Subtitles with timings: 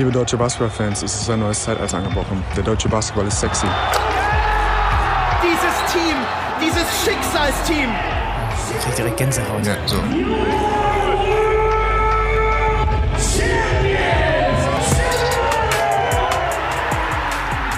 [0.00, 2.42] Liebe deutsche Basketballfans, es ist ein neues Zeitalter angebrochen.
[2.56, 3.66] Der deutsche Basketball ist sexy.
[5.42, 6.16] Dieses Team,
[6.58, 7.90] dieses Schicksalsteam.
[8.78, 9.66] Ich krieg direkt Gänsehaut.
[9.66, 9.96] Ja, so.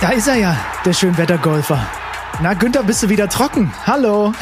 [0.00, 1.84] Da ist er ja, der Schönwettergolfer.
[2.40, 3.72] Na, Günther, bist du wieder trocken?
[3.84, 4.32] Hallo.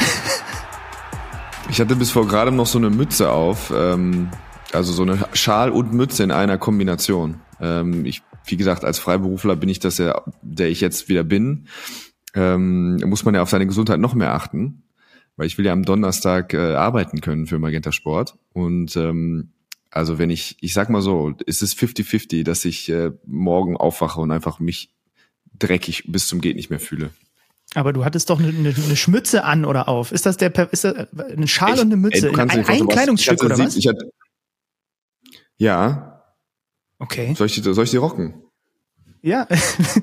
[1.67, 4.29] Ich hatte bis vor gerade noch so eine Mütze auf, ähm,
[4.71, 7.41] also so eine Schal und Mütze in einer Kombination.
[7.61, 11.67] Ähm, ich, wie gesagt, als Freiberufler bin ich das ja, der ich jetzt wieder bin.
[12.33, 14.83] Ähm, muss man ja auf seine Gesundheit noch mehr achten,
[15.35, 19.51] weil ich will ja am Donnerstag äh, arbeiten können für Magenta Sport und ähm,
[19.91, 24.21] also wenn ich, ich sag mal so, ist es 50-50, dass ich äh, morgen aufwache
[24.21, 24.93] und einfach mich
[25.59, 27.11] dreckig bis zum geht nicht mehr fühle.
[27.75, 30.11] Aber du hattest doch eine, eine, eine Schmütze an oder auf.
[30.11, 32.29] Ist das der ist das eine Schal und eine Mütze?
[32.29, 33.75] Ey, ein ein Kleidungsstück ich oder was?
[33.75, 34.11] Ich hatte,
[35.57, 36.10] ja,
[37.01, 37.33] Okay.
[37.33, 38.35] soll ich, die, soll ich die rocken?
[39.23, 39.47] Ja.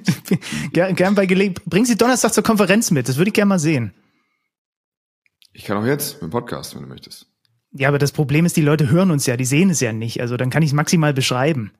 [0.72, 1.64] gern, gern bei Gelegenheit.
[1.64, 3.08] Bring sie Donnerstag zur Konferenz mit.
[3.08, 3.94] Das würde ich gerne mal sehen.
[5.52, 7.27] Ich kann auch jetzt mit dem Podcast, wenn du möchtest.
[7.70, 10.20] Ja, aber das Problem ist, die Leute hören uns ja, die sehen es ja nicht.
[10.20, 11.72] Also dann kann ich es maximal beschreiben.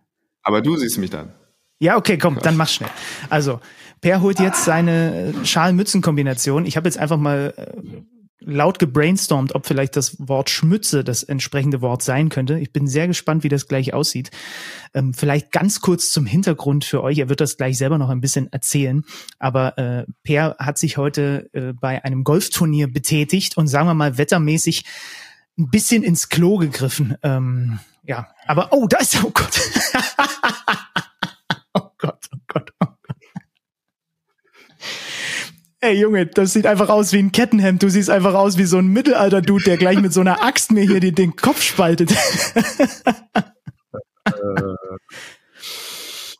[0.42, 1.32] Aber du siehst mich dann.
[1.80, 2.91] Ja, okay, komm, dann mach schnell.
[3.28, 3.60] Also,
[4.00, 6.64] Per holt jetzt seine äh, Schal-Mützen-Kombination.
[6.64, 8.03] Ich habe jetzt einfach mal äh,
[8.41, 12.58] laut gebrainstormt, ob vielleicht das Wort Schmütze das entsprechende Wort sein könnte.
[12.58, 14.31] Ich bin sehr gespannt, wie das gleich aussieht.
[14.94, 17.19] Ähm, vielleicht ganz kurz zum Hintergrund für euch.
[17.19, 19.05] Er wird das gleich selber noch ein bisschen erzählen.
[19.39, 24.19] Aber äh, Per hat sich heute äh, bei einem Golfturnier betätigt und sagen wir mal
[24.19, 24.84] wettermäßig
[25.59, 27.16] ein bisschen ins Klo gegriffen.
[27.22, 29.25] Ähm, ja, aber oh, da ist er.
[29.25, 29.61] Oh Gott.
[31.75, 33.16] oh Gott, oh Gott, oh Gott.
[35.81, 37.83] Ey Junge, das sieht einfach aus wie ein Kettenhemd.
[37.83, 40.83] Du siehst einfach aus wie so ein Mittelalter-Dude, der gleich mit so einer Axt mir
[40.83, 42.12] hier den, den Kopf spaltet.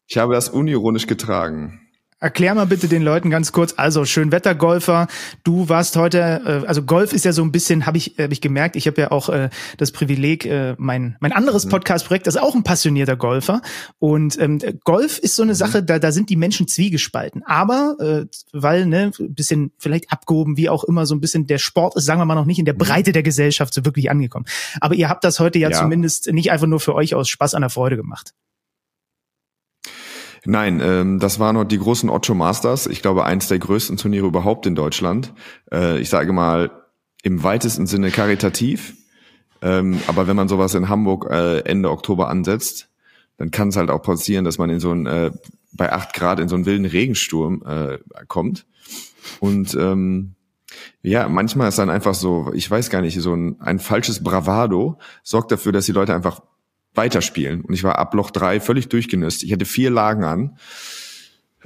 [0.09, 1.88] Ich habe das unironisch getragen.
[2.21, 3.75] Erklär mal bitte den Leuten ganz kurz.
[3.77, 5.07] Also Schönwettergolfer,
[5.45, 8.41] du warst heute, äh, also Golf ist ja so ein bisschen, habe ich, hab ich
[8.41, 8.75] gemerkt.
[8.75, 12.57] Ich habe ja auch äh, das Privileg, äh, mein mein anderes Podcast-Projekt, das ist auch
[12.57, 13.63] ein passionierter Golfer.
[14.01, 17.45] Und ähm, Golf ist so eine Sache, da da sind die Menschen zwiegespalten.
[17.45, 21.59] Aber äh, weil ne, ein bisschen vielleicht abgehoben, wie auch immer, so ein bisschen der
[21.59, 24.47] Sport ist, sagen wir mal noch nicht in der Breite der Gesellschaft so wirklich angekommen.
[24.81, 25.79] Aber ihr habt das heute ja, Ja.
[25.79, 28.33] zumindest nicht einfach nur für euch aus Spaß an der Freude gemacht.
[30.45, 32.87] Nein, ähm, das waren noch die großen Ocho Masters.
[32.87, 35.33] Ich glaube, eins der größten Turniere überhaupt in Deutschland.
[35.73, 36.71] Äh, ich sage mal,
[37.23, 38.95] im weitesten Sinne karitativ.
[39.61, 42.89] Ähm, aber wenn man sowas in Hamburg äh, Ende Oktober ansetzt,
[43.37, 45.31] dann kann es halt auch passieren, dass man in so ein, äh,
[45.73, 48.67] bei acht Grad in so einen wilden Regensturm äh, kommt.
[49.41, 50.35] Und ähm,
[51.03, 54.99] ja, manchmal ist dann einfach so, ich weiß gar nicht, so ein, ein falsches Bravado
[55.23, 56.43] sorgt dafür, dass die Leute einfach
[56.99, 57.63] weiterspielen.
[57.63, 59.43] Und ich war ab Loch drei völlig durchgenüsst.
[59.43, 60.59] Ich hatte vier Lagen an.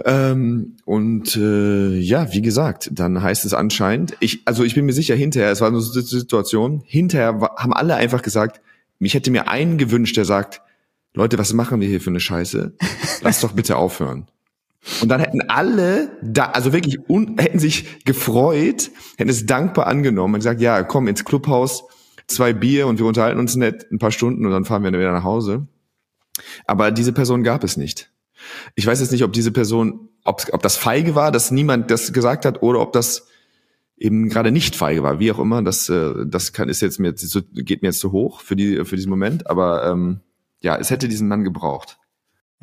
[0.04, 4.92] Ähm, und äh, ja, wie gesagt, dann heißt es anscheinend, ich, also ich bin mir
[4.92, 8.60] sicher, hinterher, es war so eine Situation, hinterher haben alle einfach gesagt,
[8.98, 10.62] mich hätte mir einen gewünscht, der sagt,
[11.14, 12.72] Leute, was machen wir hier für eine Scheiße?
[13.22, 14.28] Lass doch bitte aufhören.
[15.00, 20.34] Und dann hätten alle da, also wirklich, un, hätten sich gefreut, hätten es dankbar angenommen
[20.34, 21.84] und gesagt, ja, komm ins Clubhaus,
[22.26, 25.12] zwei Bier und wir unterhalten uns nett ein paar Stunden und dann fahren wir wieder
[25.12, 25.66] nach Hause.
[26.66, 28.10] Aber diese Person gab es nicht.
[28.74, 32.12] Ich weiß jetzt nicht, ob diese Person, ob, ob das feige war, dass niemand das
[32.12, 33.26] gesagt hat, oder ob das
[33.96, 35.62] eben gerade nicht feige war, wie auch immer.
[35.62, 38.96] Das, äh, das kann ist jetzt mir geht mir jetzt zu hoch für die für
[38.96, 39.48] diesen Moment.
[39.48, 40.20] Aber ähm,
[40.60, 41.98] ja, es hätte diesen Mann gebraucht.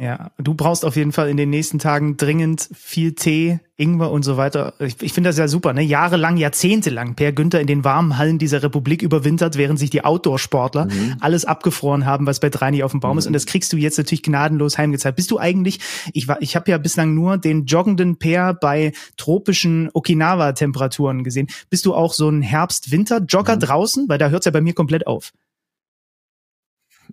[0.02, 4.24] Ja, du brauchst auf jeden Fall in den nächsten Tagen dringend viel Tee, Ingwer und
[4.24, 4.74] so weiter.
[4.80, 5.82] Ich, ich finde das ja super, ne?
[5.82, 10.88] Jahrelang, jahrzehntelang Per Günther in den warmen Hallen dieser Republik überwintert, während sich die Outdoor-Sportler
[11.20, 13.28] alles abgefroren haben, was bei drei nicht auf dem Baum ist.
[13.28, 15.18] Und das kriegst du jetzt natürlich gnadenlos heimgezeigt.
[15.18, 15.82] Bist du eigentlich,
[16.14, 21.48] ich war, ich habe ja bislang nur den joggenden Per bei tropischen Okinawa-Temperaturen gesehen.
[21.70, 24.08] Bist du auch so ein Herbst-Winter-Jogger draußen?
[24.08, 25.34] Weil da hört's ja bei mir komplett auf.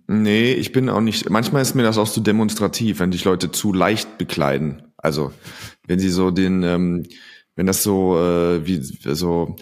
[0.07, 1.29] Nee, ich bin auch nicht.
[1.29, 4.83] Manchmal ist mir das auch zu demonstrativ, wenn dich Leute zu leicht bekleiden.
[4.95, 5.33] Also
[5.85, 7.03] wenn sie so den, ähm,
[7.55, 9.57] wenn das so äh, wie so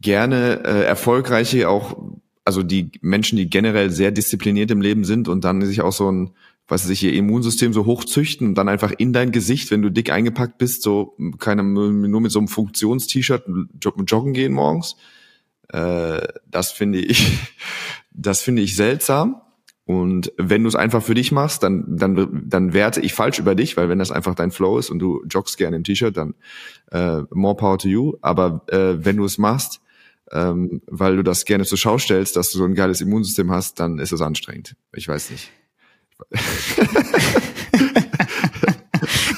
[0.00, 2.14] gerne äh, erfolgreiche auch,
[2.44, 6.10] also die Menschen, die generell sehr diszipliniert im Leben sind und dann sich auch so
[6.10, 6.30] ein,
[6.68, 9.90] was weiß ich, ihr Immunsystem so hochzüchten und dann einfach in dein Gesicht, wenn du
[9.90, 13.44] dick eingepackt bist, so keine nur mit so einem Funktions-T-Shirt
[13.80, 14.94] jog- joggen gehen morgens.
[15.68, 17.38] Äh, das finde ich,
[18.12, 19.40] das finde ich seltsam.
[19.86, 23.54] Und wenn du es einfach für dich machst, dann, dann, dann werte ich falsch über
[23.54, 26.34] dich, weil wenn das einfach dein Flow ist und du joggst gerne im T-Shirt, dann
[26.92, 28.14] äh, more power to you.
[28.20, 29.80] Aber äh, wenn du es machst,
[30.30, 33.80] ähm, weil du das gerne zur Schau stellst, dass du so ein geiles Immunsystem hast,
[33.80, 34.76] dann ist es anstrengend.
[34.94, 35.50] Ich weiß nicht.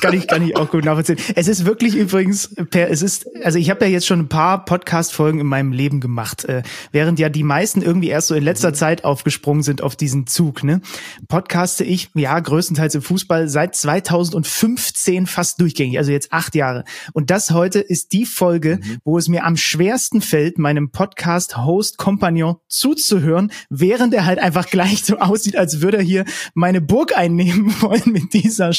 [0.03, 1.19] kann ich, kann ich auch gut nachvollziehen.
[1.37, 4.65] Es ist wirklich übrigens, per, es ist, also ich habe ja jetzt schon ein paar
[4.65, 8.71] Podcast-Folgen in meinem Leben gemacht, äh, während ja die meisten irgendwie erst so in letzter
[8.71, 8.75] mhm.
[8.75, 10.65] Zeit aufgesprungen sind auf diesen Zug.
[10.65, 10.81] Ne?
[11.29, 16.85] Podcaste ich, ja, größtenteils im Fußball seit 2015 fast durchgängig, also jetzt acht Jahre.
[17.13, 18.99] Und das heute ist die Folge, mhm.
[19.05, 25.19] wo es mir am schwersten fällt, meinem Podcast-Host-Kompagnon zuzuhören, während er halt einfach gleich so
[25.19, 28.73] aussieht, als würde er hier meine Burg einnehmen wollen mit dieser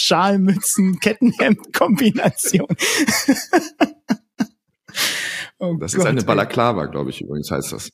[1.13, 2.67] Schalmützen-Kettenhemd-Kombination.
[5.59, 7.89] oh das Gott, ist eine Balaklava, glaube ich, übrigens heißt das.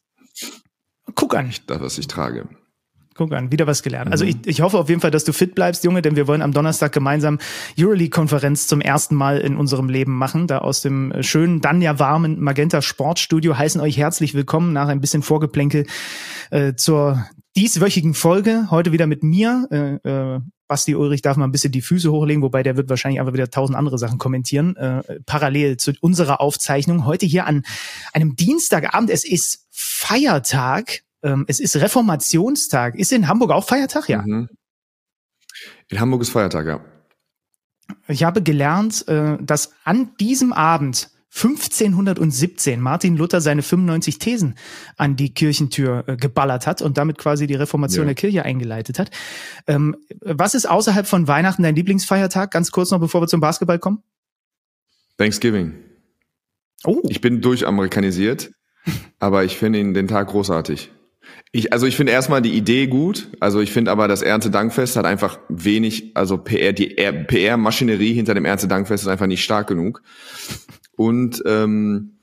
[1.15, 1.51] Guck an.
[1.67, 2.47] Das, was ich trage.
[3.15, 4.11] Guck an, wieder was gelernt.
[4.11, 4.29] Also mhm.
[4.29, 6.53] ich, ich hoffe auf jeden Fall, dass du fit bleibst, Junge, denn wir wollen am
[6.53, 7.39] Donnerstag gemeinsam
[7.77, 10.47] Euroleague-Konferenz zum ersten Mal in unserem Leben machen.
[10.47, 14.87] Da aus dem äh, schönen, dann ja warmen Magenta Sportstudio heißen euch herzlich willkommen nach
[14.87, 15.85] ein bisschen Vorgeplänkel
[16.51, 17.25] äh, zur
[17.57, 18.67] dieswöchigen Folge.
[18.71, 19.67] Heute wieder mit mir.
[19.69, 20.39] Äh, äh,
[20.69, 23.49] Basti Ulrich darf mal ein bisschen die Füße hochlegen, wobei der wird wahrscheinlich einfach wieder
[23.49, 27.05] tausend andere Sachen kommentieren, äh, parallel zu unserer Aufzeichnung.
[27.05, 27.63] Heute hier an
[28.13, 29.09] einem Dienstagabend.
[29.09, 32.95] Es ist Feiertag ähm, es ist Reformationstag.
[32.95, 34.09] Ist in Hamburg auch Feiertag?
[34.09, 34.21] Ja.
[34.21, 34.49] Mhm.
[35.89, 36.81] In Hamburg ist Feiertag, ja.
[38.07, 44.55] Ich habe gelernt, äh, dass an diesem Abend 1517 Martin Luther seine 95 Thesen
[44.97, 48.07] an die Kirchentür äh, geballert hat und damit quasi die Reformation ja.
[48.07, 49.11] der Kirche eingeleitet hat.
[49.67, 52.51] Ähm, was ist außerhalb von Weihnachten dein Lieblingsfeiertag?
[52.51, 54.01] Ganz kurz noch, bevor wir zum Basketball kommen.
[55.17, 55.75] Thanksgiving.
[56.83, 57.01] Oh.
[57.09, 58.51] Ich bin durchamerikanisiert,
[59.19, 60.91] aber ich finde ihn den Tag großartig.
[61.51, 63.29] Ich, also ich finde erstmal die Idee gut.
[63.39, 68.45] Also ich finde aber, das Erntedankfest hat einfach wenig, also PR, die PR-Maschinerie hinter dem
[68.45, 70.01] Erntedankfest ist einfach nicht stark genug.
[70.99, 72.17] Und ähm,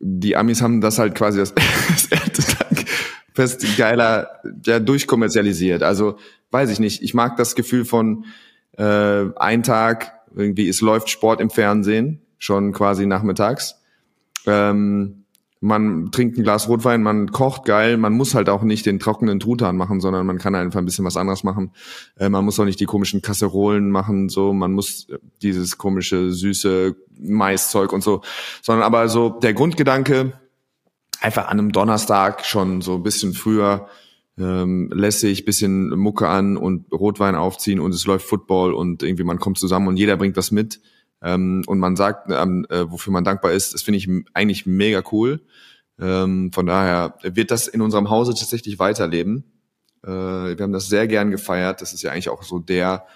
[0.00, 1.54] die Amis haben das halt quasi das,
[1.88, 5.84] das Erntedankfest geiler ja, durchkommerzialisiert.
[5.84, 6.18] Also
[6.50, 7.04] weiß ich nicht.
[7.04, 8.24] Ich mag das Gefühl von
[8.78, 13.76] äh, ein Tag irgendwie, es läuft Sport im Fernsehen, schon quasi nachmittags.
[14.44, 15.22] Ähm,
[15.66, 19.40] man trinkt ein Glas Rotwein, man kocht geil, man muss halt auch nicht den trockenen
[19.40, 21.72] Truthahn machen, sondern man kann einfach ein bisschen was anderes machen.
[22.16, 25.08] Äh, man muss auch nicht die komischen Kasserolen machen, so, man muss
[25.42, 28.22] dieses komische, süße Maiszeug und so,
[28.62, 30.32] sondern aber so der Grundgedanke,
[31.20, 33.88] einfach an einem Donnerstag schon so ein bisschen früher
[34.38, 39.38] ähm, lässig, bisschen Mucke an und Rotwein aufziehen und es läuft Football und irgendwie man
[39.38, 40.80] kommt zusammen und jeder bringt was mit
[41.26, 45.02] ähm, und man sagt, ähm, äh, wofür man dankbar ist, das finde ich eigentlich mega
[45.10, 45.40] cool.
[46.00, 49.44] Ähm, von daher wird das in unserem Hause tatsächlich weiterleben.
[50.04, 51.82] Äh, wir haben das sehr gern gefeiert.
[51.82, 53.06] Das ist ja eigentlich auch so der,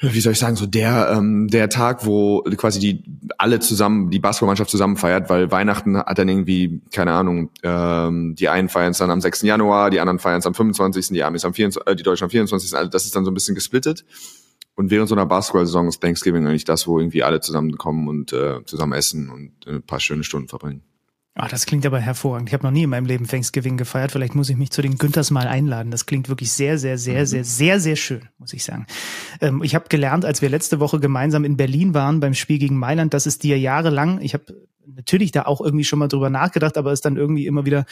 [0.00, 3.04] wie soll ich sagen, so der ähm, der Tag, wo quasi die
[3.38, 8.48] alle zusammen die Basketballmannschaft zusammen feiert, weil Weihnachten hat dann irgendwie keine Ahnung, ähm, die
[8.48, 9.42] einen feiern es dann am 6.
[9.42, 12.30] Januar, die anderen feiern es am 25., die Amis am 24., äh, die Deutschen am
[12.30, 12.74] 24.
[12.74, 14.04] Also das ist dann so ein bisschen gesplittet.
[14.76, 18.64] Und während so einer Basketball-Saison ist Thanksgiving eigentlich das, wo irgendwie alle zusammenkommen und äh,
[18.64, 20.82] zusammen essen und ein paar schöne Stunden verbringen.
[21.36, 22.48] Ah, das klingt aber hervorragend.
[22.48, 24.12] Ich habe noch nie in meinem Leben Thanksgiving gefeiert.
[24.12, 25.90] Vielleicht muss ich mich zu den Günthers mal einladen.
[25.90, 27.26] Das klingt wirklich sehr, sehr, sehr, mhm.
[27.26, 28.86] sehr, sehr, sehr schön, muss ich sagen.
[29.40, 32.78] Ähm, ich habe gelernt, als wir letzte Woche gemeinsam in Berlin waren beim Spiel gegen
[32.78, 34.44] Mailand, dass es dir jahrelang, ich habe
[34.86, 37.84] natürlich da auch irgendwie schon mal drüber nachgedacht, aber es dann irgendwie immer wieder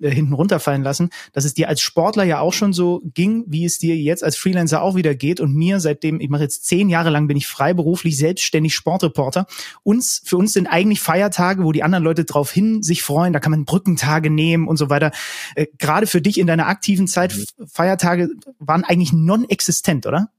[0.00, 3.64] äh, hinten runterfallen lassen, dass es dir als Sportler ja auch schon so ging, wie
[3.64, 6.88] es dir jetzt als Freelancer auch wieder geht und mir seitdem, ich mache jetzt zehn
[6.88, 9.46] Jahre lang, bin ich freiberuflich selbstständig Sportreporter.
[9.82, 13.40] Uns, für uns sind eigentlich Feiertage, wo die anderen Leute drauf hin sich freuen, da
[13.40, 15.12] kann man Brückentage nehmen und so weiter.
[15.54, 17.66] Äh, Gerade für dich in deiner aktiven Zeit, mhm.
[17.66, 18.28] Feiertage
[18.58, 20.30] waren eigentlich non-existent, oder?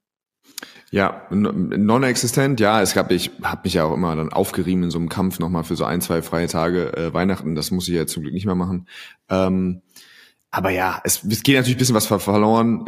[0.91, 2.81] Ja, non-existent, ja.
[2.81, 5.63] Es gab, ich habe mich ja auch immer dann aufgerieben in so einem Kampf nochmal
[5.63, 7.55] für so ein, zwei freie Tage äh, Weihnachten.
[7.55, 8.87] Das muss ich ja zum Glück nicht mehr machen.
[9.29, 9.81] Ähm,
[10.51, 12.83] aber ja, es, es geht natürlich ein bisschen was verloren,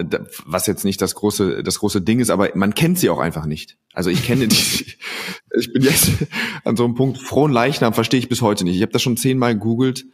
[0.46, 3.46] was jetzt nicht das große, das große Ding ist, aber man kennt sie auch einfach
[3.46, 3.77] nicht.
[3.93, 4.55] Also ich kenne die,
[5.58, 6.10] ich bin jetzt
[6.63, 8.77] an so einem Punkt, frohen Leichnam verstehe ich bis heute nicht.
[8.77, 10.05] Ich habe das schon zehnmal gegoogelt,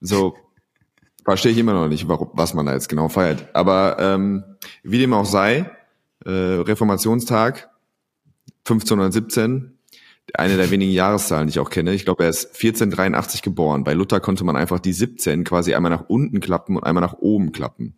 [0.00, 0.36] so
[1.24, 3.48] verstehe ich immer noch nicht, warum, was man da jetzt genau feiert.
[3.54, 4.44] Aber ähm,
[4.82, 5.70] wie dem auch sei,
[6.24, 7.70] äh, Reformationstag
[8.64, 9.78] 1517,
[10.34, 11.92] eine der wenigen Jahreszahlen, die ich auch kenne.
[11.94, 13.84] Ich glaube, er ist 1483 geboren.
[13.84, 17.14] Bei Luther konnte man einfach die 17 quasi einmal nach unten klappen und einmal nach
[17.14, 17.96] oben klappen.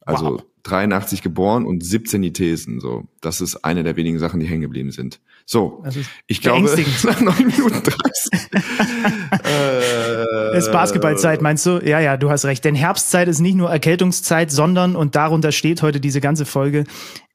[0.00, 0.42] Also wow.
[0.62, 2.80] 83 geboren und 17 die Thesen.
[2.80, 5.20] So, das ist eine der wenigen Sachen, die hängen geblieben sind.
[5.44, 5.82] So,
[6.26, 6.64] ich glaube,
[7.04, 8.50] nach 9 Minuten 30.
[9.44, 11.78] äh, ist Basketballzeit, meinst du?
[11.84, 12.64] Ja, ja, du hast recht.
[12.64, 16.84] Denn Herbstzeit ist nicht nur Erkältungszeit, sondern, und darunter steht heute diese ganze Folge,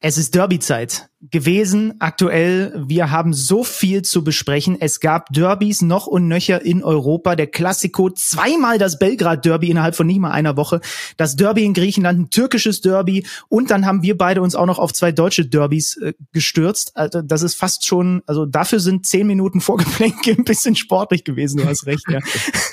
[0.06, 2.74] Es ist Derby-Zeit gewesen, aktuell.
[2.76, 4.76] Wir haben so viel zu besprechen.
[4.80, 7.38] Es gab Derbys noch und nöcher in Europa.
[7.38, 10.82] Der Klassiko, zweimal das Belgrad-Derby innerhalb von nicht mal einer Woche.
[11.16, 13.26] Das Derby in Griechenland, ein türkisches Derby.
[13.48, 16.92] Und dann haben wir beide uns auch noch auf zwei deutsche Derbys äh, gestürzt.
[16.96, 21.62] Also das ist fast schon, also dafür sind zehn Minuten Vorgeplänke ein bisschen sportlich gewesen.
[21.62, 22.20] Du hast recht, ja.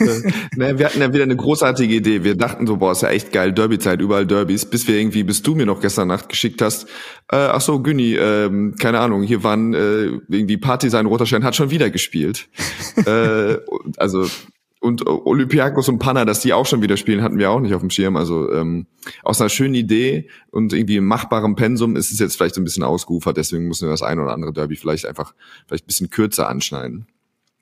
[0.56, 2.25] naja, wir hatten ja wieder eine großartige Idee.
[2.25, 4.64] Wir dachten so, boah, ist ja echt geil, Derby-Zeit, überall Derbys.
[4.64, 6.88] Bis wir irgendwie, bis du mir noch gestern Nacht geschickt hast,
[7.32, 11.70] äh, ach so, Günni, ähm, keine Ahnung, hier waren äh, irgendwie Partisan Roterstein hat schon
[11.70, 12.49] wieder gespielt.
[13.06, 13.58] äh,
[13.96, 14.26] also
[14.80, 17.82] und Olympiakos und Panna, dass die auch schon wieder spielen, hatten wir auch nicht auf
[17.82, 18.16] dem Schirm.
[18.16, 18.87] Also ähm,
[19.22, 22.82] aus einer schönen Idee und irgendwie machbarem Pensum ist es jetzt vielleicht so ein bisschen
[22.82, 23.37] ausgeufert.
[23.37, 25.34] Deswegen müssen wir das ein oder andere Derby vielleicht einfach
[25.68, 27.06] vielleicht ein bisschen kürzer anschneiden.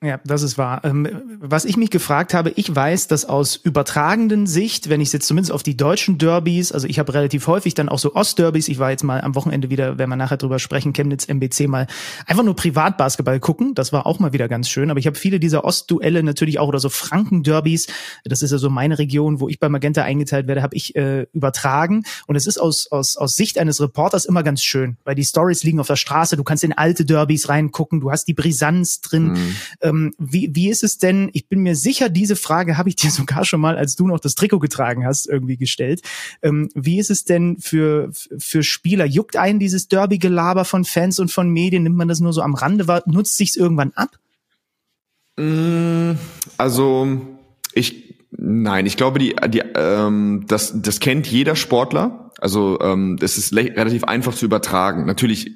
[0.01, 0.79] Ja, das ist wahr.
[0.85, 1.09] Ähm,
[1.41, 5.51] was ich mich gefragt habe, ich weiß, dass aus übertragenden Sicht, wenn ich jetzt zumindest
[5.51, 8.91] auf die deutschen Derbys, also ich habe relativ häufig dann auch so Ostderbys, ich war
[8.91, 11.85] jetzt mal am Wochenende wieder, wenn wir nachher drüber sprechen, Chemnitz MBC mal
[12.25, 15.37] einfach nur Privatbasketball gucken, das war auch mal wieder ganz schön, aber ich habe viele
[15.37, 17.87] dieser Ostduelle natürlich auch oder so Franken-Derbys,
[18.23, 21.25] das ist ja so meine Region, wo ich bei Magenta eingeteilt werde, habe ich äh,
[21.33, 22.03] übertragen.
[22.25, 25.63] Und es ist aus, aus, aus Sicht eines Reporters immer ganz schön, weil die Stories
[25.63, 29.33] liegen auf der Straße, du kannst in alte Derbys reingucken, du hast die Brisanz drin,
[29.33, 29.55] mhm
[29.89, 31.29] ähm, wie, wie ist es denn?
[31.33, 34.19] Ich bin mir sicher, diese Frage habe ich dir sogar schon mal, als du noch
[34.19, 36.01] das Trikot getragen hast, irgendwie gestellt.
[36.41, 39.05] Ähm, wie ist es denn für, für Spieler?
[39.05, 41.83] Juckt einen dieses Derby-Gelaber von Fans und von Medien?
[41.83, 43.03] Nimmt man das nur so am Rande wahr?
[43.05, 44.17] Nutzt sich's irgendwann ab?
[45.37, 46.13] Mm,
[46.57, 47.21] also,
[47.73, 53.37] ich, nein, ich glaube, die, die, ähm, das, das kennt jeder Sportler also ähm, das
[53.37, 55.05] ist relativ einfach zu übertragen.
[55.05, 55.55] Natürlich,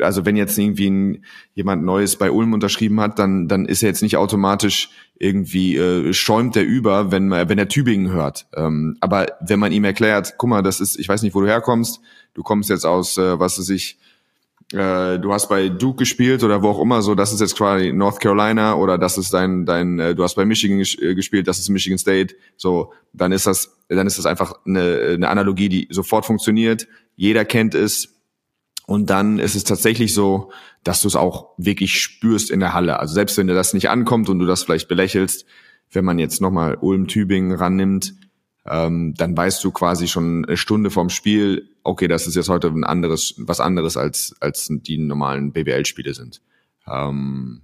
[0.00, 3.88] also wenn jetzt irgendwie ein, jemand Neues bei Ulm unterschrieben hat, dann dann ist er
[3.88, 8.46] jetzt nicht automatisch irgendwie äh, schäumt der über, wenn wenn er Tübingen hört.
[8.54, 11.46] Ähm, aber wenn man ihm erklärt, guck mal, das ist, ich weiß nicht, wo du
[11.46, 12.00] herkommst,
[12.34, 13.98] du kommst jetzt aus, äh, was weiß ich,
[14.72, 17.92] äh, du hast bei Duke gespielt oder wo auch immer, so das ist jetzt quasi
[17.92, 21.58] North Carolina oder das ist dein dein äh, du hast bei Michigan äh, gespielt, das
[21.58, 25.88] ist Michigan State, so dann ist das dann ist das einfach eine, eine Analogie, die
[25.90, 28.16] sofort funktioniert, jeder kennt es
[28.86, 30.50] und dann ist es tatsächlich so,
[30.82, 33.00] dass du es auch wirklich spürst in der Halle.
[33.00, 35.44] Also selbst wenn dir das nicht ankommt und du das vielleicht belächelst,
[35.90, 38.14] wenn man jetzt nochmal Ulm Tübingen rannimmt,
[38.68, 42.68] ähm, dann weißt du quasi schon eine Stunde vorm Spiel, okay, das ist jetzt heute
[42.68, 46.42] ein anderes, was anderes als, als die normalen BBL-Spiele sind.
[46.86, 47.62] Ähm,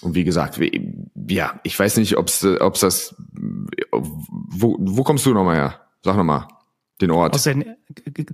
[0.00, 0.94] und wie gesagt, wie,
[1.28, 3.14] ja, ich weiß nicht, ob's, ob's das,
[3.90, 5.80] wo, wo kommst du nochmal her?
[6.02, 6.46] Sag nochmal
[7.00, 7.34] den Ort.
[7.34, 7.64] Aus der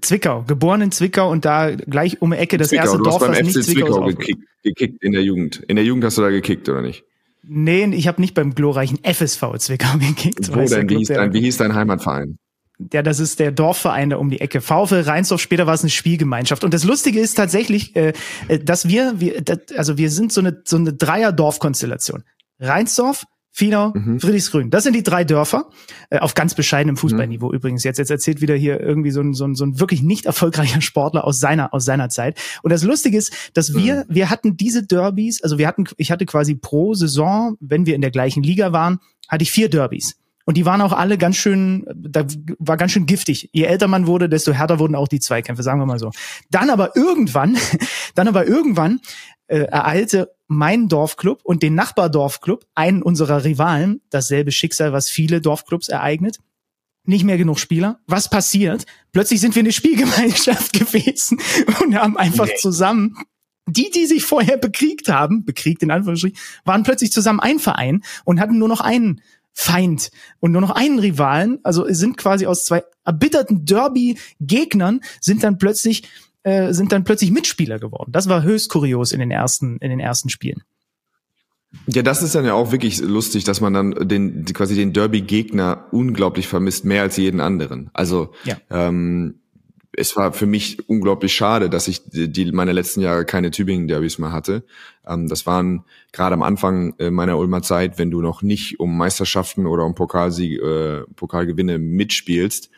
[0.01, 3.15] Zwickau, geboren in Zwickau und da gleich um die Ecke das Zwickau, erste du Dorf,
[3.15, 5.57] hast beim was FC nicht Zwickau Zwickau gekickt, gekickt in der Jugend.
[5.69, 7.05] In der Jugend hast du da gekickt, oder nicht?
[7.47, 10.55] Nee, ich habe nicht beim glorreichen FSV Zwickau gekickt.
[10.55, 10.89] Wo denn?
[10.89, 12.39] Wie hieß, dein, wie hieß dein Heimatverein?
[12.93, 14.61] Ja, das ist der Dorfverein da um die Ecke.
[14.61, 16.65] VfL Rheinsdorf, später war es eine Spielgemeinschaft.
[16.65, 18.13] Und das Lustige ist tatsächlich, äh,
[18.49, 19.43] äh, dass wir, wir
[19.77, 22.25] also wir sind so eine, so eine Dreier-Dorfkonstellation.
[22.59, 23.25] Rheinsdorf,
[23.57, 24.19] Fienau, Mhm.
[24.19, 24.71] Friedrichsgrün.
[24.71, 25.71] Das sind die drei Dörfer,
[26.11, 27.85] äh, auf ganz bescheidenem Fußballniveau übrigens.
[27.85, 30.81] Jetzt, jetzt erzählt wieder hier irgendwie so ein, so, ein, so ein wirklich nicht erfolgreicher
[30.83, 32.37] Sportler aus seiner, aus seiner Zeit.
[32.65, 36.27] Und das Lustige ist, dass wir, wir hatten diese Derbys, also wir hatten, ich hatte
[36.27, 40.17] quasi pro Saison, wenn wir in der gleichen Liga waren, hatte ich vier Derbys.
[40.47, 42.27] Und die waren auch alle ganz schön, da
[42.59, 43.51] war ganz schön giftig.
[43.53, 46.11] Je älter man wurde, desto härter wurden auch die Zweikämpfe, sagen wir mal so.
[46.51, 47.57] Dann aber irgendwann,
[48.17, 49.01] dann aber irgendwann
[49.47, 55.89] äh, ereilte mein Dorfclub und den Nachbardorfclub, einen unserer Rivalen, dasselbe Schicksal, was viele Dorfclubs
[55.89, 56.39] ereignet.
[57.07, 58.01] Nicht mehr genug Spieler.
[58.07, 58.87] Was passiert?
[59.13, 61.39] Plötzlich sind wir eine Spielgemeinschaft gewesen
[61.83, 63.17] und haben einfach zusammen
[63.67, 68.41] die, die sich vorher bekriegt haben, bekriegt in Anführungsstrichen, waren plötzlich zusammen ein Verein und
[68.41, 69.23] hatten nur noch einen
[69.53, 70.11] Feind
[70.41, 76.09] und nur noch einen Rivalen, also sind quasi aus zwei erbitterten Derby-Gegnern sind dann plötzlich
[76.45, 78.13] äh, sind dann plötzlich Mitspieler geworden.
[78.13, 80.63] Das war höchst kurios in den ersten in den ersten Spielen.
[81.87, 85.87] Ja, das ist dann ja auch wirklich lustig, dass man dann den quasi den Derby-Gegner
[85.91, 87.91] unglaublich vermisst, mehr als jeden anderen.
[87.93, 88.57] Also Ja.
[88.71, 89.41] ähm,
[89.97, 94.19] es war für mich unglaublich schade, dass ich die, die meine letzten Jahre keine Tübingen-Derbys
[94.19, 94.65] mehr hatte.
[95.07, 98.97] Ähm, das waren gerade am Anfang äh, meiner Ulmer Zeit, wenn du noch nicht um
[98.97, 102.71] Meisterschaften oder um Pokalsieg, äh, Pokalgewinne mitspielst,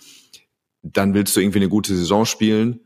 [0.82, 2.80] dann willst du irgendwie eine gute Saison spielen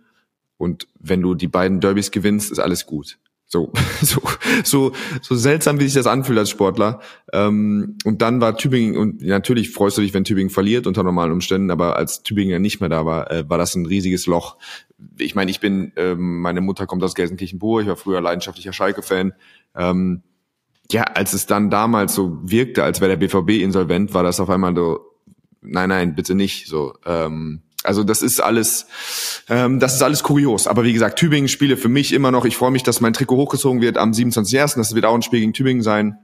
[0.61, 3.19] und wenn du die beiden Derbys gewinnst, ist alles gut.
[3.47, 4.21] So, so,
[4.63, 7.01] so, so seltsam, wie sich das anfühlt als Sportler.
[7.33, 11.33] Ähm, und dann war Tübingen, und natürlich freust du dich, wenn Tübingen verliert unter normalen
[11.33, 14.59] Umständen, aber als Tübingen ja nicht mehr da war, äh, war das ein riesiges Loch.
[15.17, 19.33] Ich meine, ich bin, ähm, meine Mutter kommt aus Gelsenkirchen-Bur, ich war früher leidenschaftlicher Schalke-Fan.
[19.75, 20.23] Ähm,
[20.93, 24.51] ja, als es dann damals so wirkte, als wäre der BVB insolvent, war das auf
[24.51, 25.01] einmal so,
[25.63, 26.67] nein, nein, bitte nicht.
[26.67, 28.87] So, ähm, also das ist alles,
[29.49, 30.67] ähm, das ist alles kurios.
[30.67, 32.45] Aber wie gesagt, Tübingen spiele für mich immer noch.
[32.45, 34.77] Ich freue mich, dass mein Trikot hochgezogen wird am 27.01.
[34.77, 36.19] Das wird auch ein Spiel gegen Tübingen sein.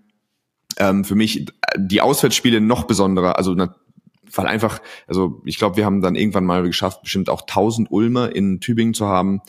[0.79, 1.47] Ähm, für mich
[1.77, 3.39] die Auswärtsspiele noch besonderer.
[3.39, 3.57] Also
[4.35, 8.35] weil einfach, also ich glaube, wir haben dann irgendwann mal geschafft, bestimmt auch 1000 Ulmer
[8.35, 9.41] in Tübingen zu haben.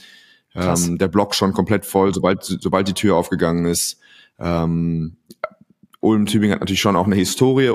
[0.55, 3.99] Ähm, der Block schon komplett voll, sobald sobald die Tür aufgegangen ist.
[4.39, 5.17] Ähm,
[5.99, 7.73] Ulm-Tübingen hat natürlich schon auch eine Historie.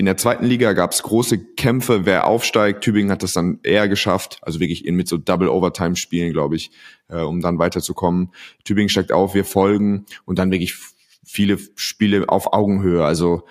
[0.00, 2.82] In der zweiten Liga gab es große Kämpfe, wer aufsteigt.
[2.82, 6.56] Tübingen hat das dann eher geschafft, also wirklich in, mit so Double Overtime Spielen, glaube
[6.56, 6.70] ich,
[7.10, 8.30] äh, um dann weiterzukommen.
[8.64, 10.74] Tübingen steigt auf, wir folgen und dann wirklich
[11.22, 13.04] viele Spiele auf Augenhöhe.
[13.04, 13.42] Also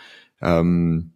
[0.41, 1.11] ähm,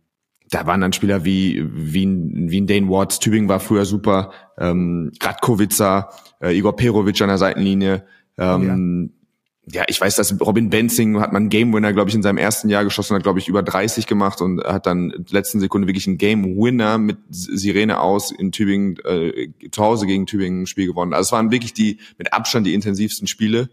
[0.52, 3.18] da waren dann Spieler wie wie, wie ein Dane Watts.
[3.18, 4.34] Tübingen war früher super.
[4.60, 6.12] Ähm, Radkovica,
[6.44, 8.06] äh, Igor Perovic an der Seitenlinie.
[8.38, 9.23] Ähm, ja
[9.66, 12.68] ja, ich weiß, dass Robin Benzing hat man Game Winner, glaube ich, in seinem ersten
[12.68, 16.18] Jahr geschossen, hat, glaube ich, über 30 gemacht und hat dann letzten Sekunde wirklich einen
[16.18, 21.14] Game Winner mit Sirene aus in Tübingen, äh, zu Hause gegen Tübingen ein Spiel gewonnen.
[21.14, 23.70] Also es waren wirklich die, mit Abstand die intensivsten Spiele.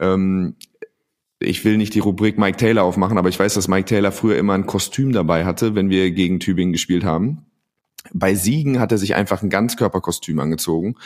[0.00, 0.56] Ähm,
[1.38, 4.38] ich will nicht die Rubrik Mike Taylor aufmachen, aber ich weiß, dass Mike Taylor früher
[4.38, 7.46] immer ein Kostüm dabei hatte, wenn wir gegen Tübingen gespielt haben.
[8.12, 10.96] Bei Siegen hat er sich einfach ein Ganzkörperkostüm angezogen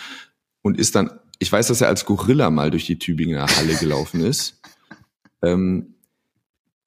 [0.62, 4.21] und ist dann ich weiß, dass er als Gorilla mal durch die Tübinger Halle gelaufen
[4.25, 4.61] ist.
[5.43, 5.95] Ähm,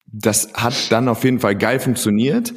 [0.05, 2.53] das hat dann auf jeden Fall geil funktioniert,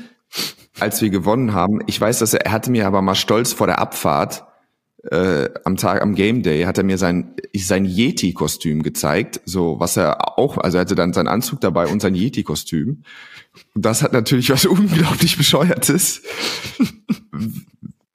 [0.78, 1.80] als wir gewonnen haben.
[1.87, 4.44] Ich weiß, dass er, er hatte mir aber mal stolz vor der Abfahrt
[5.04, 9.80] äh, am Tag am Game Day hat er mir sein sein Yeti Kostüm gezeigt, so
[9.80, 13.02] was er auch, also er hatte dann seinen Anzug dabei und sein Yeti Kostüm.
[13.75, 16.23] Und das hat natürlich was unglaublich bescheuertes.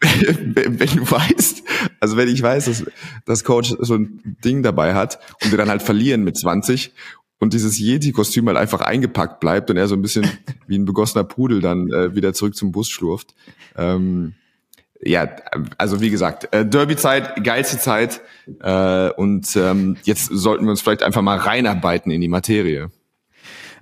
[0.01, 1.63] Wenn du weißt,
[1.99, 2.85] also wenn ich weiß, dass
[3.25, 6.93] das Coach so ein Ding dabei hat und wir dann halt verlieren mit 20
[7.39, 10.29] und dieses Yeti-Kostüm halt einfach eingepackt bleibt und er so ein bisschen
[10.67, 13.35] wie ein begossener Pudel dann äh, wieder zurück zum Bus schlurft.
[13.77, 14.35] Ähm,
[15.01, 15.29] ja,
[15.77, 18.21] also wie gesagt, äh, Derby-Zeit, geilste Zeit
[18.61, 22.89] äh, und ähm, jetzt sollten wir uns vielleicht einfach mal reinarbeiten in die Materie.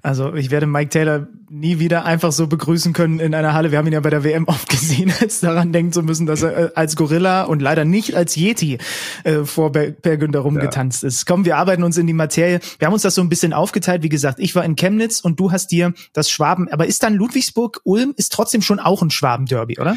[0.05, 3.71] Also ich werde Mike Taylor nie wieder einfach so begrüßen können in einer Halle.
[3.71, 6.41] Wir haben ihn ja bei der WM oft gesehen, als daran denken zu müssen, dass
[6.41, 8.79] er äh, als Gorilla und leider nicht als Yeti
[9.23, 11.07] äh, vor Per Günther rumgetanzt ja.
[11.07, 11.25] ist.
[11.25, 12.59] Komm, wir arbeiten uns in die Materie.
[12.79, 14.03] Wir haben uns das so ein bisschen aufgeteilt.
[14.03, 16.67] Wie gesagt, ich war in Chemnitz und du hast dir das Schwaben.
[16.69, 19.95] Aber ist dann Ludwigsburg-Ulm ist trotzdem schon auch ein Schwaben-Derby, oder?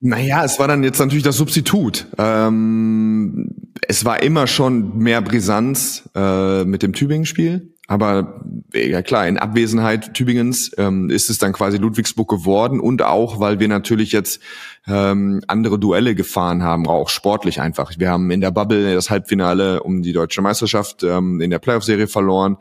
[0.00, 2.06] Naja, es war dann jetzt natürlich das Substitut.
[2.18, 3.50] Ähm,
[3.88, 7.72] es war immer schon mehr Brisanz äh, mit dem Tübingen-Spiel.
[7.86, 13.38] Aber ja klar, in Abwesenheit Tübingens ähm, ist es dann quasi Ludwigsburg geworden und auch,
[13.38, 14.40] weil wir natürlich jetzt
[14.88, 17.92] ähm, andere Duelle gefahren haben, auch sportlich einfach.
[17.98, 22.06] Wir haben in der Bubble das Halbfinale um die deutsche Meisterschaft ähm, in der Playoff-Serie
[22.06, 22.58] verloren.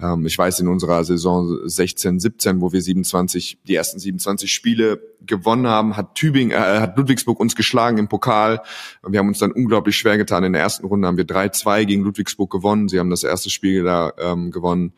[0.00, 5.02] Ähm, ich weiß, in unserer Saison 16, 17, wo wir 27, die ersten 27 Spiele
[5.20, 8.62] gewonnen haben, hat Tübingen, äh, hat Ludwigsburg uns geschlagen im Pokal.
[9.06, 10.44] Wir haben uns dann unglaublich schwer getan.
[10.44, 12.88] In der ersten Runde haben wir 3-2 gegen Ludwigsburg gewonnen.
[12.88, 14.94] Sie haben das erste Spiel da ähm, gewonnen.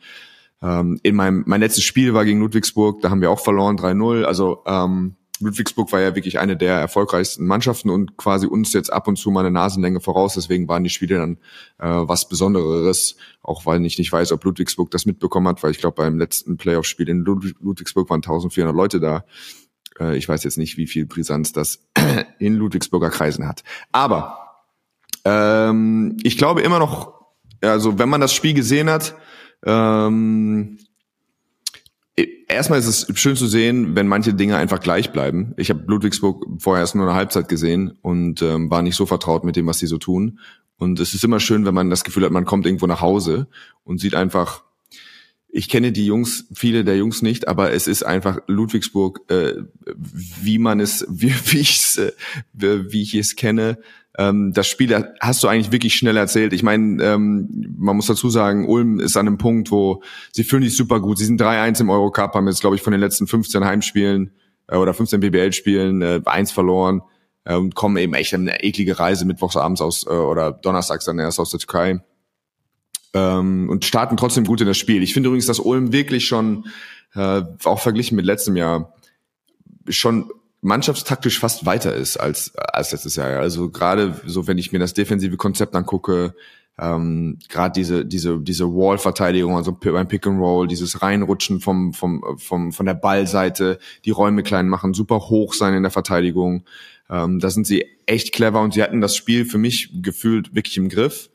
[0.61, 4.23] Ähm, in meinem mein letztes Spiel war gegen Ludwigsburg, da haben wir auch verloren 3-0.
[4.23, 9.07] Also ähm, Ludwigsburg war ja wirklich eine der erfolgreichsten Mannschaften und quasi uns jetzt ab
[9.07, 10.33] und zu mal eine Nasenlänge voraus.
[10.33, 11.37] Deswegen waren die Spiele dann
[11.77, 15.79] äh, was Besonderes, auch weil ich nicht weiß, ob Ludwigsburg das mitbekommen hat, weil ich
[15.79, 19.23] glaube, beim letzten Playoff-Spiel in Ludwigsburg waren 1400 Leute da.
[19.99, 21.87] Äh, ich weiß jetzt nicht, wie viel Brisanz das
[22.39, 23.63] in Ludwigsburger Kreisen hat.
[23.91, 24.37] Aber
[25.25, 27.13] ähm, ich glaube immer noch,
[27.61, 29.15] also wenn man das Spiel gesehen hat,
[29.65, 30.79] ähm,
[32.47, 35.53] erstmal ist es schön zu sehen, wenn manche Dinge einfach gleich bleiben.
[35.57, 39.43] Ich habe Ludwigsburg vorher erst nur eine Halbzeit gesehen und ähm, war nicht so vertraut
[39.43, 40.39] mit dem, was sie so tun.
[40.77, 43.47] Und es ist immer schön, wenn man das Gefühl hat, man kommt irgendwo nach Hause
[43.83, 44.63] und sieht einfach,
[45.51, 49.55] ich kenne die Jungs, viele der Jungs nicht, aber es ist einfach Ludwigsburg, äh,
[49.95, 51.59] wie man es, wie, wie
[52.01, 53.79] äh, wie ich es kenne,
[54.19, 56.51] ähm, das Spiel hast du eigentlich wirklich schnell erzählt.
[56.51, 60.03] Ich meine, ähm, man muss dazu sagen, Ulm ist an einem Punkt, wo
[60.33, 61.17] sie fühlen sich super gut.
[61.17, 64.33] Sie sind 3-1 im Eurocup, haben jetzt, glaube ich, von den letzten 15 Heimspielen
[64.67, 67.01] äh, oder 15 BBL-Spielen äh, eins verloren
[67.45, 71.39] äh, und kommen eben echt eine eklige Reise mittwochsabends aus äh, oder donnerstags dann erst
[71.39, 72.03] aus der Türkei.
[73.13, 75.01] Ähm, und starten trotzdem gut in das Spiel.
[75.01, 76.65] Ich finde übrigens, dass Ulm wirklich schon,
[77.13, 78.93] äh, auch verglichen mit letztem Jahr,
[79.87, 80.29] schon
[80.61, 83.39] mannschaftstaktisch fast weiter ist als, als letztes Jahr.
[83.39, 86.35] Also gerade so, wenn ich mir das defensive Konzept angucke,
[86.81, 92.23] ähm, gerade diese diese diese Wall-Verteidigung, also beim Pick and Roll, dieses Reinrutschen vom vom
[92.37, 96.63] vom von der Ballseite, die Räume klein machen, super hoch sein in der Verteidigung.
[97.09, 100.77] Ähm, da sind sie echt clever und sie hatten das Spiel für mich gefühlt wirklich
[100.77, 101.29] im Griff,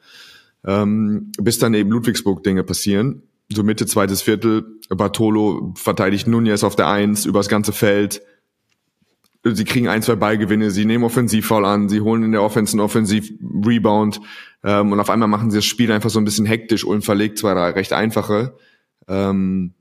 [0.65, 3.23] ähm, bis dann eben Ludwigsburg Dinge passieren.
[3.53, 8.23] So Mitte zweites Viertel, Bartolo verteidigt Nunez auf der Eins übers ganze Feld,
[9.45, 12.81] sie kriegen ein, zwei Ballgewinne, sie nehmen Offensivfoul an, sie holen in der Offense einen
[12.81, 14.21] Offensiv-Rebound
[14.63, 16.85] ähm, und auf einmal machen sie das Spiel einfach so ein bisschen hektisch.
[16.85, 18.57] Ulm verlegt zwei, drei recht einfache.
[19.07, 19.75] Ähm,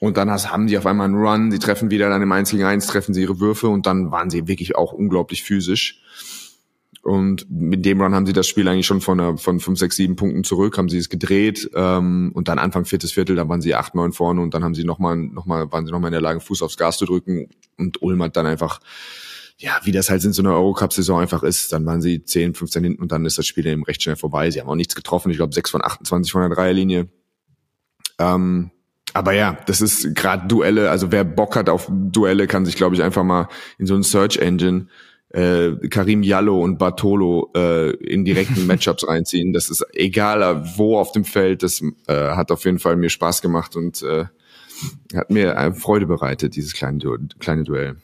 [0.00, 2.50] und dann hast, haben die auf einmal einen Run, sie treffen wieder dann im 1
[2.50, 6.02] gegen 1, treffen sie ihre Würfe und dann waren sie wirklich auch unglaublich physisch.
[7.08, 10.16] Und mit dem Run haben sie das Spiel eigentlich schon von, von 5, 6, 7
[10.16, 13.74] Punkten zurück, haben sie es gedreht ähm, und dann Anfang viertes Viertel, da waren sie
[13.74, 16.20] 8, 9 vorne und dann haben sie nochmal, noch mal, waren sie nochmal in der
[16.20, 18.80] Lage, Fuß aufs Gas zu drücken und Ulm hat dann einfach,
[19.56, 22.84] ja, wie das halt in so einer Eurocup-Saison einfach ist, dann waren sie 10, 15
[22.84, 24.50] hinten und dann ist das Spiel eben recht schnell vorbei.
[24.50, 27.08] Sie haben auch nichts getroffen, ich glaube 6 von 28 von der Dreierlinie.
[28.18, 28.70] Ähm,
[29.14, 32.94] aber ja, das ist gerade Duelle, also wer Bock hat auf Duelle, kann sich, glaube
[32.96, 34.88] ich, einfach mal in so einen Search Engine
[35.30, 39.52] äh, Karim Jallo und Bartolo äh, in direkten Matchups reinziehen.
[39.52, 41.62] Das ist egal, wo auf dem Feld.
[41.62, 44.24] Das äh, hat auf jeden Fall mir Spaß gemacht und äh,
[45.14, 47.96] hat mir äh, Freude bereitet, dieses kleine, du kleine Duell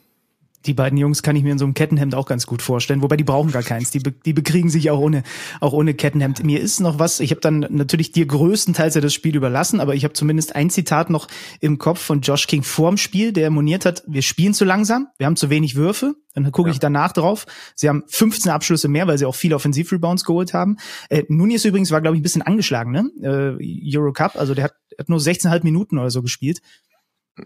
[0.67, 3.17] die beiden Jungs kann ich mir in so einem Kettenhemd auch ganz gut vorstellen, wobei
[3.17, 3.91] die brauchen gar keins.
[3.91, 5.23] Die, be die bekriegen sich auch ohne,
[5.61, 6.43] auch ohne Kettenhemd.
[6.45, 9.95] Mir ist noch was, ich habe dann natürlich dir größtenteils ja das Spiel überlassen, aber
[9.95, 11.29] ich habe zumindest ein Zitat noch
[11.61, 15.27] im Kopf von Josh King vorm Spiel, der moniert hat, wir spielen zu langsam, wir
[15.27, 16.15] haben zu wenig Würfe.
[16.35, 16.73] Dann gucke ja.
[16.73, 17.47] ich danach drauf.
[17.77, 20.79] Sie haben 15 Abschlüsse mehr, weil sie auch viele Offensivrebounds geholt haben.
[21.09, 23.59] Äh, Nunez übrigens war, glaube ich, ein bisschen angeschlagen, ne?
[23.61, 26.61] Äh, Eurocup, also der hat, hat nur 16,5 Minuten oder so gespielt.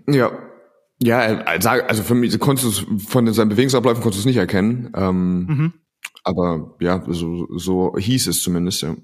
[0.06, 0.32] Ja,
[1.00, 4.90] ja, also für mich konntest du von seinen Bewegungsabläufen konntest du es nicht erkennen.
[4.94, 5.72] Ähm, mhm.
[6.24, 8.96] Aber ja, so, so hieß es zumindest, ja.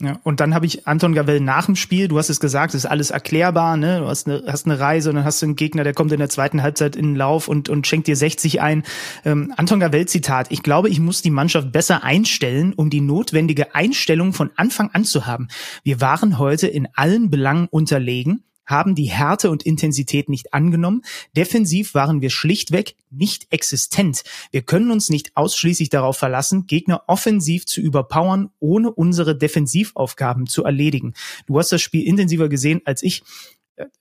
[0.00, 2.82] Ja, und dann habe ich Anton Gavell nach dem Spiel, du hast es gesagt, es
[2.82, 4.00] ist alles erklärbar, ne?
[4.00, 6.18] Du hast eine, hast eine Reise und dann hast du einen Gegner, der kommt in
[6.18, 8.82] der zweiten Halbzeit in den Lauf und, und schenkt dir 60 ein.
[9.24, 13.76] Ähm, Anton Gavell Zitat, ich glaube, ich muss die Mannschaft besser einstellen, um die notwendige
[13.76, 15.46] Einstellung von Anfang an zu haben.
[15.84, 18.42] Wir waren heute in allen Belangen unterlegen
[18.72, 21.02] haben die Härte und Intensität nicht angenommen.
[21.36, 24.24] Defensiv waren wir schlichtweg nicht existent.
[24.50, 30.64] Wir können uns nicht ausschließlich darauf verlassen, Gegner offensiv zu überpowern, ohne unsere Defensivaufgaben zu
[30.64, 31.14] erledigen.
[31.46, 33.22] Du hast das Spiel intensiver gesehen als ich.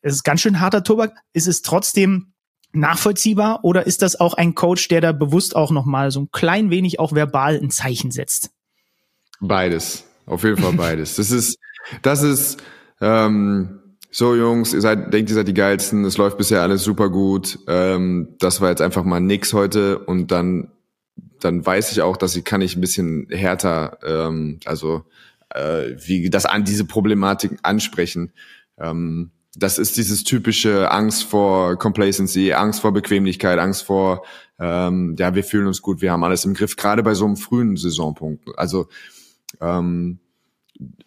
[0.01, 1.15] Es ist ganz schön harter Tobak.
[1.33, 2.33] Ist es trotzdem
[2.73, 6.71] nachvollziehbar oder ist das auch ein Coach, der da bewusst auch nochmal so ein klein
[6.71, 8.51] wenig auch verbal ein Zeichen setzt?
[9.39, 10.05] Beides.
[10.25, 11.15] Auf jeden Fall beides.
[11.15, 11.57] Das ist,
[12.01, 12.63] das ist,
[13.01, 13.80] ähm,
[14.11, 17.59] so Jungs, ihr seid, denkt ihr seid die geilsten, es läuft bisher alles super gut.
[17.67, 20.71] Ähm, das war jetzt einfach mal nix heute und dann,
[21.39, 25.05] dann weiß ich auch, dass ich kann ich ein bisschen härter, ähm, also
[25.49, 28.33] äh, wie das an diese Problematik ansprechen.
[28.77, 34.25] Ähm, das ist dieses typische Angst vor Complacency, Angst vor Bequemlichkeit, Angst vor,
[34.59, 37.37] ähm, ja, wir fühlen uns gut, wir haben alles im Griff, gerade bei so einem
[37.37, 38.47] frühen Saisonpunkt.
[38.57, 38.87] Also
[39.59, 40.19] ähm,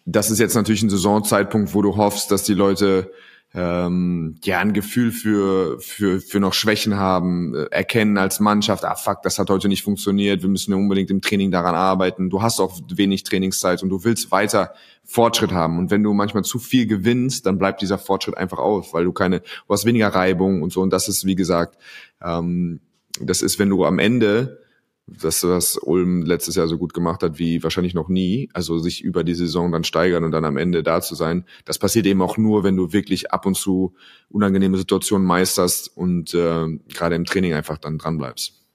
[0.05, 3.11] das ist jetzt natürlich ein Saisonzeitpunkt, wo du hoffst, dass die Leute
[3.53, 8.95] ähm, ja ein Gefühl für für für noch Schwächen haben, äh, erkennen als Mannschaft, ah
[8.95, 12.29] fuck, das hat heute nicht funktioniert, wir müssen ja unbedingt im Training daran arbeiten.
[12.29, 14.73] Du hast auch wenig Trainingszeit und du willst weiter
[15.05, 18.93] Fortschritt haben und wenn du manchmal zu viel gewinnst, dann bleibt dieser Fortschritt einfach aus,
[18.93, 21.77] weil du keine, du hast weniger Reibung und so und das ist wie gesagt,
[22.21, 22.81] ähm,
[23.21, 24.64] das ist, wenn du am Ende
[25.07, 29.03] das, was Ulm letztes Jahr so gut gemacht hat wie wahrscheinlich noch nie, also sich
[29.03, 31.45] über die Saison dann steigern und dann am Ende da zu sein.
[31.65, 33.93] Das passiert eben auch nur, wenn du wirklich ab und zu
[34.29, 38.65] unangenehme Situationen meisterst und äh, gerade im Training einfach dann dran bleibst.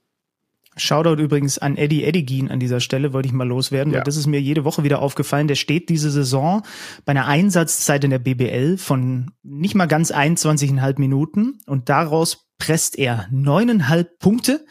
[0.76, 3.98] Shoutout übrigens an Eddie Edigin an dieser Stelle, wollte ich mal loswerden, ja.
[3.98, 5.48] weil das ist mir jede Woche wieder aufgefallen.
[5.48, 6.62] Der steht diese Saison
[7.04, 12.96] bei einer Einsatzzeit in der BBL von nicht mal ganz 21,5 Minuten und daraus presst
[12.98, 14.64] er neuneinhalb Punkte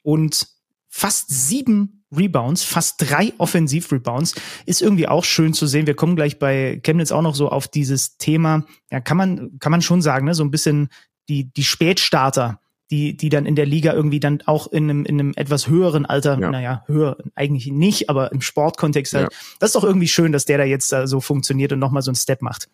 [0.00, 0.51] und
[0.92, 4.34] fast sieben Rebounds, fast drei Offensiv-Rebounds,
[4.66, 5.86] ist irgendwie auch schön zu sehen.
[5.86, 8.66] Wir kommen gleich bei Chemnitz auch noch so auf dieses Thema.
[8.90, 10.34] Ja, kann man, kann man schon sagen, ne?
[10.34, 10.90] so ein bisschen
[11.30, 15.18] die, die Spätstarter, die, die dann in der Liga irgendwie dann auch in einem, in
[15.18, 16.50] einem etwas höheren Alter, ja.
[16.50, 19.32] naja, höher eigentlich nicht, aber im Sportkontext halt.
[19.32, 19.38] Ja.
[19.60, 22.16] Das ist doch irgendwie schön, dass der da jetzt so funktioniert und nochmal so einen
[22.16, 22.68] Step macht.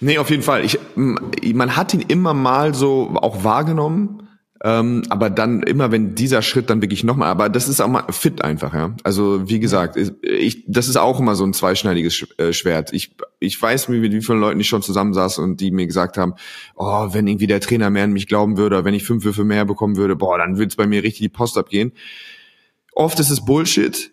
[0.00, 0.64] Nee, auf jeden Fall.
[0.64, 4.26] Ich, man hat ihn immer mal so auch wahrgenommen,
[4.62, 8.04] ähm, aber dann immer, wenn dieser Schritt dann wirklich nochmal, aber das ist auch mal
[8.10, 8.94] fit einfach, ja.
[9.04, 12.92] Also wie gesagt, ich, das ist auch immer so ein zweischneidiges äh, Schwert.
[12.92, 16.34] Ich, ich weiß, mit wie vielen Leuten ich schon zusammensaß und die mir gesagt haben,
[16.76, 19.44] oh, wenn irgendwie der Trainer mehr an mich glauben würde, oder wenn ich fünf Würfe
[19.44, 21.92] mehr bekommen würde, boah, dann würde es bei mir richtig die Post abgehen.
[22.92, 24.12] Oft ist es Bullshit,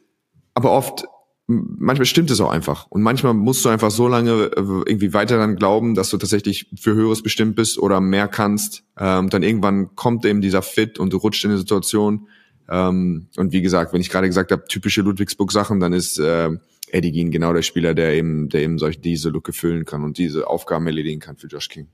[0.53, 1.03] aber oft
[1.47, 2.87] manchmal stimmt es auch einfach.
[2.89, 6.67] Und manchmal musst du einfach so lange äh, irgendwie weiter daran glauben, dass du tatsächlich
[6.79, 8.83] für Höheres bestimmt bist oder mehr kannst.
[8.97, 12.27] Ähm, dann irgendwann kommt eben dieser Fit und du rutscht in eine Situation.
[12.69, 16.49] Ähm, und wie gesagt, wenn ich gerade gesagt habe, typische Ludwigsburg-Sachen, dann ist äh,
[16.91, 20.17] Eddie Gein genau der Spieler, der eben, der eben solch diese Lücke füllen kann und
[20.17, 21.87] diese Aufgaben erledigen kann für Josh King.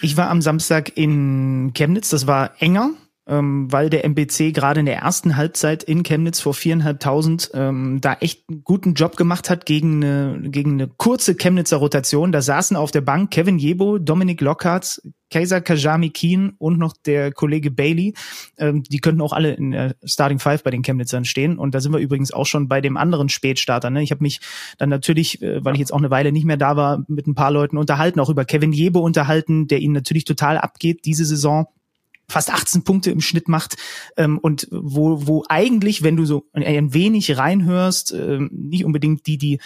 [0.00, 2.90] Ich war am Samstag in Chemnitz, das war enger,
[3.28, 8.14] ähm, weil der MBC gerade in der ersten Halbzeit in Chemnitz vor viereinhalbtausend ähm, da
[8.14, 12.32] echt einen guten Job gemacht hat gegen eine, gegen eine kurze Chemnitzer Rotation.
[12.32, 17.32] Da saßen auf der Bank Kevin Jebo, Dominik Lockhart, Kaiser Kajami Keen und noch der
[17.32, 18.14] Kollege Bailey.
[18.56, 21.58] Ähm, die könnten auch alle in der Starting Five bei den Chemnitzern stehen.
[21.58, 23.90] Und da sind wir übrigens auch schon bei dem anderen Spätstarter.
[23.90, 24.02] Ne?
[24.02, 24.40] Ich habe mich
[24.78, 27.34] dann natürlich, äh, weil ich jetzt auch eine Weile nicht mehr da war, mit ein
[27.34, 31.66] paar Leuten unterhalten, auch über Kevin Jebo unterhalten, der ihn natürlich total abgeht diese Saison
[32.30, 33.76] fast 18 Punkte im Schnitt macht
[34.16, 39.38] ähm, und wo, wo eigentlich, wenn du so ein wenig reinhörst, ähm, nicht unbedingt die,
[39.38, 39.60] die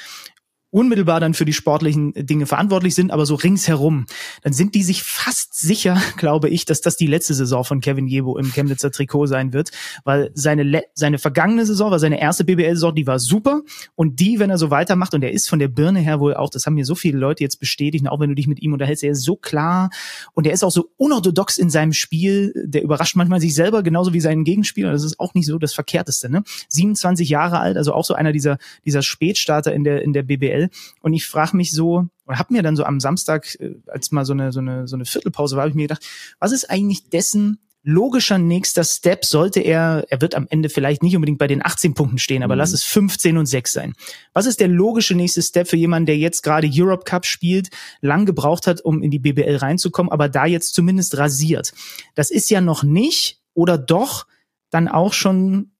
[0.72, 4.06] unmittelbar dann für die sportlichen Dinge verantwortlich sind, aber so ringsherum,
[4.42, 8.08] dann sind die sich fast sicher, glaube ich, dass das die letzte Saison von Kevin
[8.08, 9.70] Jebo im Chemnitzer Trikot sein wird,
[10.04, 13.60] weil seine seine vergangene Saison war seine erste BBL-Saison, die war super
[13.94, 16.48] und die, wenn er so weitermacht und er ist von der Birne her wohl auch,
[16.48, 19.04] das haben mir so viele Leute jetzt bestätigt, auch wenn du dich mit ihm unterhältst,
[19.04, 19.90] er ist so klar
[20.32, 24.14] und er ist auch so unorthodox in seinem Spiel, der überrascht manchmal sich selber genauso
[24.14, 26.42] wie seinen Gegenspieler, das ist auch nicht so das Verkehrteste, ne?
[26.70, 28.56] 27 Jahre alt, also auch so einer dieser
[28.86, 30.70] dieser Spätstarter in der in der BBL aktuell.
[31.00, 34.24] Und ich frage mich so, oder habe mir dann so am Samstag, äh, als mal
[34.24, 36.06] so eine, so eine, so eine Viertelpause war, habe ich mir gedacht,
[36.38, 41.16] was ist eigentlich dessen logischer nächster Step sollte er, er wird am Ende vielleicht nicht
[41.16, 42.58] unbedingt bei den 18 Punkten stehen, aber mhm.
[42.58, 43.94] lass es 15 und 6 sein.
[44.32, 47.70] Was ist der logische nächste Step für jemanden, der jetzt gerade Europe Cup spielt,
[48.00, 51.72] lang gebraucht hat, um in die BBL reinzukommen, aber da jetzt zumindest rasiert?
[52.14, 54.26] Das ist ja noch nicht oder doch
[54.70, 55.72] dann auch schon,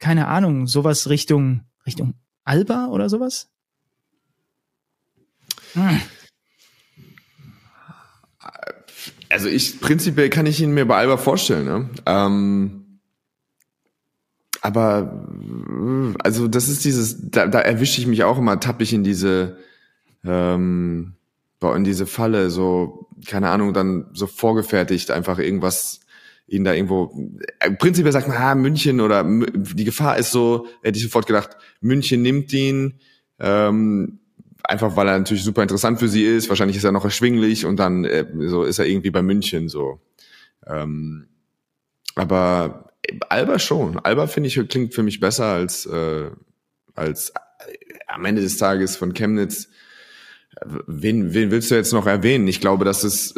[0.00, 2.14] keine Ahnung, sowas Richtung, Richtung
[2.48, 3.48] Alba oder sowas?
[9.28, 11.90] Also ich prinzipiell kann ich ihn mir bei Alba vorstellen, ne?
[12.06, 13.00] Ähm,
[14.60, 15.26] aber
[16.22, 19.58] also das ist dieses, da, da erwische ich mich auch immer, tappe ich in diese
[20.24, 21.14] ähm,
[21.60, 26.00] in diese Falle, so, keine Ahnung, dann so vorgefertigt, einfach irgendwas
[26.46, 27.12] ihn da irgendwo.
[27.58, 31.50] Äh, prinzipiell sagt man, ah, München oder die Gefahr ist so, hätte ich sofort gedacht,
[31.80, 33.00] München nimmt ihn,
[33.38, 34.20] ähm,
[34.68, 36.48] einfach weil er natürlich super interessant für sie ist.
[36.48, 40.00] Wahrscheinlich ist er noch erschwinglich und dann äh, so ist er irgendwie bei München so.
[40.66, 41.26] Ähm,
[42.14, 42.90] aber
[43.28, 43.98] Alba schon.
[43.98, 46.30] Alba finde ich klingt für mich besser als äh,
[46.94, 47.34] als äh,
[48.06, 49.68] am Ende des Tages von Chemnitz.
[50.86, 52.48] Wen, wen willst du jetzt noch erwähnen?
[52.48, 53.34] Ich glaube, dass es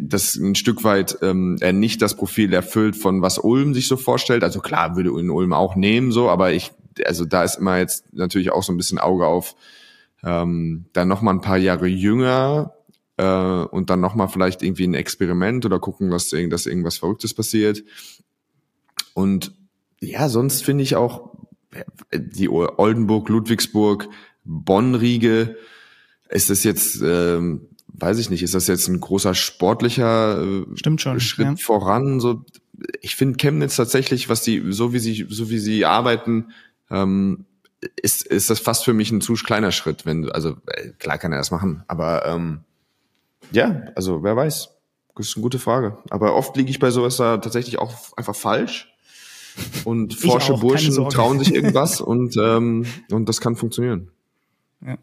[0.00, 3.96] dass ein Stück weit ähm, er nicht das Profil erfüllt von was Ulm sich so
[3.96, 4.44] vorstellt.
[4.44, 6.70] Also klar würde ihn Ulm auch nehmen so, aber ich
[7.04, 9.56] also da ist immer jetzt natürlich auch so ein bisschen Auge auf
[10.24, 12.74] ähm, dann noch mal ein paar Jahre jünger
[13.16, 17.34] äh, und dann noch mal vielleicht irgendwie ein Experiment oder gucken, was dass irgendwas Verrücktes
[17.34, 17.82] passiert.
[19.14, 19.52] Und
[20.00, 21.30] ja, sonst finde ich auch
[22.12, 24.08] die Oldenburg, Ludwigsburg,
[24.44, 25.56] Bonn-Riege,
[26.28, 31.00] ist das jetzt, ähm, weiß ich nicht, ist das jetzt ein großer sportlicher äh, Stimmt
[31.00, 31.56] schon, Schritt ja.
[31.56, 32.20] voran?
[32.20, 32.44] So,
[33.00, 36.52] ich finde Chemnitz tatsächlich, was die, so wie sie, so wie sie arbeiten,
[36.90, 37.44] ähm,
[37.96, 41.32] ist, ist das fast für mich ein zu kleiner Schritt, wenn also äh, klar kann
[41.32, 42.60] er das machen, aber ähm,
[43.52, 44.70] ja, also wer weiß,
[45.16, 45.98] das ist eine gute Frage.
[46.08, 48.92] Aber oft liege ich bei sowas da tatsächlich auch einfach falsch
[49.84, 54.10] und forsche Burschen trauen sich irgendwas und ähm, und das kann funktionieren.
[54.84, 54.96] Ja.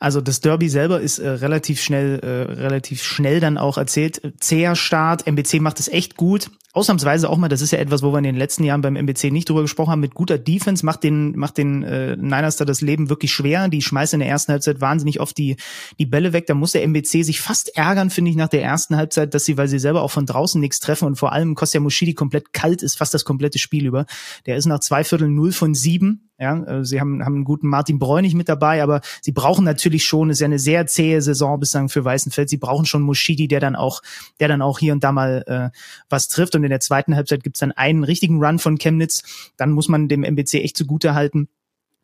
[0.00, 4.20] Also das Derby selber ist äh, relativ schnell, äh, relativ schnell dann auch erzählt.
[4.40, 8.12] Zäher Start, MBC macht es echt gut ausnahmsweise auch mal, das ist ja etwas, wo
[8.12, 11.02] wir in den letzten Jahren beim MBC nicht drüber gesprochen haben, mit guter Defense macht
[11.02, 13.68] den, macht den äh, Niners da das Leben wirklich schwer.
[13.68, 15.56] Die schmeißen in der ersten Halbzeit wahnsinnig oft die,
[15.98, 16.46] die Bälle weg.
[16.46, 19.58] Da muss der MBC sich fast ärgern, finde ich, nach der ersten Halbzeit, dass sie,
[19.58, 22.82] weil sie selber auch von draußen nichts treffen und vor allem Kostja Mushidi komplett kalt
[22.82, 24.06] ist, fast das komplette Spiel über.
[24.46, 26.30] Der ist nach zwei Vierteln null von sieben.
[26.42, 30.04] Ja, äh, sie haben, haben einen guten Martin Bräunig mit dabei, aber sie brauchen natürlich
[30.04, 32.48] schon, ist ja eine sehr zähe Saison bislang für Weißenfeld.
[32.48, 34.02] Sie brauchen schon Mushidi, der dann auch,
[34.40, 36.56] der dann auch hier und da mal äh, was trifft.
[36.56, 39.22] Und in der zweiten Halbzeit gibt's dann einen richtigen Run von Chemnitz.
[39.56, 41.48] Dann muss man dem MBC echt zugute halten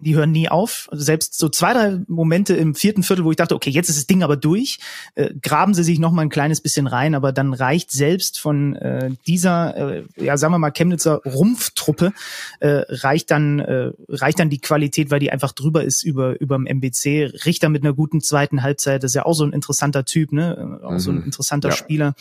[0.01, 0.89] die hören nie auf.
[0.93, 3.99] Also selbst so zwei, drei Momente im vierten Viertel, wo ich dachte, okay, jetzt ist
[3.99, 4.79] das Ding aber durch,
[5.17, 8.77] äh, graben sie sich noch mal ein kleines bisschen rein, aber dann reicht selbst von
[8.77, 12.13] äh, dieser, äh, ja sagen wir mal Chemnitzer Rumpftruppe,
[12.61, 16.57] äh, reicht dann äh, reicht dann die Qualität, weil die einfach drüber ist über über
[16.57, 17.33] dem MBC.
[17.45, 20.81] Richter mit einer guten zweiten Halbzeit, das ist ja auch so ein interessanter Typ, ne,
[20.85, 20.99] auch mhm.
[21.01, 21.25] so ein mhm.
[21.25, 21.75] interessanter ja.
[21.75, 22.15] Spieler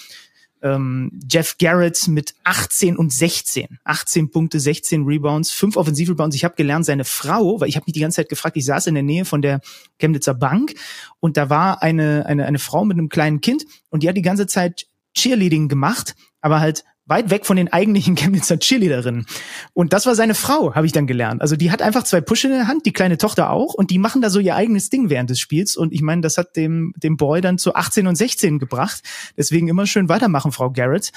[0.62, 3.80] ähm, Jeff Garrett mit 18 und 16.
[3.84, 6.36] 18 Punkte, 16 Rebounds, 5 Offensivrebounds.
[6.36, 8.88] Ich habe gelernt, seine Frau, weil ich habe mich die ganze Zeit gefragt, ich saß
[8.88, 9.62] in der Nähe von der
[10.00, 10.74] Chemnitzer Bank
[11.20, 14.22] und da war eine, eine, eine Frau mit einem kleinen Kind und die hat die
[14.22, 19.26] ganze Zeit Cheerleading gemacht, aber halt weit weg von den eigentlichen Chemnitzer Cheerleaderinnen.
[19.74, 21.42] Und das war seine Frau, habe ich dann gelernt.
[21.42, 23.98] Also die hat einfach zwei Push in der Hand, die kleine Tochter auch, und die
[23.98, 25.76] machen da so ihr eigenes Ding während des Spiels.
[25.76, 29.02] Und ich meine, das hat dem, dem Boy dann zu 18 und 16 gebracht.
[29.38, 31.12] Deswegen immer schön weitermachen, Frau Garrett.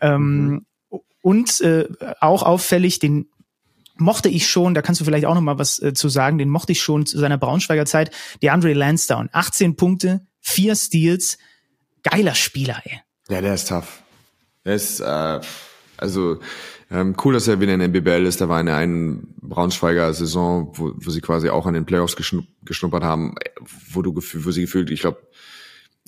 [0.00, 0.66] Ähm, mhm.
[1.22, 1.88] Und äh,
[2.20, 3.28] auch auffällig, den
[3.96, 6.48] mochte ich schon, da kannst du vielleicht auch noch mal was äh, zu sagen, den
[6.48, 8.10] mochte ich schon zu seiner Braunschweiger Zeit,
[8.42, 9.28] der Andre Lansdowne.
[9.32, 11.38] 18 Punkte, vier Steals,
[12.02, 13.00] geiler Spieler, ey.
[13.28, 14.05] Ja, der ist tough.
[14.66, 15.40] Ist, äh,
[15.96, 16.40] also
[16.90, 18.40] ähm, cool, dass er wieder in der BBL ist.
[18.40, 22.16] Da war in der einen Braunschweiger Saison, wo, wo sie quasi auch an den Playoffs
[22.16, 23.34] geschnuppert haben,
[23.90, 25.26] wo du wo sie gefühlt, ich glaube,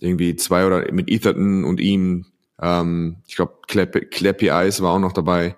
[0.01, 2.27] irgendwie zwei oder mit Etherton und ihm,
[2.61, 5.57] ähm, ich glaube, Clappy Eyes war auch noch dabei.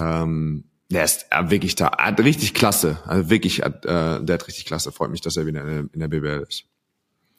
[0.00, 2.98] ähm, der ist wirklich da, hat richtig klasse.
[3.06, 4.92] Also wirklich, äh, der hat richtig klasse.
[4.92, 6.64] Freut mich, dass er wieder in der, in der BBL ist.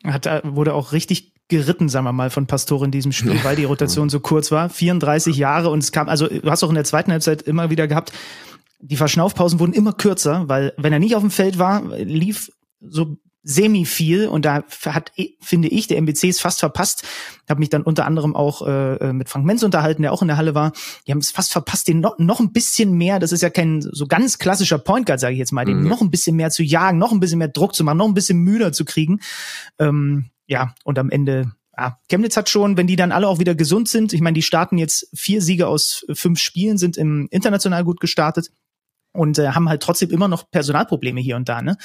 [0.03, 3.55] Hat, äh, wurde auch richtig geritten, sagen wir mal, von Pastor in diesem Spiel, weil
[3.55, 4.69] die Rotation so kurz war.
[4.69, 7.87] 34 Jahre und es kam, also du hast auch in der zweiten Halbzeit immer wieder
[7.87, 8.11] gehabt,
[8.79, 13.17] die Verschnaufpausen wurden immer kürzer, weil wenn er nicht auf dem Feld war, lief so
[13.47, 17.07] semi viel und da hat, finde ich, der MBC es fast verpasst.
[17.49, 20.35] Habe mich dann unter anderem auch äh, mit Frank Menz unterhalten, der auch in der
[20.35, 20.73] Halle war.
[21.07, 23.81] Die haben es fast verpasst, den noch, noch ein bisschen mehr, das ist ja kein
[23.81, 25.87] so ganz klassischer Point Guard, sage ich jetzt mal, den mhm.
[25.87, 28.13] noch ein bisschen mehr zu jagen, noch ein bisschen mehr Druck zu machen, noch ein
[28.13, 29.21] bisschen müder zu kriegen.
[29.79, 33.53] Ähm, ja, und am Ende ja, Chemnitz hat schon, wenn die dann alle auch wieder
[33.53, 37.83] gesund sind, ich meine, die starten jetzt vier Siege aus fünf Spielen, sind im international
[37.83, 38.49] gut gestartet
[39.13, 41.61] und äh, haben halt trotzdem immer noch Personalprobleme hier und da.
[41.61, 41.77] Ne?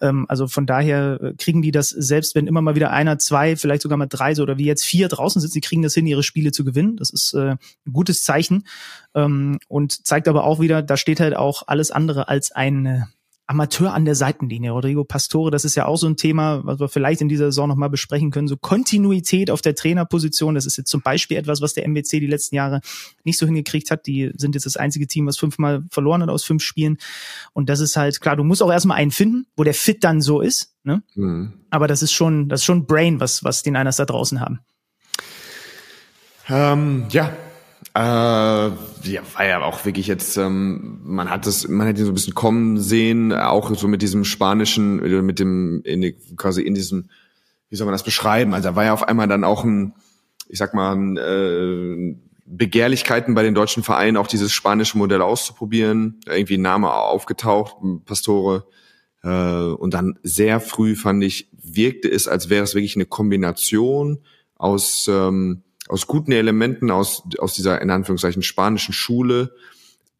[0.00, 3.56] Ähm, also von daher äh, kriegen die das, selbst wenn immer mal wieder einer, zwei,
[3.56, 6.06] vielleicht sogar mal drei so oder wie jetzt vier draußen sind, sie kriegen das hin,
[6.06, 6.96] ihre Spiele zu gewinnen.
[6.96, 8.66] Das ist äh, ein gutes Zeichen
[9.14, 13.06] ähm, und zeigt aber auch wieder, da steht halt auch alles andere als ein
[13.46, 14.70] Amateur an der Seitenlinie.
[14.70, 17.68] Rodrigo Pastore, das ist ja auch so ein Thema, was wir vielleicht in dieser Saison
[17.68, 18.48] nochmal besprechen können.
[18.48, 22.26] So Kontinuität auf der Trainerposition, das ist jetzt zum Beispiel etwas, was der MBC die
[22.26, 22.80] letzten Jahre
[23.22, 24.06] nicht so hingekriegt hat.
[24.06, 26.96] Die sind jetzt das einzige Team, was fünfmal verloren hat aus fünf Spielen.
[27.52, 30.22] Und das ist halt klar, du musst auch erstmal einen finden, wo der Fit dann
[30.22, 30.74] so ist.
[30.82, 31.02] Ne?
[31.14, 31.52] Mhm.
[31.68, 34.60] Aber das ist schon, das ist schon Brain, was, was die Niners da draußen haben.
[36.48, 37.32] Ähm, ja,
[37.94, 38.70] äh,
[39.04, 42.14] ja, war ja auch wirklich jetzt, ähm, man hat das, man hätte ihn so ein
[42.14, 47.08] bisschen kommen sehen, auch so mit diesem spanischen, mit dem, in, quasi in diesem,
[47.68, 48.54] wie soll man das beschreiben?
[48.54, 49.94] Also da war ja auf einmal dann auch ein,
[50.48, 56.20] ich sag mal, ein, äh, Begehrlichkeiten bei den deutschen Vereinen, auch dieses spanische Modell auszuprobieren.
[56.26, 58.66] Irgendwie ein Name aufgetaucht, Pastore.
[59.22, 64.20] Äh, und dann sehr früh fand ich, wirkte es, als wäre es wirklich eine Kombination
[64.56, 69.54] aus ähm, aus guten Elementen aus, aus dieser in Anführungszeichen spanischen Schule,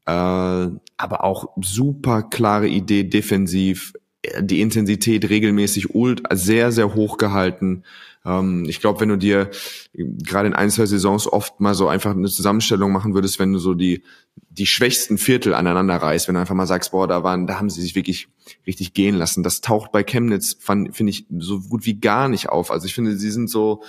[0.06, 3.94] äh, aber auch super klare Idee defensiv,
[4.40, 7.84] die Intensität regelmäßig ult, sehr, sehr hoch gehalten.
[8.24, 9.50] Ähm, ich glaube, wenn du dir
[9.94, 13.58] gerade in ein, zwei Saisons oft mal so einfach eine Zusammenstellung machen würdest, wenn du
[13.58, 14.02] so die,
[14.50, 17.70] die schwächsten Viertel aneinander reißt, wenn du einfach mal sagst, boah, da waren, da haben
[17.70, 18.28] sie sich wirklich
[18.66, 19.42] richtig gehen lassen.
[19.42, 22.70] Das taucht bei Chemnitz, finde ich, so gut wie gar nicht auf.
[22.70, 23.82] Also ich finde, sie sind so,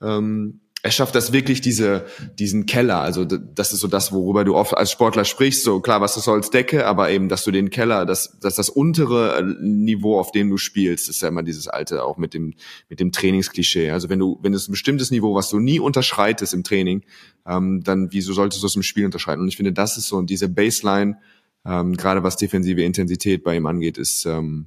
[0.00, 2.06] ähm, er schafft das wirklich, diese,
[2.40, 3.00] diesen Keller.
[3.00, 5.62] Also das ist so das, worüber du oft als Sportler sprichst.
[5.62, 8.56] So klar, was ist so als Decke, aber eben, dass du den Keller, dass, dass
[8.56, 12.34] das untere äh, Niveau, auf dem du spielst, ist ja immer dieses alte, auch mit
[12.34, 12.54] dem,
[12.88, 13.90] mit dem Trainingsklischee.
[13.90, 17.04] Also wenn du, wenn es ein bestimmtes Niveau, was du nie unterschreitest im Training,
[17.46, 19.40] ähm, dann wieso solltest du es im Spiel unterschreiten?
[19.40, 21.16] Und ich finde, das ist so, diese Baseline,
[21.64, 24.66] ähm, gerade was defensive Intensität bei ihm angeht, ist, ähm,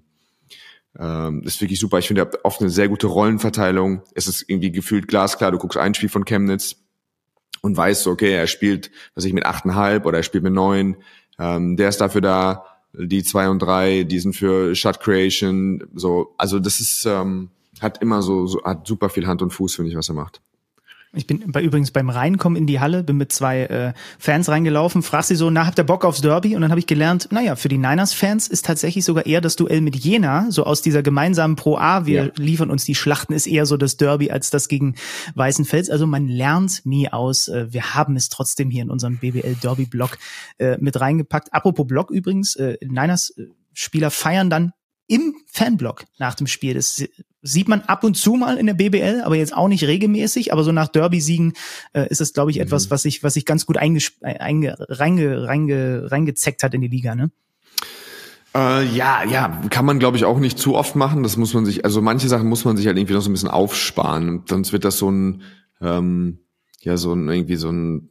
[0.99, 1.99] ähm, ist wirklich super.
[1.99, 4.01] Ich finde, ihr habt oft eine sehr gute Rollenverteilung.
[4.13, 5.51] Es ist irgendwie gefühlt glasklar.
[5.51, 6.77] Du guckst ein Spiel von Chemnitz
[7.62, 10.97] und weißt so, okay, er spielt, was ich mit achteinhalb oder er spielt mit neun.
[11.38, 12.65] Ähm, der ist dafür da.
[12.93, 15.84] Die zwei und drei, die sind für Shot Creation.
[15.95, 17.49] So, also das ist ähm,
[17.81, 20.41] hat immer so, so hat super viel Hand und Fuß, finde ich, was er macht.
[21.15, 25.01] Ich bin bei, übrigens beim Reinkommen in die Halle, bin mit zwei äh, Fans reingelaufen,
[25.01, 26.56] frag sie so, na, habt ihr Bock aufs Derby?
[26.56, 29.82] Und dann habe ich gelernt, naja, für die Niners-Fans ist tatsächlich sogar eher das Duell
[29.82, 32.32] mit Jena, so aus dieser gemeinsamen Pro A, wir ja.
[32.36, 34.95] liefern uns die Schlachten, ist eher so das Derby als das gegen
[35.36, 35.89] Weißenfels.
[35.89, 37.47] Also man lernt nie aus.
[37.47, 40.17] Äh, wir haben es trotzdem hier in unserem BBL-Derby-Blog
[40.58, 41.54] äh, mit reingepackt.
[41.54, 44.73] Apropos Blog übrigens, äh, Niners-Spieler feiern dann
[45.08, 46.73] im Fanblock nach dem Spiel.
[46.73, 47.04] Das
[47.45, 50.51] sieht man ab und zu mal in der BBL, aber jetzt auch nicht regelmäßig.
[50.51, 51.53] Aber so nach Derby-Siegen
[51.93, 52.91] äh, ist es, glaube ich, etwas, mhm.
[52.91, 57.15] was sich was sich ganz gut einge, einge, reinge, reinge, reingezeckt hat in die Liga,
[57.15, 57.31] ne?
[58.55, 61.23] Äh, ja, ja, kann man glaube ich auch nicht zu oft machen.
[61.23, 63.34] Das muss man sich, also manche Sachen muss man sich halt irgendwie noch so ein
[63.34, 64.43] bisschen aufsparen.
[64.49, 65.41] Sonst wird das so ein,
[65.81, 66.39] ähm,
[66.81, 68.10] ja, so ein irgendwie so ein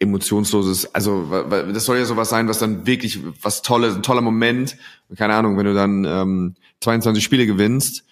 [0.00, 4.76] emotionsloses, also das soll ja sowas sein, was dann wirklich was Tolles, ein toller Moment,
[5.16, 8.04] keine Ahnung, wenn du dann ähm, 22 Spiele gewinnst,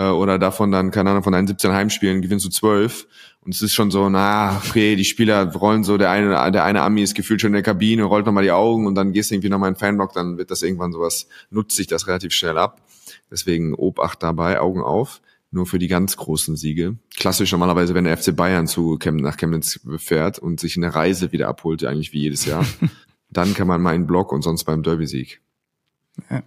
[0.00, 3.06] äh, oder davon dann, keine Ahnung, von deinen 17 Heimspielen gewinnst du 12
[3.42, 6.82] und es ist schon so, na, okay, die Spieler rollen so, der eine, der eine
[6.82, 9.34] Ami ist gefühlt schon in der Kabine, rollt nochmal die Augen und dann gehst du
[9.34, 12.56] irgendwie nochmal in den Fanblock, dann wird das irgendwann sowas, nutzt sich das relativ schnell
[12.56, 12.80] ab.
[13.30, 15.20] Deswegen Obacht dabei, Augen auf.
[15.52, 16.96] Nur für die ganz großen Siege.
[17.16, 21.32] Klassisch normalerweise, wenn der FC Bayern zu Chemnitz, nach Chemnitz fährt und sich eine Reise
[21.32, 22.64] wieder abholt, eigentlich wie jedes Jahr,
[23.30, 25.40] dann kann man mal in Block und sonst beim Derby-Sieg.
[26.30, 26.44] Ja.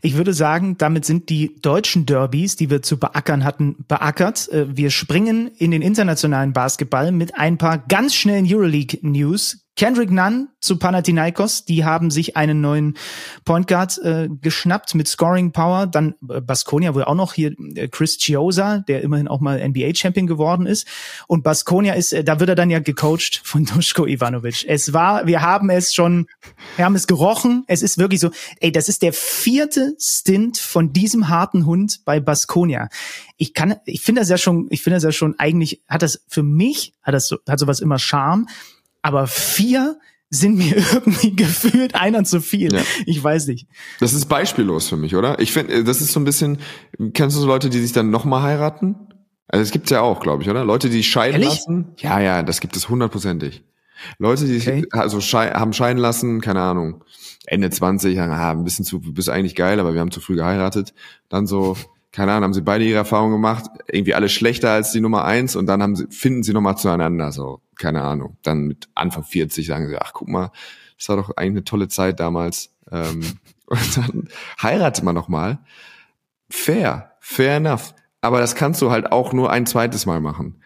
[0.00, 4.48] Ich würde sagen, damit sind die deutschen Derbys, die wir zu beackern hatten, beackert.
[4.48, 9.67] Äh, wir springen in den internationalen Basketball mit ein paar ganz schnellen Euroleague-News.
[9.78, 12.96] Kendrick Nunn zu Panathinaikos, die haben sich einen neuen
[13.44, 15.86] Point Guard äh, geschnappt mit Scoring Power.
[15.86, 19.94] Dann äh, Baskonia, wo auch noch hier äh, Chris Chiosa, der immerhin auch mal NBA
[19.94, 20.88] Champion geworden ist.
[21.28, 24.64] Und Baskonia ist, äh, da wird er dann ja gecoacht von Duschko Ivanovic.
[24.66, 26.26] Es war, wir haben es schon,
[26.74, 27.62] wir haben es gerochen.
[27.68, 32.18] Es ist wirklich so, ey, das ist der vierte Stint von diesem harten Hund bei
[32.18, 32.88] Baskonia.
[33.36, 36.24] Ich kann, ich finde das ja schon, ich finde das ja schon eigentlich, hat das
[36.26, 38.48] für mich, hat das so, hat sowas immer Charme
[39.02, 39.98] aber vier
[40.30, 42.72] sind mir irgendwie gefühlt einer zu viel.
[42.74, 42.82] Ja.
[43.06, 43.66] Ich weiß nicht.
[44.00, 45.38] Das ist beispiellos für mich, oder?
[45.38, 46.58] Ich finde, das ist so ein bisschen,
[47.14, 48.96] kennst du so Leute, die sich dann nochmal heiraten?
[49.48, 50.64] Also es gibt's ja auch, glaube ich, oder?
[50.64, 51.58] Leute, die scheiden Ehrlich?
[51.58, 51.94] lassen.
[51.98, 53.64] Ja, ja, das gibt es hundertprozentig.
[54.18, 54.82] Leute, die okay.
[54.82, 57.02] sich also schei haben scheiden lassen, keine Ahnung,
[57.46, 60.92] Ende 20, ah, ein bisschen zu, bist eigentlich geil, aber wir haben zu früh geheiratet.
[61.28, 61.76] Dann so,
[62.18, 65.54] keine Ahnung, haben sie beide ihre Erfahrungen gemacht, irgendwie alle schlechter als die Nummer eins
[65.54, 68.36] und dann haben sie, finden sie nochmal zueinander, so, keine Ahnung.
[68.42, 70.50] Dann mit Anfang 40 sagen sie, ach guck mal,
[70.96, 72.74] das war doch eigentlich eine tolle Zeit damals.
[72.90, 73.20] Ähm,
[73.66, 74.28] und dann
[74.60, 75.60] heiratet man nochmal.
[76.50, 77.94] Fair, fair enough.
[78.20, 80.60] Aber das kannst du halt auch nur ein zweites Mal machen.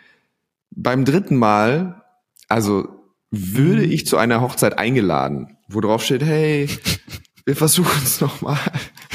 [0.71, 2.03] Beim dritten Mal,
[2.49, 2.89] also
[3.31, 6.71] würde ich zu einer Hochzeit eingeladen, wo drauf steht, hey,
[7.45, 8.59] wir versuchen es nochmal.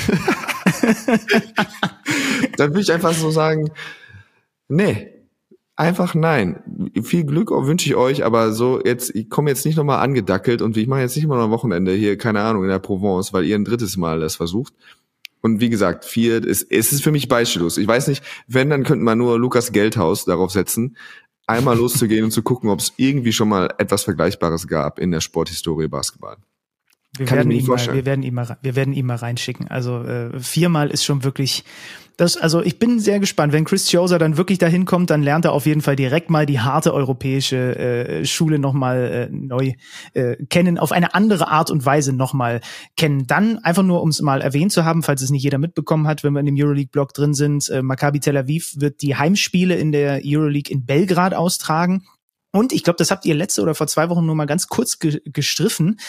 [2.59, 3.71] dann würde ich einfach so sagen,
[4.67, 5.13] nee,
[5.75, 6.91] einfach nein.
[7.03, 10.75] Viel Glück wünsche ich euch, aber so jetzt, ich komme jetzt nicht nochmal angedackelt und
[10.75, 13.55] ich mache jetzt nicht noch ein Wochenende hier, keine Ahnung, in der Provence, weil ihr
[13.55, 14.73] ein drittes Mal das versucht.
[15.41, 17.77] Und wie gesagt, vier, ist, es ist für mich beispiellos.
[17.77, 20.97] Ich weiß nicht, wenn, dann könnten wir nur Lukas Geldhaus darauf setzen,
[21.45, 25.21] einmal loszugehen und zu gucken, ob es irgendwie schon mal etwas Vergleichbares gab in der
[25.21, 26.37] Sporthistorie Basketball.
[27.17, 29.67] Wir Kann werden, ihm mal, wir werden ihm mal, wir werden ihm mal reinschicken.
[29.67, 31.63] Also äh, viermal ist schon wirklich.
[32.17, 33.53] Das, also ich bin sehr gespannt.
[33.53, 36.47] Wenn Chris Choser dann wirklich dahin kommt, dann lernt er auf jeden Fall direkt mal
[36.47, 39.73] die harte europäische äh, Schule nochmal äh, neu
[40.13, 42.61] äh, kennen, auf eine andere Art und Weise nochmal
[42.95, 43.27] kennen.
[43.27, 46.23] Dann einfach nur, um es mal erwähnt zu haben, falls es nicht jeder mitbekommen hat,
[46.23, 49.91] wenn wir in dem Euroleague-Blog drin sind, äh, Maccabi Tel Aviv wird die Heimspiele in
[49.91, 52.03] der Euroleague in Belgrad austragen.
[52.51, 54.97] Und ich glaube, das habt ihr letzte oder vor zwei Wochen nur mal ganz kurz
[54.99, 55.99] ge gestriffen.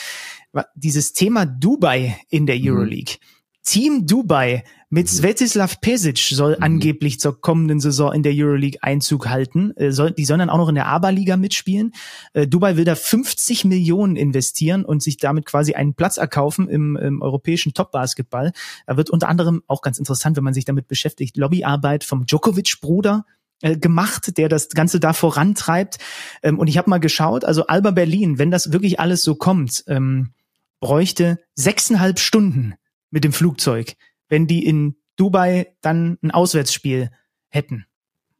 [0.75, 2.67] Dieses Thema Dubai in der mhm.
[2.67, 3.15] Euroleague.
[3.19, 3.39] Mhm.
[3.63, 5.17] Team Dubai mit mhm.
[5.17, 6.63] Svetislav Pesic soll mhm.
[6.63, 9.71] angeblich zur kommenden Saison in der Euroleague Einzug halten.
[9.77, 11.93] Äh, soll, die sollen dann auch noch in der ABA-Liga mitspielen.
[12.33, 16.95] Äh, Dubai will da 50 Millionen investieren und sich damit quasi einen Platz erkaufen im,
[16.97, 18.53] im europäischen Top-Basketball.
[18.87, 23.25] Da wird unter anderem auch ganz interessant, wenn man sich damit beschäftigt, Lobbyarbeit vom Djokovic-Bruder
[23.61, 25.99] äh, gemacht, der das Ganze da vorantreibt.
[26.41, 29.83] Ähm, und ich habe mal geschaut, also Alba Berlin, wenn das wirklich alles so kommt,
[29.87, 30.31] ähm,
[30.79, 32.75] bräuchte sechseinhalb Stunden
[33.09, 33.95] mit dem Flugzeug,
[34.27, 37.11] wenn die in Dubai dann ein Auswärtsspiel
[37.49, 37.85] hätten.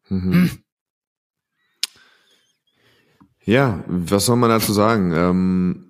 [0.07, 0.33] Mhm.
[0.33, 0.49] Hm.
[3.43, 5.11] Ja, was soll man dazu sagen?
[5.11, 5.89] Ähm,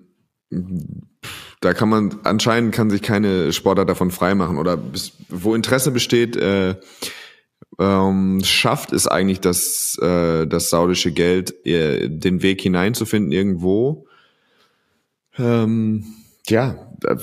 [1.60, 6.36] da kann man anscheinend kann sich keine Sportler davon freimachen oder bis, wo Interesse besteht,
[6.36, 6.76] äh,
[7.78, 14.06] ähm, schafft es eigentlich das, äh, das saudische Geld, äh, den Weg hineinzufinden irgendwo.
[15.36, 16.04] Ähm,
[16.48, 17.16] ja, äh,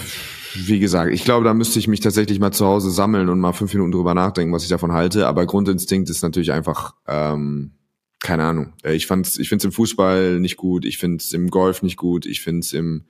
[0.56, 3.54] wie gesagt, ich glaube, da müsste ich mich tatsächlich mal zu Hause sammeln und mal
[3.54, 5.28] fünf Minuten drüber nachdenken, was ich davon halte.
[5.28, 7.74] Aber Grundinstinkt ist natürlich einfach, ähm,
[8.20, 8.74] keine Ahnung.
[8.84, 11.84] Äh, ich fand's, ich finde es im Fußball nicht gut, ich finde es im Golf
[11.84, 13.06] nicht gut, ich finde es im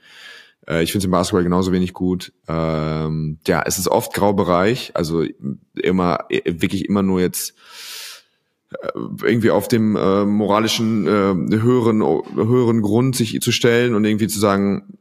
[0.67, 2.33] äh, ich finde es im Basketball genauso wenig gut.
[2.47, 5.23] Ähm, ja, es ist oft Graubereich, also
[5.75, 7.55] immer wirklich immer nur jetzt
[8.71, 8.89] äh,
[9.23, 14.39] irgendwie auf dem äh, moralischen äh, höheren höheren Grund sich zu stellen und irgendwie zu
[14.39, 14.97] sagen,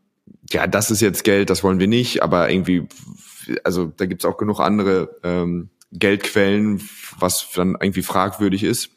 [0.51, 2.89] ja, das ist jetzt Geld, das wollen wir nicht, aber irgendwie,
[3.65, 6.81] also da gibt's auch genug andere ähm, Geldquellen,
[7.19, 8.91] was dann irgendwie fragwürdig ist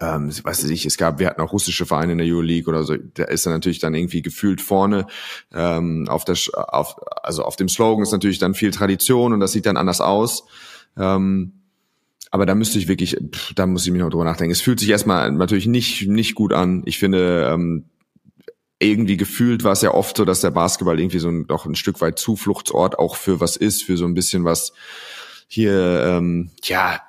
[0.00, 2.96] ähm, weiß ich, es gab, wir hatten auch russische Vereine in der Euroleague oder so,
[2.96, 5.06] da ist er natürlich dann irgendwie gefühlt vorne.
[5.54, 9.52] Ähm, auf der, auf, also auf dem Slogan ist natürlich dann viel Tradition und das
[9.52, 10.44] sieht dann anders aus.
[10.96, 11.52] Ähm,
[12.32, 13.16] aber da müsste ich wirklich,
[13.54, 14.52] da muss ich mich noch drüber nachdenken.
[14.52, 16.82] Es fühlt sich erstmal natürlich nicht, nicht gut an.
[16.84, 17.84] Ich finde, ähm,
[18.78, 21.74] irgendwie gefühlt war es ja oft so, dass der Basketball irgendwie so ein, doch ein
[21.74, 24.72] Stück weit Zufluchtsort auch für was ist, für so ein bisschen was
[25.48, 27.00] hier, ähm, ja,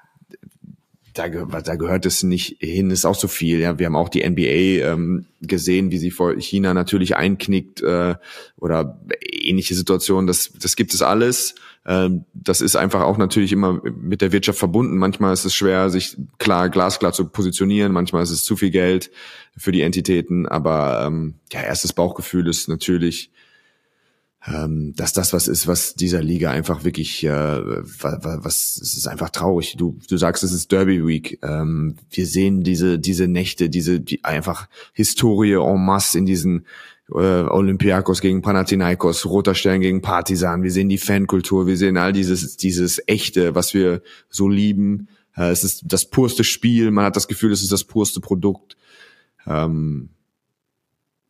[1.13, 3.59] da, da gehört es nicht hin, ist auch so viel.
[3.59, 8.15] Ja, wir haben auch die NBA ähm, gesehen, wie sie vor China natürlich einknickt äh,
[8.57, 8.99] oder
[9.31, 10.27] ähnliche Situationen.
[10.27, 11.55] Das, das gibt es alles.
[11.87, 14.97] Ähm, das ist einfach auch natürlich immer mit der Wirtschaft verbunden.
[14.97, 17.91] Manchmal ist es schwer, sich klar glasklar zu positionieren.
[17.93, 19.09] Manchmal ist es zu viel Geld
[19.55, 20.47] für die Entitäten.
[20.47, 23.31] Aber ähm, ja, erstes Bauchgefühl ist natürlich
[24.47, 29.07] ähm, dass das was ist, was dieser Liga einfach wirklich, äh, was, was es ist
[29.07, 29.75] einfach traurig.
[29.77, 31.39] Du, du sagst, es ist Derby Week.
[31.43, 36.65] Ähm, wir sehen diese, diese Nächte, diese die einfach Historie en masse in diesen
[37.09, 40.63] Olympiakos gegen Panathinaikos, Roter Stern gegen Partisan.
[40.63, 45.07] Wir sehen die Fankultur, wir sehen all dieses, dieses Echte, was wir so lieben.
[45.35, 46.91] Äh, es ist das purste Spiel.
[46.91, 48.75] Man hat das Gefühl, es ist das purste Produkt.
[49.45, 50.09] Ähm,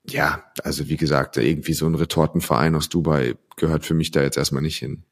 [0.09, 4.37] ja, also wie gesagt, irgendwie so ein Retortenverein aus Dubai gehört für mich da jetzt
[4.37, 5.03] erstmal nicht hin.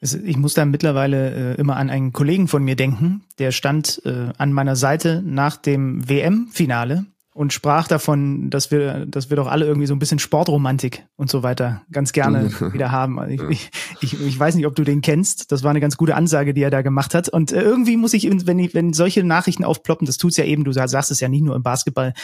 [0.00, 4.30] Ich muss da mittlerweile äh, immer an einen Kollegen von mir denken, der stand äh,
[4.38, 9.64] an meiner Seite nach dem WM-Finale und sprach davon, dass wir, dass wir doch alle
[9.64, 13.20] irgendwie so ein bisschen Sportromantik und so weiter ganz gerne wieder haben.
[13.20, 13.70] Also ich,
[14.00, 15.52] ich, ich weiß nicht, ob du den kennst.
[15.52, 17.28] Das war eine ganz gute Ansage, die er da gemacht hat.
[17.28, 20.64] Und äh, irgendwie muss ich, wenn ich, wenn solche Nachrichten aufploppen, das tut's ja eben,
[20.64, 22.14] du sagst es ja nicht nur im Basketball,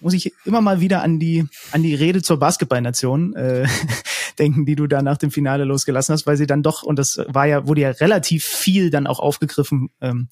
[0.00, 3.66] muss ich immer mal wieder an die, an die Rede zur Basketballnation äh,
[4.38, 7.20] denken, die du da nach dem Finale losgelassen hast, weil sie dann doch, und das
[7.28, 10.28] war ja, wurde ja relativ viel dann auch aufgegriffen, ähm,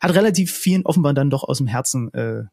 [0.00, 2.44] hat relativ vielen offenbar dann doch aus dem Herzen, äh,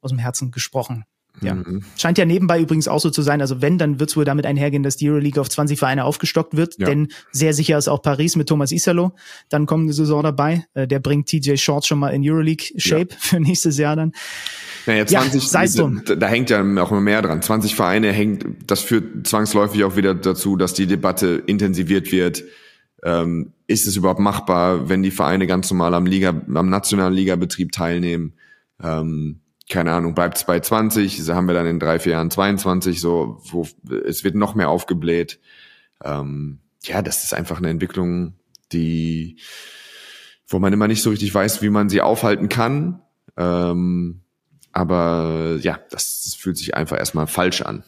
[0.00, 1.04] aus dem Herzen gesprochen.
[1.42, 1.54] Ja.
[1.54, 1.82] Mhm.
[1.96, 3.40] Scheint ja nebenbei übrigens auch so zu sein.
[3.40, 6.56] Also wenn, dann wird es wohl damit einhergehen, dass die Euroleague auf 20 Vereine aufgestockt
[6.56, 6.78] wird.
[6.78, 6.86] Ja.
[6.86, 9.12] Denn sehr sicher ist auch Paris mit Thomas Isalo
[9.48, 10.66] dann kommende Saison dabei.
[10.74, 13.16] Äh, der bringt TJ Shorts schon mal in Euroleague-Shape ja.
[13.18, 14.12] für nächstes Jahr dann.
[14.86, 16.02] Naja, 20, ja, drum.
[16.06, 17.42] Da, da hängt ja auch immer mehr dran.
[17.42, 22.44] 20 Vereine hängt, das führt zwangsläufig auch wieder dazu, dass die Debatte intensiviert wird.
[23.02, 27.72] Ähm, ist es überhaupt machbar, wenn die Vereine ganz normal am Liga, am nationalen Ligabetrieb
[27.72, 28.34] teilnehmen?
[28.82, 32.30] Ähm, keine Ahnung, bleibt es bei 20, so haben wir dann in drei, vier Jahren
[32.30, 33.66] 22, so, wo
[34.04, 35.40] es wird noch mehr aufgebläht.
[36.04, 38.34] Ähm, ja, das ist einfach eine Entwicklung,
[38.72, 39.38] die,
[40.46, 43.02] wo man immer nicht so richtig weiß, wie man sie aufhalten kann.
[43.36, 44.22] Ähm,
[44.72, 47.82] aber ja, das fühlt sich einfach erstmal falsch an.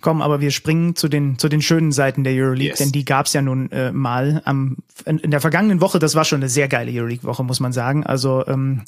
[0.00, 2.78] Komm, aber wir springen zu den zu den schönen Seiten der Euroleague, yes.
[2.78, 5.98] denn die gab's ja nun äh, mal am in, in, der vergangenen Woche.
[5.98, 8.04] Das war schon eine sehr geile Euroleague-Woche, muss man sagen.
[8.04, 8.82] Also ähm,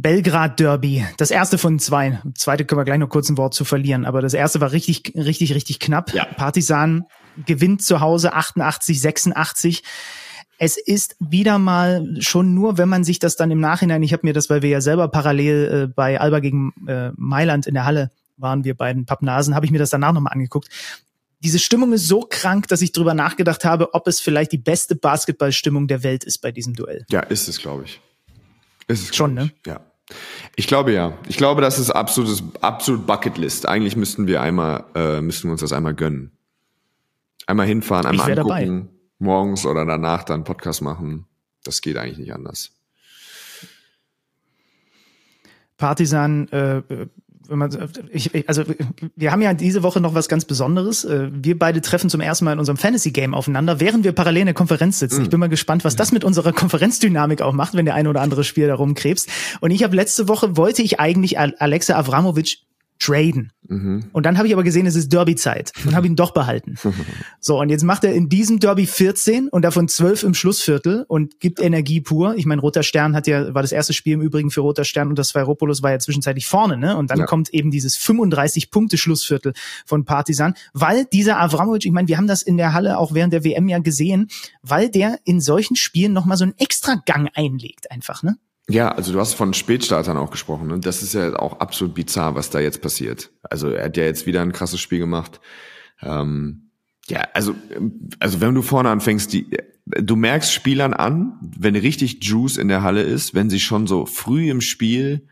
[0.00, 2.20] Belgrad Derby, das erste von zwei.
[2.36, 5.12] Zweite können wir gleich noch kurz ein Wort zu verlieren, aber das erste war richtig,
[5.16, 6.14] richtig, richtig knapp.
[6.14, 6.24] Ja.
[6.24, 7.04] Partisan
[7.46, 9.82] gewinnt zu Hause 88, 86.
[10.56, 14.24] Es ist wieder mal schon nur, wenn man sich das dann im Nachhinein, ich habe
[14.24, 17.84] mir das, weil wir ja selber parallel äh, bei Alba gegen äh, Mailand in der
[17.84, 20.68] Halle waren, wir beiden Pappnasen, habe ich mir das danach nochmal angeguckt.
[21.40, 24.94] Diese Stimmung ist so krank, dass ich drüber nachgedacht habe, ob es vielleicht die beste
[24.94, 27.04] Basketballstimmung der Welt ist bei diesem Duell.
[27.10, 28.00] Ja, ist es, glaube ich.
[28.86, 29.50] Ist es, schon, ne?
[29.66, 29.80] Ja.
[30.56, 31.16] Ich glaube ja.
[31.28, 33.68] Ich glaube, das ist absolutes, absolut Bucketlist.
[33.68, 36.32] Eigentlich müssten wir einmal, äh, müssten wir uns das einmal gönnen.
[37.46, 38.86] Einmal hinfahren, einmal angucken, dabei.
[39.18, 41.26] morgens oder danach dann Podcast machen.
[41.64, 42.72] Das geht eigentlich nicht anders.
[45.76, 46.82] Partisan äh,
[47.48, 47.70] wenn man,
[48.10, 48.62] ich, also
[49.16, 51.04] wir haben ja diese Woche noch was ganz Besonderes.
[51.04, 54.46] Äh, wir beide treffen zum ersten Mal in unserem Fantasy-Game aufeinander, während wir parallel in
[54.46, 55.18] der Konferenz sitzen.
[55.18, 55.22] Mhm.
[55.24, 58.20] Ich bin mal gespannt, was das mit unserer Konferenzdynamik auch macht, wenn der eine oder
[58.20, 59.28] andere Spiel da rumkrebst.
[59.60, 62.58] Und ich habe letzte Woche, wollte ich eigentlich Alexa Avramovic
[62.98, 63.52] traden.
[63.68, 64.04] Mhm.
[64.12, 66.76] Und dann habe ich aber gesehen, es ist Derby-Zeit und habe ihn doch behalten.
[67.40, 71.38] so, und jetzt macht er in diesem Derby 14 und davon 12 im Schlussviertel und
[71.38, 72.34] gibt Energie pur.
[72.36, 75.08] Ich meine, Roter Stern hat ja, war das erste Spiel im Übrigen für Roter Stern
[75.08, 76.96] und das Sveiropoulos war ja zwischenzeitlich vorne, ne?
[76.96, 77.26] Und dann ja.
[77.26, 79.52] kommt eben dieses 35-Punkte-Schlussviertel
[79.84, 83.32] von Partisan, weil dieser Avramovic, ich meine, wir haben das in der Halle auch während
[83.32, 84.28] der WM ja gesehen,
[84.62, 88.38] weil der in solchen Spielen nochmal so einen extra Gang einlegt einfach, ne?
[88.70, 92.34] Ja, also du hast von Spätstartern auch gesprochen und das ist ja auch absolut bizarr,
[92.34, 93.30] was da jetzt passiert.
[93.42, 95.40] Also er hat ja jetzt wieder ein krasses Spiel gemacht.
[96.02, 96.70] Ähm,
[97.08, 97.54] ja, also
[98.18, 99.46] also wenn du vorne anfängst, die
[99.86, 104.04] du merkst Spielern an, wenn richtig Juice in der Halle ist, wenn sie schon so
[104.04, 105.26] früh im Spiel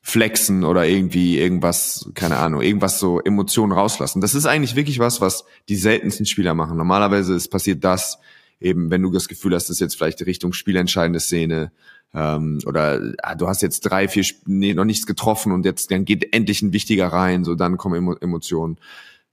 [0.00, 4.20] flexen oder irgendwie irgendwas, keine Ahnung, irgendwas so Emotionen rauslassen.
[4.20, 6.76] Das ist eigentlich wirklich was, was die seltensten Spieler machen.
[6.76, 8.18] Normalerweise ist passiert das
[8.60, 11.72] eben, wenn du das Gefühl hast, das ist jetzt vielleicht Richtung spielentscheidende Szene
[12.14, 16.04] ähm, oder ah, du hast jetzt drei, vier, nee, noch nichts getroffen und jetzt dann
[16.04, 18.78] geht endlich ein wichtiger rein, so dann kommen Emo Emotionen.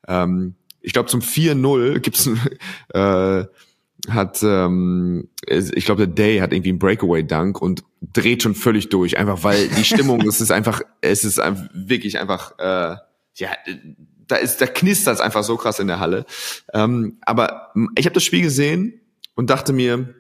[0.08, 2.30] Ähm, ich glaube zum 4-0 gibt's
[2.94, 3.46] äh,
[4.10, 8.90] hat ähm, ich glaube der Day hat irgendwie einen Breakaway Dunk und dreht schon völlig
[8.90, 11.42] durch, einfach weil die Stimmung, es ist einfach, es ist
[11.74, 12.96] wirklich einfach, äh,
[13.36, 13.50] ja,
[14.28, 16.26] da ist, da knistert es einfach so krass in der Halle.
[16.74, 19.02] Ähm, aber ich habe das Spiel gesehen
[19.36, 20.14] und dachte mir,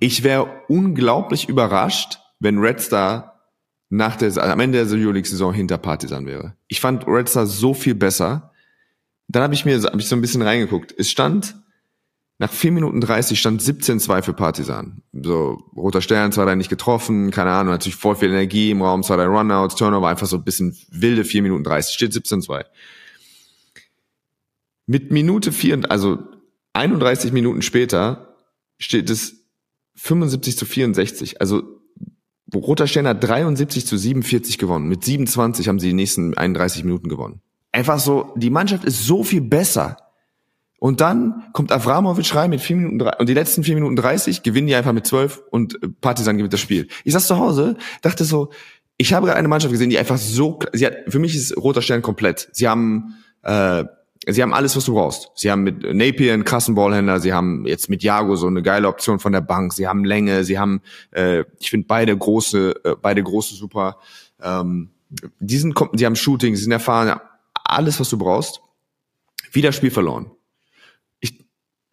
[0.00, 3.40] Ich wäre unglaublich überrascht, wenn Red Star
[3.90, 6.56] nach der, am Ende der Euroleague-Saison hinter Partisan wäre.
[6.68, 8.52] Ich fand Red Star so viel besser.
[9.28, 10.94] Dann habe ich mir hab ich so ein bisschen reingeguckt.
[10.96, 11.54] Es stand
[12.40, 15.02] nach 4 Minuten 30 stand 17-2 für Partisan.
[15.12, 19.02] So, roter Stern, zwar da nicht getroffen, keine Ahnung, natürlich voll viel Energie im Raum,
[19.02, 22.64] der Runouts, Turnover, einfach so ein bisschen wilde 4 Minuten 30, steht 17-2.
[24.86, 26.18] Mit Minute 4, also
[26.72, 28.36] 31 Minuten später
[28.78, 29.39] steht es
[30.02, 31.40] 75 zu 64.
[31.40, 31.62] Also
[32.54, 34.88] Roter Stern hat 73 zu 47 gewonnen.
[34.88, 37.40] Mit 27 haben sie die nächsten 31 Minuten gewonnen.
[37.72, 39.98] Einfach so, die Mannschaft ist so viel besser.
[40.78, 44.42] Und dann kommt Avramovic rein mit vier Minuten drei, und die letzten vier Minuten dreißig
[44.42, 46.88] gewinnen die einfach mit zwölf und Partisan gewinnt das Spiel.
[47.04, 48.50] Ich saß zu Hause, dachte so,
[48.96, 52.00] ich habe eine Mannschaft gesehen, die einfach so, sie hat, für mich ist Roter Stern
[52.00, 52.48] komplett.
[52.52, 53.84] Sie haben, äh,
[54.26, 55.30] sie haben alles, was du brauchst.
[55.34, 58.88] Sie haben mit Napier einen krassen Ballhändler, sie haben jetzt mit Jago so eine geile
[58.88, 62.96] Option von der Bank, sie haben Länge, sie haben, äh, ich finde beide große, äh,
[63.00, 63.98] beide große super.
[64.42, 64.90] Ähm,
[65.40, 67.18] die sind, die haben Shooting, sie sind erfahren,
[67.64, 68.60] alles, was du brauchst.
[69.52, 70.30] Wieder Spiel verloren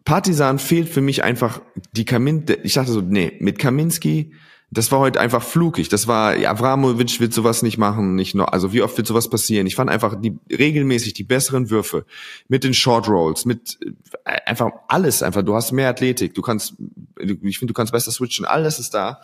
[0.08, 1.60] Partisan fehlt für mich einfach
[1.92, 4.32] die Kamin, ich dachte so, nee, mit Kaminski,
[4.70, 5.88] das war heute einfach flugig.
[5.88, 9.66] Das war, Avramovic wird sowas nicht machen, nicht nur, also wie oft wird sowas passieren?
[9.66, 12.04] Ich fand einfach die, regelmäßig die besseren Würfe
[12.48, 13.78] mit den Short Rolls, mit,
[14.24, 15.42] äh, einfach alles einfach.
[15.42, 16.74] Du hast mehr Athletik, du kannst,
[17.18, 19.22] ich finde, du kannst besser switchen, alles ist da.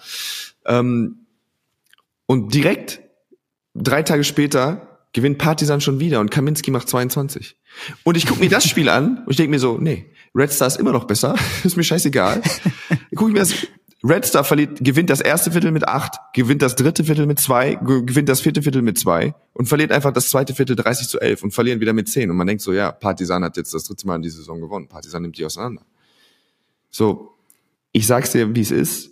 [0.64, 1.26] Ähm,
[2.26, 3.02] und direkt,
[3.74, 7.56] drei Tage später, gewinnt Partisan schon wieder und Kaminski macht 22.
[8.02, 10.66] Und ich gucke mir das Spiel an und ich denke mir so, nee, Red Star
[10.66, 11.36] ist immer noch besser.
[11.64, 12.42] ist mir scheißegal.
[13.14, 13.54] Guck ich mir das.
[14.06, 17.76] Red Star verliert, gewinnt das erste Viertel mit acht, gewinnt das dritte Viertel mit zwei,
[17.76, 21.42] gewinnt das vierte Viertel mit zwei und verliert einfach das zweite Viertel 30 zu 11
[21.42, 22.30] und verlieren wieder mit zehn.
[22.30, 24.88] Und man denkt so, ja, Partisan hat jetzt das dritte Mal in dieser Saison gewonnen.
[24.88, 25.86] Partisan nimmt die auseinander.
[26.90, 27.34] So,
[27.92, 29.10] ich sag's dir, wie es ist.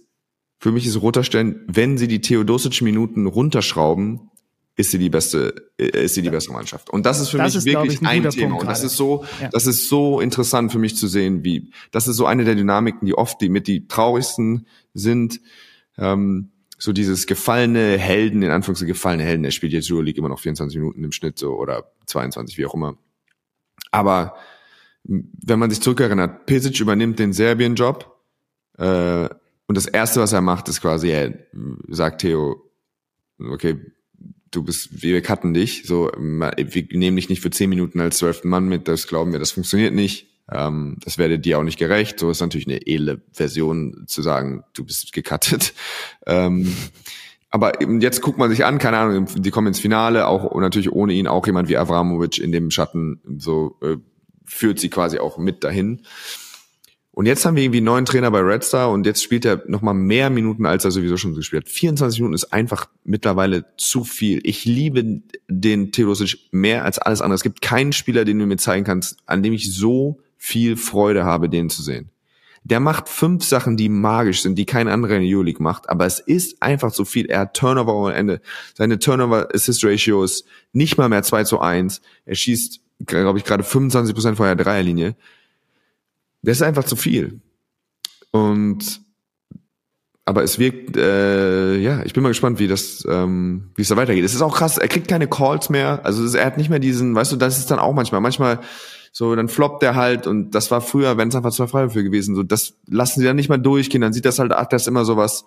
[0.59, 4.31] Für mich ist Roter Stern, wenn sie die Theodosic-Minuten runterschrauben,
[4.77, 6.91] ist sie die beste, äh, ist sie die bessere Mannschaft.
[6.91, 8.57] Und das ist für das mich ist, wirklich ich, ein, ein Thema.
[8.57, 9.49] Und das ist so, ja.
[9.49, 13.07] das ist so interessant für mich zu sehen, wie, das ist so eine der Dynamiken,
[13.07, 15.41] die oft die mit die traurigsten sind.
[15.99, 20.41] Ähm, so dieses gefallene Helden, in Anführungszeichen gefallene Helden, er spielt jetzt Euroleague immer noch
[20.41, 22.97] 24 Minuten im Schnitt so oder 22, wie auch immer.
[23.93, 24.35] Aber
[25.05, 28.21] wenn man sich zurückerinnert, Pesic übernimmt den Serbien-Job
[28.79, 29.29] äh,
[29.67, 31.35] und das Erste, was er macht, ist quasi, er
[31.89, 32.71] sagt Theo,
[33.39, 33.81] okay,
[34.53, 38.49] du bist, wir cutten dich, so, wir nehmen dich nicht für zehn Minuten als zwölften
[38.49, 40.29] Mann mit, das glauben wir, das funktioniert nicht.
[40.51, 42.19] Ähm, das werde dir auch nicht gerecht.
[42.19, 45.75] So ist natürlich eine edle Version zu sagen, du bist gecuttet.
[46.25, 46.73] Ähm,
[47.51, 51.15] aber jetzt guckt man sich an, keine Ahnung, die kommen ins Finale, auch natürlich ohne
[51.15, 53.97] ihn auch jemand wie Avramovic in dem Schatten so äh,
[54.47, 56.03] führt sie quasi auch mit dahin.
[57.15, 59.63] Und jetzt haben wir irgendwie einen neuen Trainer bei Red Star und jetzt spielt er
[59.67, 61.71] nochmal mehr Minuten, als er sowieso schon gespielt hat.
[61.71, 64.41] 24 Minuten ist einfach mittlerweile zu viel.
[64.45, 67.35] Ich liebe den Theodosic mehr als alles andere.
[67.35, 71.25] Es gibt keinen Spieler, den du mir zeigen kannst, an dem ich so viel Freude
[71.25, 72.09] habe, den zu sehen.
[72.65, 76.07] Der macht fünf Sachen, die magisch sind, die kein anderer in der Euroleague macht, aber
[76.07, 77.27] es ist einfach zu viel.
[77.27, 78.41] Er hat Turnover ohne Ende.
[78.75, 82.01] Seine Turnover-Assist-Ratio ist nicht mal mehr 2 zu 1.
[82.25, 85.17] Er schießt, glaube ich, gerade 25 Prozent vor der Dreierlinie.
[86.43, 87.41] Das ist einfach zu viel.
[88.31, 89.03] Und
[90.25, 93.97] aber es wirkt, äh, ja, ich bin mal gespannt, wie das, ähm, wie es da
[93.97, 94.25] weitergeht.
[94.25, 97.15] Es ist auch krass, er kriegt keine Calls mehr, also er hat nicht mehr diesen,
[97.15, 98.61] weißt du, das ist dann auch manchmal, manchmal
[99.11, 102.37] so, dann floppt er halt und das war früher, wenn es einfach zwei Freiwürfe gewesen,
[102.37, 104.89] so, das lassen sie dann nicht mal durchgehen, dann sieht das halt, ach, das ist
[104.89, 105.45] immer sowas,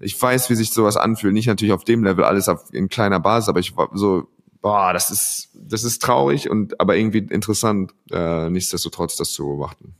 [0.00, 3.20] ich weiß, wie sich sowas anfühlt, nicht natürlich auf dem Level, alles auf, in kleiner
[3.20, 4.26] Basis, aber ich war so,
[4.60, 9.94] boah, das ist, das ist traurig und aber irgendwie interessant, äh, nichtsdestotrotz das zu beobachten.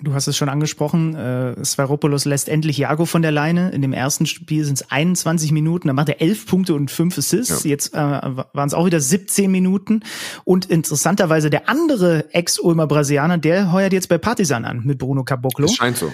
[0.00, 3.70] Du hast es schon angesprochen, äh, Svaropoulos lässt endlich Jago von der Leine.
[3.70, 7.18] In dem ersten Spiel sind es 21 Minuten, da macht er 11 Punkte und 5
[7.18, 7.64] Assists.
[7.64, 7.70] Ja.
[7.70, 10.02] Jetzt äh, waren es auch wieder 17 Minuten.
[10.44, 15.66] Und interessanterweise der andere Ex-Ulmer Brasilianer, der heuert jetzt bei Partisan an mit Bruno Caboclo.
[15.66, 16.12] Es scheint so.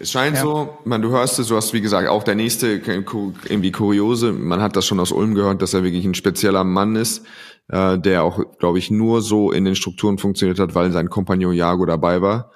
[0.00, 0.42] Es scheint ja.
[0.42, 4.62] so, man, du hörst es, du hast wie gesagt auch der nächste irgendwie kuriose, man
[4.62, 7.26] hat das schon aus Ulm gehört, dass er wirklich ein spezieller Mann ist,
[7.68, 11.52] äh, der auch, glaube ich, nur so in den Strukturen funktioniert hat, weil sein Kompagnon
[11.52, 12.52] Jago dabei war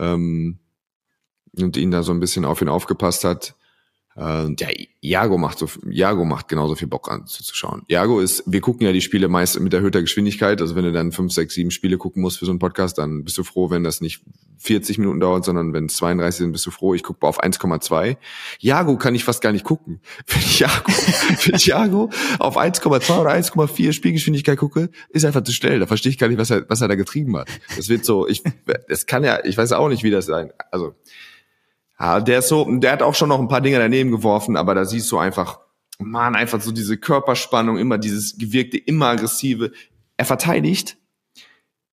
[0.00, 0.58] ähm,
[1.56, 3.54] und ihn da so ein bisschen auf ihn aufgepasst hat.
[4.16, 4.68] Äh, ja,
[5.00, 7.82] Jago macht so, Jago macht genauso viel Bock an zuzuschauen.
[7.88, 10.60] Jago ist, wir gucken ja die Spiele meist mit erhöhter Geschwindigkeit.
[10.60, 13.24] Also wenn du dann fünf, sechs, sieben Spiele gucken musst für so einen Podcast, dann
[13.24, 14.22] bist du froh, wenn das nicht
[14.58, 16.94] 40 Minuten dauert, sondern wenn es 32 sind, bist du froh.
[16.94, 18.16] Ich gucke auf 1,2.
[18.58, 20.00] Jago kann ich fast gar nicht gucken.
[20.26, 20.92] Wenn ich Jago,
[21.44, 25.78] wenn ich Jago auf 1,2 oder 1,4 Spielgeschwindigkeit gucke, ist einfach zu schnell.
[25.78, 27.48] Da verstehe ich gar nicht, was er, was er da getrieben hat.
[27.76, 28.42] Das wird so, ich,
[28.88, 30.52] das kann ja, ich weiß auch nicht, wie das sein.
[30.70, 30.94] Also,
[32.00, 34.74] Ja, der ist so, der hat auch schon noch ein paar Dinge daneben geworfen, aber
[34.74, 35.60] da siehst du einfach,
[35.98, 39.72] man, einfach so diese Körperspannung, immer dieses gewirkte, immer aggressive.
[40.16, 40.96] Er verteidigt,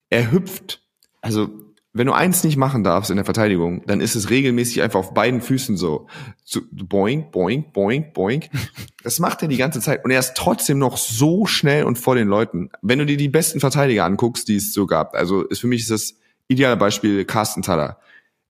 [0.08, 0.82] er hüpft.
[1.20, 1.50] Also,
[1.92, 5.12] wenn du eins nicht machen darfst in der Verteidigung, dann ist es regelmäßig einfach auf
[5.14, 6.06] beiden Füßen so,
[6.42, 8.44] so boing, boing, boing, boing.
[9.04, 12.14] Das macht er die ganze Zeit und er ist trotzdem noch so schnell und vor
[12.14, 12.68] den Leuten.
[12.82, 15.82] Wenn du dir die besten Verteidiger anguckst, die es so gab, also ist für mich
[15.82, 16.14] ist das
[16.46, 18.00] ideale Beispiel Carsten Taller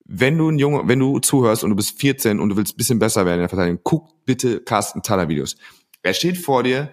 [0.08, 2.98] wenn du ein Junge, wenn du zuhörst und du bist 14 und du willst bisschen
[2.98, 5.56] besser werden in der Verteidigung, guck bitte Carsten Thaler Videos.
[6.02, 6.90] Er steht vor dir,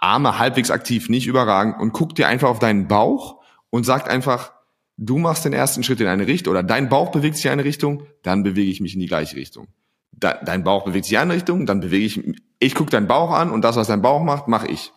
[0.00, 3.40] Arme halbwegs aktiv, nicht überragend und guckt dir einfach auf deinen Bauch
[3.70, 4.52] und sagt einfach,
[4.96, 7.64] du machst den ersten Schritt in eine Richtung oder dein Bauch bewegt sich in eine
[7.64, 9.68] Richtung, dann bewege ich mich in die gleiche Richtung.
[10.12, 12.20] dein Bauch bewegt sich in eine Richtung, dann bewege ich,
[12.58, 14.92] ich gucke deinen Bauch an und das, was dein Bauch macht, mache ich.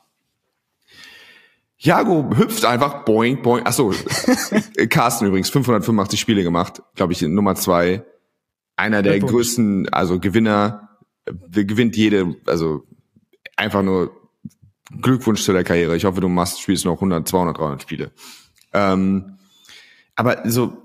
[1.79, 3.61] Jago hüpft einfach, boing, boing.
[3.65, 3.93] Ach so,
[4.89, 8.03] Carsten übrigens, 585 Spiele gemacht, glaube ich, Nummer zwei.
[8.75, 10.89] Einer der größten, also Gewinner,
[11.51, 12.83] gewinnt jede, also
[13.55, 14.11] einfach nur
[15.01, 15.95] Glückwunsch zu der Karriere.
[15.95, 18.11] Ich hoffe, du machst, spielst noch 100, 200, 300 Spiele.
[18.73, 19.37] Ähm,
[20.15, 20.83] aber so,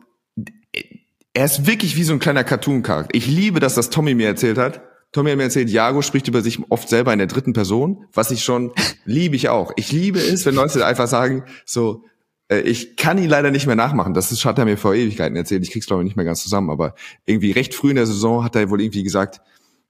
[1.34, 3.14] er ist wirklich wie so ein kleiner Cartoon-Charakter.
[3.14, 4.82] Ich liebe, dass das Tommy mir erzählt hat
[5.12, 8.30] Tommy hat mir erzählt, Jago spricht über sich oft selber in der dritten Person, was
[8.30, 8.72] ich schon
[9.04, 9.72] liebe ich auch.
[9.76, 12.04] Ich liebe es, wenn Leute einfach sagen, so,
[12.48, 14.14] äh, ich kann ihn leider nicht mehr nachmachen.
[14.14, 15.62] Das ist, hat er mir vor Ewigkeiten erzählt.
[15.62, 16.94] Ich krieg's glaube ich nicht mehr ganz zusammen, aber
[17.26, 19.40] irgendwie recht früh in der Saison hat er wohl irgendwie gesagt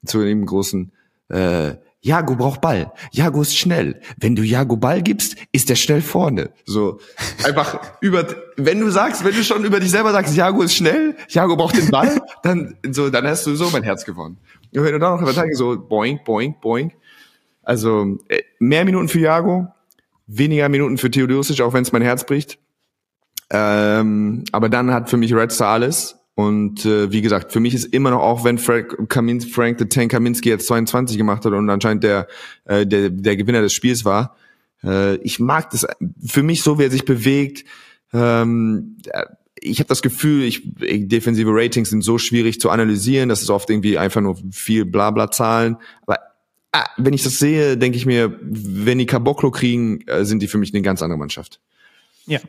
[0.04, 0.92] zu dem großen,
[1.28, 1.74] äh,
[2.04, 2.92] Jago braucht Ball.
[3.12, 4.00] Jago ist schnell.
[4.18, 6.50] Wenn du Jago Ball gibst, ist er schnell vorne.
[6.66, 6.98] So
[7.44, 8.26] einfach über,
[8.56, 11.76] wenn du sagst, wenn du schon über dich selber sagst, Jago ist schnell, Jago braucht
[11.76, 14.38] den Ball, dann so, dann hast du so mein Herz gewonnen.
[14.74, 16.92] Und wenn du da noch verteidigen, so boing, boing, boing.
[17.62, 19.68] Also äh, mehr Minuten für Jago,
[20.26, 22.58] weniger Minuten für Theodosic, auch wenn es mein Herz bricht.
[23.50, 26.18] Ähm, aber dann hat für mich Red Star alles.
[26.34, 29.84] Und äh, wie gesagt, für mich ist immer noch, auch wenn Frank, Kamin, Frank the
[29.84, 32.26] Tank Kaminski jetzt 22 gemacht hat und anscheinend der,
[32.64, 34.36] äh, der, der Gewinner des Spiels war,
[34.82, 35.86] äh, ich mag das
[36.24, 37.64] für mich so, wie er sich bewegt.
[38.14, 38.96] Ähm,
[39.60, 43.68] ich habe das Gefühl, ich, defensive Ratings sind so schwierig zu analysieren, das ist oft
[43.68, 45.76] irgendwie einfach nur viel Blabla-Zahlen.
[46.06, 46.18] Aber
[46.72, 50.48] ah, wenn ich das sehe, denke ich mir, wenn die Caboclo kriegen, äh, sind die
[50.48, 51.60] für mich eine ganz andere Mannschaft.
[52.26, 52.40] Ja,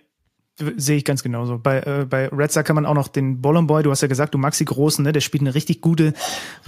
[0.56, 1.58] Sehe ich ganz genauso.
[1.58, 4.08] Bei, äh, bei Red Star kann man auch noch den Bollon Boy, du hast ja
[4.08, 5.12] gesagt, du magst die Großen, ne?
[5.12, 6.14] der spielt eine richtig gute,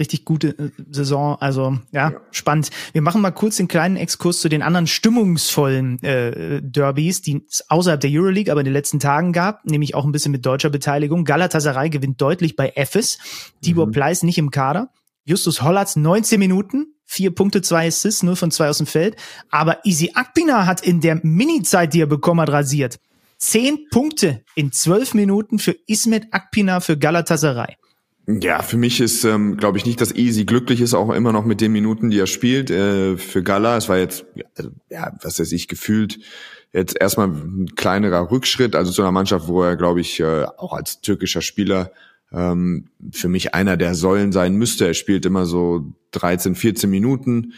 [0.00, 1.36] richtig gute äh, Saison.
[1.38, 2.70] Also ja, ja, spannend.
[2.92, 7.70] Wir machen mal kurz den kleinen Exkurs zu den anderen stimmungsvollen äh, Derbys, die es
[7.70, 10.70] außerhalb der Euroleague aber in den letzten Tagen gab, nämlich auch ein bisschen mit deutscher
[10.70, 11.24] Beteiligung.
[11.24, 13.18] Galatasaray gewinnt deutlich bei Efes,
[13.62, 13.92] Tibor mhm.
[13.92, 14.90] Pleiss nicht im Kader.
[15.24, 19.16] Justus Hollatz 19 Minuten, vier Punkte, zwei Assists, nur von zwei aus dem Feld.
[19.50, 22.98] Aber Easy Akpina hat in der Mini-Zeit, die er bekommen hat, rasiert.
[23.38, 27.76] Zehn Punkte in zwölf Minuten für Ismet Akpina für Galatasaray.
[28.28, 31.44] Ja, für mich ist, ähm, glaube ich, nicht, dass Easy glücklich ist, auch immer noch
[31.44, 32.70] mit den Minuten, die er spielt.
[32.70, 34.26] Äh, für Gala, es war jetzt,
[34.56, 36.18] also, ja, was er sich gefühlt,
[36.72, 40.72] jetzt erstmal ein kleinerer Rückschritt, also zu einer Mannschaft, wo er, glaube ich, äh, auch
[40.72, 41.92] als türkischer Spieler
[42.32, 44.88] ähm, für mich einer der Säulen sein müsste.
[44.88, 47.52] Er spielt immer so 13, 14 Minuten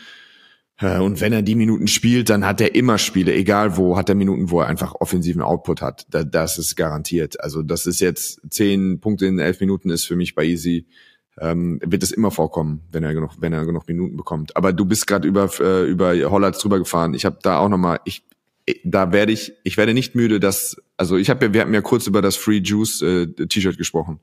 [0.80, 4.14] und wenn er die Minuten spielt, dann hat er immer Spiele, egal wo, hat er
[4.14, 6.06] Minuten, wo er einfach offensiven Output hat.
[6.10, 7.40] Das ist garantiert.
[7.40, 10.86] Also das ist jetzt zehn Punkte in elf Minuten ist für mich bei Easy.
[11.40, 14.56] Ähm, wird es immer vorkommen, wenn er genug, wenn er genug Minuten bekommt.
[14.56, 17.14] Aber du bist gerade über äh, über Hollands drüber gefahren.
[17.14, 18.24] Ich habe da auch noch mal, ich
[18.84, 22.06] da werde ich, ich werde nicht müde, dass, also ich habe, wir hatten ja kurz
[22.06, 24.20] über das Free Juice äh, T-Shirt gesprochen.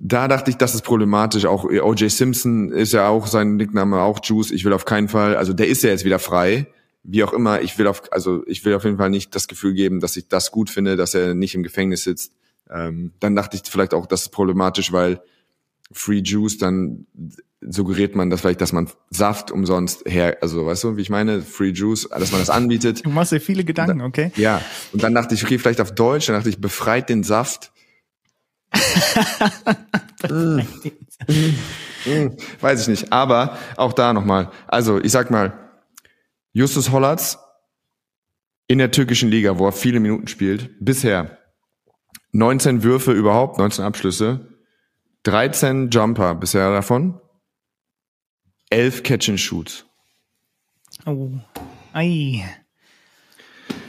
[0.00, 1.44] da dachte ich, das ist problematisch.
[1.44, 2.10] Auch O.J.
[2.10, 4.50] Simpson ist ja auch sein Nickname auch Juice.
[4.50, 6.66] Ich will auf keinen Fall, also der ist ja jetzt wieder frei.
[7.02, 9.74] Wie auch immer, ich will auf, also ich will auf jeden Fall nicht das Gefühl
[9.74, 12.32] geben, dass ich das gut finde, dass er nicht im Gefängnis sitzt.
[12.70, 15.20] Ähm, dann dachte ich vielleicht auch, das ist problematisch, weil
[15.90, 17.06] Free Juice, dann
[17.60, 21.40] suggeriert man das vielleicht, dass man Saft umsonst her, also weißt du, wie ich meine,
[21.42, 23.04] Free Juice, dass man das anbietet.
[23.04, 24.30] Du machst dir viele Gedanken, okay?
[24.36, 24.60] Ja.
[24.92, 27.72] Und dann dachte ich, okay, vielleicht auf Deutsch, dann dachte ich, befreit den Saft
[30.28, 30.62] mm.
[32.06, 32.36] Mm.
[32.60, 33.12] Weiß ich nicht.
[33.12, 34.50] Aber auch da nochmal.
[34.66, 35.70] Also ich sag mal,
[36.52, 37.38] Justus Hollatz
[38.66, 41.38] in der türkischen Liga, wo er viele Minuten spielt, bisher
[42.32, 44.48] 19 Würfe überhaupt, 19 Abschlüsse,
[45.24, 47.20] 13 Jumper bisher davon,
[48.70, 49.84] 11 Catch and Shoots.
[51.06, 51.30] Oh,
[51.94, 52.44] ei.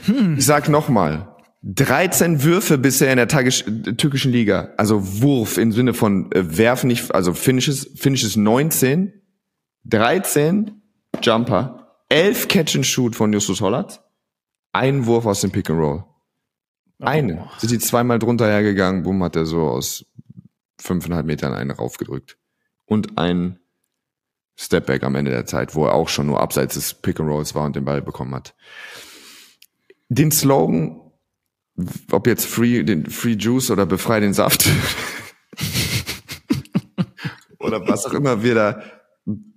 [0.05, 0.37] Hm.
[0.37, 1.28] Ich sag nochmal,
[1.61, 4.73] 13 Würfe bisher in der türkischen Liga.
[4.77, 9.13] Also Wurf im Sinne von äh, werfen nicht, also Finishes, Finishes 19,
[9.85, 10.81] 13
[11.21, 14.01] Jumper, 11 Catch and Shoot von Justus Hollert,
[14.71, 16.05] ein Wurf aus dem Pick and Roll.
[16.99, 17.45] Eine.
[17.45, 17.59] Oh.
[17.59, 20.05] Sind die zweimal drunter hergegangen, bumm, hat er so aus
[20.79, 22.37] fünfeinhalb Metern einen raufgedrückt.
[22.85, 23.59] Und ein
[24.55, 27.55] Stepback am Ende der Zeit, wo er auch schon nur abseits des Pick and Rolls
[27.55, 28.55] war und den Ball bekommen hat.
[30.09, 30.99] Den Slogan,
[32.11, 34.69] ob jetzt Free, den Free Juice oder Befrei den Saft
[37.59, 38.81] oder was auch immer wir da,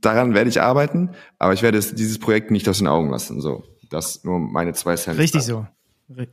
[0.00, 3.40] daran werde ich arbeiten, aber ich werde dieses Projekt nicht aus den Augen lassen.
[3.40, 5.18] So, das nur meine zwei Cent.
[5.18, 5.66] Richtig so.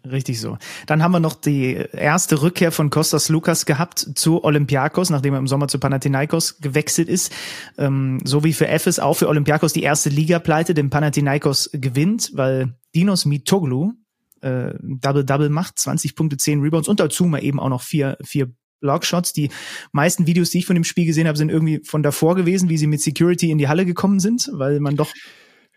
[0.09, 0.57] Richtig so.
[0.87, 5.39] Dann haben wir noch die erste Rückkehr von Kostas Lukas gehabt zu Olympiakos, nachdem er
[5.39, 7.31] im Sommer zu Panathinaikos gewechselt ist.
[7.77, 12.77] Ähm, so wie für Efes auch für Olympiakos die erste Liga-Pleite, den Panathinaikos gewinnt, weil
[12.93, 13.93] Dinos Mitoglu
[14.41, 18.51] äh, Double-Double macht, 20 Punkte, 10 Rebounds und dazu mal eben auch noch vier, vier
[18.81, 19.33] Blockshots.
[19.33, 19.49] Die
[19.91, 22.77] meisten Videos, die ich von dem Spiel gesehen habe, sind irgendwie von davor gewesen, wie
[22.77, 25.11] sie mit Security in die Halle gekommen sind, weil man doch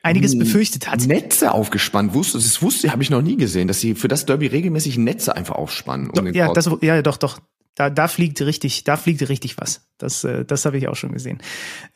[0.03, 1.07] einiges hm, befürchtet hat.
[1.07, 4.47] Netze aufgespannt, wusste, das wusste, habe ich noch nie gesehen, dass sie für das Derby
[4.47, 6.11] regelmäßig Netze einfach aufspannen.
[6.11, 7.39] Um doch, ja, das, ja, doch, doch.
[7.75, 9.89] Da, da fliegt richtig, da fliegt richtig was.
[9.97, 11.41] Das, äh, das habe ich auch schon gesehen.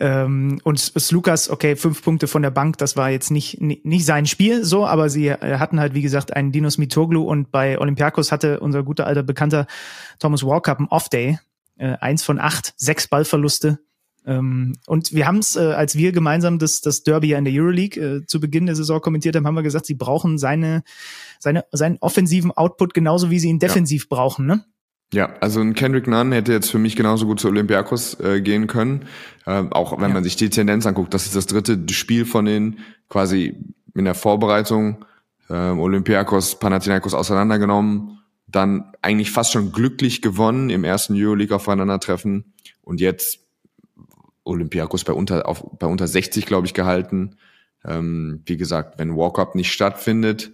[0.00, 4.26] Ähm, und Lukas, okay, fünf Punkte von der Bank, das war jetzt nicht, nicht sein
[4.26, 8.32] Spiel so, aber sie äh, hatten halt, wie gesagt, einen Dinos Mitoglu und bei Olympiakos
[8.32, 9.66] hatte unser guter alter Bekannter
[10.18, 11.38] Thomas Walkup einen Off-Day.
[11.78, 13.78] Äh, eins von acht, sechs Ballverluste,
[14.26, 17.54] ähm, und wir haben es, äh, als wir gemeinsam das, das Derby ja in der
[17.54, 20.82] Euroleague äh, zu Beginn der Saison kommentiert haben, haben wir gesagt, sie brauchen seine,
[21.38, 24.16] seine, seinen offensiven Output genauso wie sie ihn defensiv ja.
[24.16, 24.64] brauchen, ne?
[25.12, 28.66] Ja, also ein Kendrick Nunn hätte jetzt für mich genauso gut zu Olympiakos äh, gehen
[28.66, 29.06] können.
[29.46, 30.14] Äh, auch wenn ja.
[30.14, 33.56] man sich die Tendenz anguckt, das ist das dritte Spiel von denen quasi
[33.94, 35.04] in der Vorbereitung.
[35.48, 42.52] Äh, Olympiakos, Panathinaikos auseinandergenommen, dann eigentlich fast schon glücklich gewonnen im ersten Euroleague aufeinandertreffen
[42.82, 43.40] und jetzt
[44.42, 47.36] Olympiakos bei unter, auf, bei unter 60, glaube ich, gehalten.
[47.84, 50.52] Ähm, wie gesagt, wenn Walkup nicht stattfindet,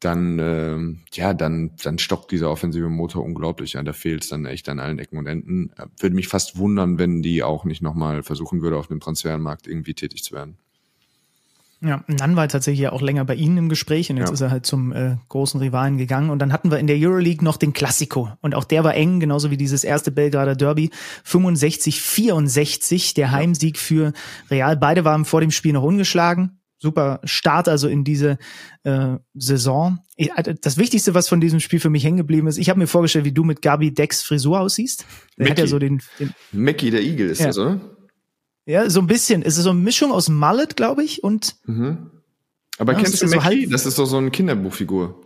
[0.00, 3.74] dann, ähm, ja, dann, dann stockt dieser offensive Motor unglaublich.
[3.74, 5.70] Ja, da fehlt es dann echt an allen Ecken und Enden.
[5.76, 9.66] Äh, würde mich fast wundern, wenn die auch nicht nochmal versuchen würde, auf dem Transfermarkt
[9.66, 10.58] irgendwie tätig zu werden.
[11.84, 14.34] Ja, Nan war tatsächlich ja auch länger bei Ihnen im Gespräch und jetzt ja.
[14.34, 16.30] ist er halt zum äh, großen Rivalen gegangen.
[16.30, 19.20] Und dann hatten wir in der Euroleague noch den Classico und auch der war eng,
[19.20, 20.90] genauso wie dieses erste Belgrader Derby.
[21.26, 24.14] 65-64, der Heimsieg für
[24.50, 24.78] Real.
[24.78, 26.58] Beide waren vor dem Spiel noch ungeschlagen.
[26.84, 28.36] Super Start also in diese
[28.82, 30.00] äh, Saison.
[30.36, 32.86] Also das Wichtigste, was von diesem Spiel für mich hängen geblieben ist, ich habe mir
[32.86, 35.06] vorgestellt, wie du mit Gabi Decks Frisur aussiehst.
[35.38, 35.50] Der Mickey.
[35.50, 37.46] hat ja so den, den Mickey, der Igel ist ja.
[37.46, 37.80] das, oder?
[38.66, 39.42] Ja, so ein bisschen.
[39.42, 41.56] Es ist so eine Mischung aus Mallet, glaube ich, und.
[41.64, 42.10] Mhm.
[42.76, 43.66] Aber ja, kennst du so Mackie?
[43.66, 45.23] Das ist doch so eine Kinderbuchfigur.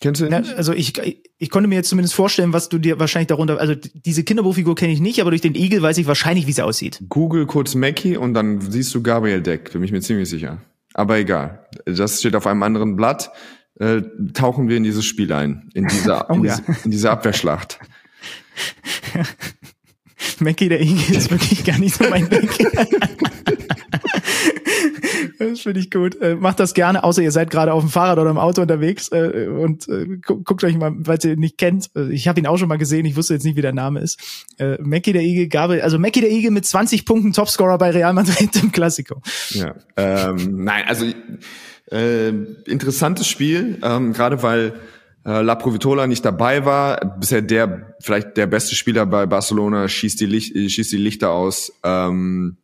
[0.00, 0.32] Kennst du ihn?
[0.32, 0.92] Ja, also ich,
[1.38, 4.92] ich konnte mir jetzt zumindest vorstellen, was du dir wahrscheinlich darunter, also diese Kinderbuchfigur kenne
[4.92, 7.02] ich nicht, aber durch den Igel weiß ich wahrscheinlich, wie sie aussieht.
[7.08, 10.60] Google kurz Mackie und dann siehst du Gabriel Deck, bin ich mir ziemlich sicher.
[10.92, 11.66] Aber egal.
[11.84, 13.30] Das steht auf einem anderen Blatt.
[13.78, 16.56] Äh, tauchen wir in dieses Spiel ein, in dieser, oh, in, ja.
[16.56, 17.78] diese, in diese Abwehrschlacht.
[20.40, 22.48] Mackie der Igel ist wirklich gar nicht so mein Ding.
[25.38, 26.20] das finde ich gut.
[26.20, 29.08] Äh, macht das gerne, außer ihr seid gerade auf dem Fahrrad oder im Auto unterwegs
[29.12, 31.90] äh, und äh, gu guckt euch mal, weil ihr ihn nicht kennt.
[31.96, 34.00] Äh, ich habe ihn auch schon mal gesehen, ich wusste jetzt nicht, wie der Name
[34.00, 34.20] ist.
[34.58, 38.12] Äh, Mackie der Igel, Gabriel, also Mackie der Igel mit 20 Punkten Topscorer bei Real
[38.12, 39.20] Madrid im Klassiko.
[39.50, 41.06] Ja, ähm, nein, also
[41.90, 42.28] äh,
[42.66, 44.74] interessantes Spiel, ähm, gerade weil
[45.26, 50.20] äh, La Provitola nicht dabei war, bisher der vielleicht der beste Spieler bei Barcelona, schießt
[50.20, 52.56] die, Licht, schießt die Lichter aus, ähm,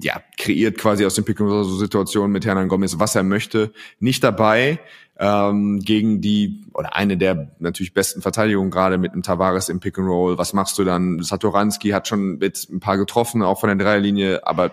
[0.00, 3.72] ja, kreiert quasi aus den pick and situationen mit Hernan Gomez, was er möchte.
[4.00, 4.80] Nicht dabei
[5.18, 9.98] ähm, gegen die, oder eine der natürlich besten Verteidigungen gerade mit einem Tavares im Pick
[9.98, 10.38] and Roll.
[10.38, 11.22] Was machst du dann?
[11.22, 14.72] Satoranski hat schon jetzt ein paar getroffen, auch von der Dreierlinie, aber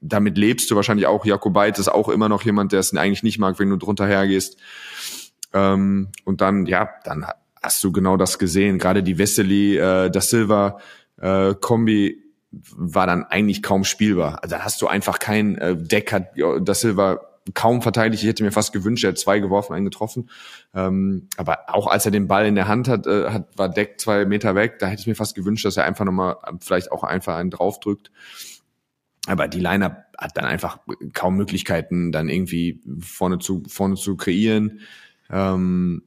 [0.00, 1.26] damit lebst du wahrscheinlich auch.
[1.26, 4.56] Jakobait ist auch immer noch jemand, der es eigentlich nicht mag, wenn du drunter hergehst.
[5.54, 7.26] Ähm, und dann, ja, dann
[7.62, 8.78] hast du genau das gesehen.
[8.78, 10.78] Gerade die Vesely, äh, da Silva
[11.20, 14.42] äh, Kombi war dann eigentlich kaum spielbar.
[14.42, 17.20] Also da hast du einfach kein äh, Deck hat ja, da Silva
[17.52, 18.22] kaum verteidigt.
[18.22, 20.30] Ich hätte mir fast gewünscht, er hat zwei geworfen, einen getroffen.
[20.74, 24.00] Ähm, aber auch als er den Ball in der Hand hat, äh, hat war Deck
[24.00, 24.78] zwei Meter weg.
[24.78, 28.10] Da hätte ich mir fast gewünscht, dass er einfach nochmal vielleicht auch einfach einen draufdrückt.
[29.26, 30.78] Aber die Liner hat dann einfach
[31.12, 34.80] kaum Möglichkeiten, dann irgendwie vorne zu vorne zu kreieren.
[35.30, 36.02] Ähm,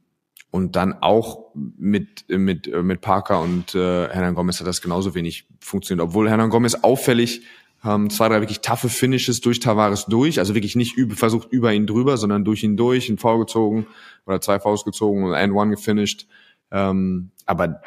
[0.50, 5.46] und dann auch mit, mit, mit Parker und äh, Hernan Gomez hat das genauso wenig
[5.60, 6.08] funktioniert.
[6.08, 7.42] Obwohl Hernan Gomez auffällig
[7.84, 11.72] ähm, zwei, drei wirklich taffe Finishes durch Tavares durch, also wirklich nicht über, versucht über
[11.72, 13.86] ihn drüber, sondern durch ihn durch, einen Foul gezogen
[14.26, 16.26] oder zwei Fouls gezogen und and one gefinished.
[16.70, 17.80] Ähm, aber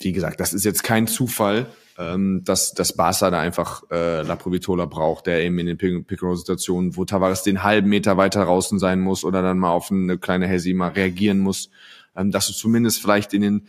[0.00, 1.66] wie gesagt, das ist jetzt kein Zufall,
[2.02, 6.96] ähm, dass, dass Barca da einfach äh, La Provitola braucht, der eben in den Pick-and-Roll-Situationen,
[6.96, 10.46] wo Tavares den halben Meter weiter draußen sein muss oder dann mal auf eine kleine
[10.46, 11.70] Hesi mal reagieren muss,
[12.16, 13.68] ähm, dass du zumindest vielleicht in den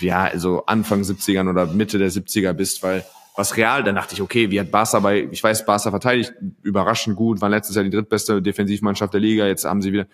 [0.00, 3.04] ja, also Anfang 70ern oder Mitte der 70er bist, weil
[3.36, 7.16] was real, dann dachte ich, okay, wie hat Barca bei, ich weiß, Barca verteidigt überraschend
[7.16, 10.06] gut, waren letztes Jahr die drittbeste Defensivmannschaft der Liga, jetzt haben sie wieder,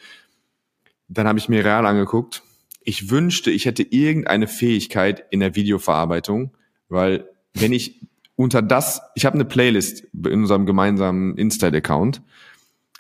[1.09, 2.43] dann habe ich mir real angeguckt.
[2.83, 6.57] Ich wünschte, ich hätte irgendeine Fähigkeit in der Videoverarbeitung,
[6.89, 8.01] weil wenn ich
[8.37, 12.23] unter das, ich habe eine Playlist in unserem gemeinsamen Insta-Account,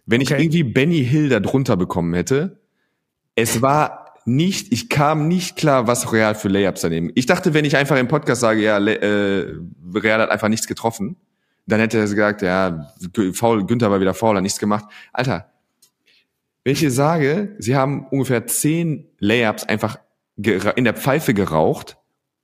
[0.06, 0.34] wenn okay.
[0.34, 2.60] ich irgendwie Benny Hill da drunter bekommen hätte,
[3.36, 7.10] es war nicht, ich kam nicht klar, was Real für Layups daneben.
[7.14, 9.54] Ich dachte, wenn ich einfach im Podcast sage, ja, äh,
[9.94, 11.16] Real hat einfach nichts getroffen,
[11.66, 12.92] dann hätte er gesagt, ja,
[13.32, 14.84] faul, Günther war wieder faul, hat nichts gemacht.
[15.12, 15.50] Alter,
[16.64, 19.98] wenn ich dir sage, sie haben ungefähr zehn Layups einfach
[20.36, 21.96] in der Pfeife geraucht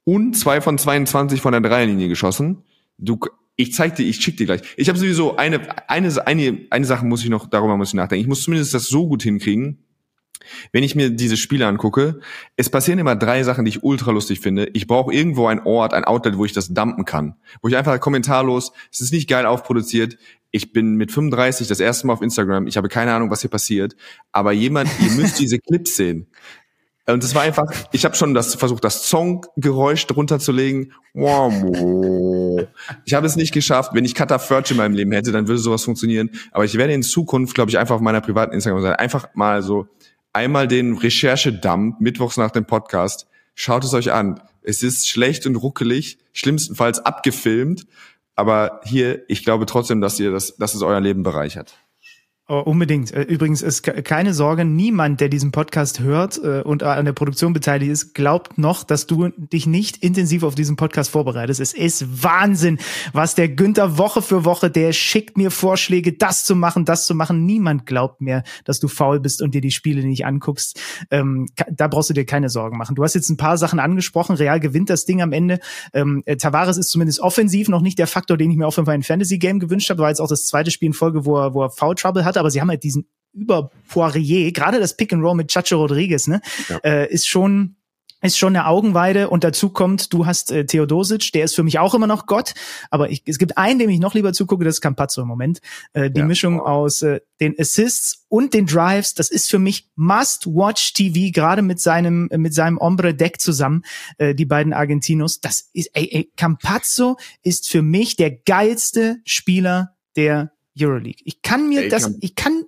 [0.06, 2.62] und zwei von 22 von der Dreierlinie geschossen,
[2.96, 3.18] du,
[3.56, 4.62] ich zeig dir, ich schick dir gleich.
[4.76, 8.22] Ich habe sowieso eine, eine, eine, eine Sache muss ich noch, darüber muss ich nachdenken.
[8.22, 9.78] Ich muss zumindest das so gut hinkriegen,
[10.70, 12.20] wenn ich mir diese Spiele angucke,
[12.56, 14.68] es passieren immer drei Sachen, die ich ultra lustig finde.
[14.74, 17.34] Ich brauche irgendwo einen Ort, ein Outlet, wo ich das dumpen kann.
[17.62, 20.16] Wo ich einfach kommentarlos, es ist nicht geil aufproduziert.
[20.52, 22.66] Ich bin mit 35 das erste Mal auf Instagram.
[22.66, 23.96] Ich habe keine Ahnung, was hier passiert.
[24.30, 26.28] Aber jemand, ihr müsst diese Clips sehen.
[27.08, 30.92] Und es war einfach, ich habe schon das versucht, das Songgeräusch drunter zu legen.
[33.04, 33.92] Ich habe es nicht geschafft.
[33.94, 36.30] Wenn ich Cutter Furch in meinem Leben hätte, dann würde sowas funktionieren.
[36.50, 39.62] Aber ich werde in Zukunft, glaube ich, einfach auf meiner privaten Instagram sein, einfach mal
[39.62, 39.86] so
[40.32, 43.28] einmal den Recherchedump mittwochs nach dem Podcast.
[43.54, 44.40] Schaut es euch an.
[44.62, 47.86] Es ist schlecht und ruckelig, schlimmstenfalls abgefilmt.
[48.34, 51.78] Aber hier, ich glaube trotzdem, dass ihr das, dass es euer Leben bereichert.
[52.48, 53.12] Oh, unbedingt.
[53.12, 57.52] Äh, übrigens ist keine Sorge, niemand, der diesen Podcast hört äh, und an der Produktion
[57.52, 61.58] beteiligt ist, glaubt noch, dass du dich nicht intensiv auf diesen Podcast vorbereitest.
[61.58, 62.78] Es ist Wahnsinn,
[63.12, 67.16] was der Günther Woche für Woche, der schickt mir Vorschläge, das zu machen, das zu
[67.16, 67.46] machen.
[67.46, 70.80] Niemand glaubt mehr, dass du faul bist und dir die Spiele nicht anguckst.
[71.10, 72.94] Ähm, da brauchst du dir keine Sorgen machen.
[72.94, 74.36] Du hast jetzt ein paar Sachen angesprochen.
[74.36, 75.58] Real gewinnt das Ding am Ende.
[75.92, 78.86] Ähm, äh, Tavares ist zumindest offensiv noch nicht der Faktor, den ich mir auf jeden
[78.86, 80.02] Fall in Fantasy-Game gewünscht habe.
[80.02, 82.35] War jetzt auch das zweite Spiel in Folge, wo er, wo er Foul Trouble hat
[82.36, 85.76] hat, aber sie haben halt diesen über Poirier, gerade das Pick and Roll mit Chacho
[85.76, 86.78] Rodriguez, ne, ja.
[86.78, 87.76] äh, ist schon
[88.22, 91.78] ist schon eine Augenweide und dazu kommt, du hast äh, Theodosic, der ist für mich
[91.78, 92.54] auch immer noch Gott,
[92.90, 95.60] aber ich, es gibt einen, dem ich noch lieber zugucke, das ist Campazzo im Moment.
[95.92, 96.26] Äh, die ja.
[96.26, 101.62] Mischung aus äh, den Assists und den Drives, das ist für mich Must-Watch TV, gerade
[101.62, 103.82] mit seinem mit seinem Ombre Deck zusammen,
[104.18, 105.40] äh, die beiden Argentinos.
[105.40, 111.22] Das ist, ey, ey, Campazzo ist für mich der geilste Spieler der Euroleague.
[111.24, 112.64] Ich kann mir Ey, das, kann, ich kann,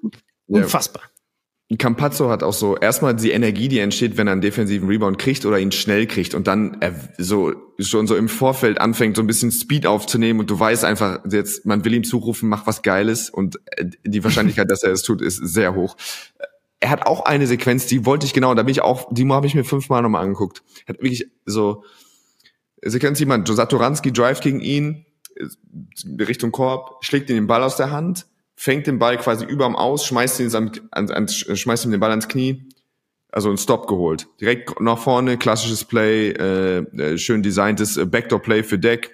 [0.47, 1.03] unfassbar.
[1.05, 1.09] Ja.
[1.77, 5.45] Campazzo hat auch so erstmal die Energie, die entsteht, wenn er einen defensiven Rebound kriegt
[5.45, 9.27] oder ihn schnell kriegt und dann er so schon so im Vorfeld anfängt, so ein
[9.27, 13.29] bisschen Speed aufzunehmen und du weißt einfach, jetzt man will ihm zurufen, mach was Geiles
[13.29, 15.97] und äh, die Wahrscheinlichkeit, dass er es tut, ist sehr hoch.
[16.81, 19.47] Er hat auch eine Sequenz, die wollte ich genau, da bin ich auch, die habe
[19.47, 20.63] ich mir fünfmal nochmal angeguckt.
[20.89, 21.85] Hat wirklich so
[22.81, 25.05] Sequenz jemand, Satoranski drive gegen ihn,
[26.19, 28.27] Richtung Korb, schlägt ihm den Ball aus der Hand,
[28.57, 32.29] fängt den Ball quasi überm Aus, schmeißt ihn, an, an, schmeißt ihm den Ball ans
[32.29, 32.69] Knie,
[33.31, 34.27] also ein Stop geholt.
[34.41, 39.13] Direkt nach vorne, klassisches Play, äh, äh schön designtes äh, Backdoor-Play für Deck,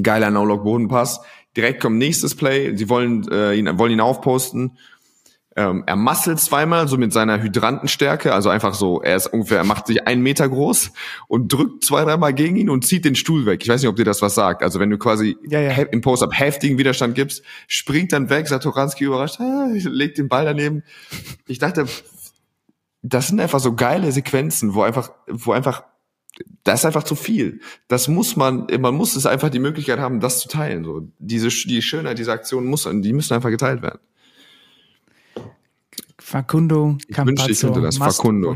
[0.00, 1.20] geiler No-Lock-Bodenpass.
[1.56, 4.78] Direkt kommt nächstes Play, sie wollen, äh, ihn, wollen ihn aufposten,
[5.54, 9.64] ähm, er masselt zweimal so mit seiner Hydrantenstärke, also einfach so, er ist ungefähr, er
[9.64, 10.92] macht sich einen Meter groß
[11.28, 13.60] und drückt zwei, dreimal gegen ihn und zieht den Stuhl weg.
[13.62, 14.62] Ich weiß nicht, ob dir das was sagt.
[14.62, 15.72] Also wenn du quasi ja, ja.
[15.72, 20.84] im Post-Up heftigen Widerstand gibst, springt dann weg, Satoranski überrascht, ah, legt den Ball daneben.
[21.46, 21.86] Ich dachte,
[23.02, 25.84] das sind einfach so geile Sequenzen, wo einfach, wo einfach,
[26.64, 27.60] das ist einfach zu viel.
[27.88, 30.84] Das muss man, man muss es einfach die Möglichkeit haben, das zu teilen.
[30.84, 33.98] So diese, die Schönheit dieser Aktion muss, die müssen einfach geteilt werden.
[36.22, 37.10] Facundo Campazzo.
[37.10, 38.54] Ich wünschte, ich könnte das Facundo.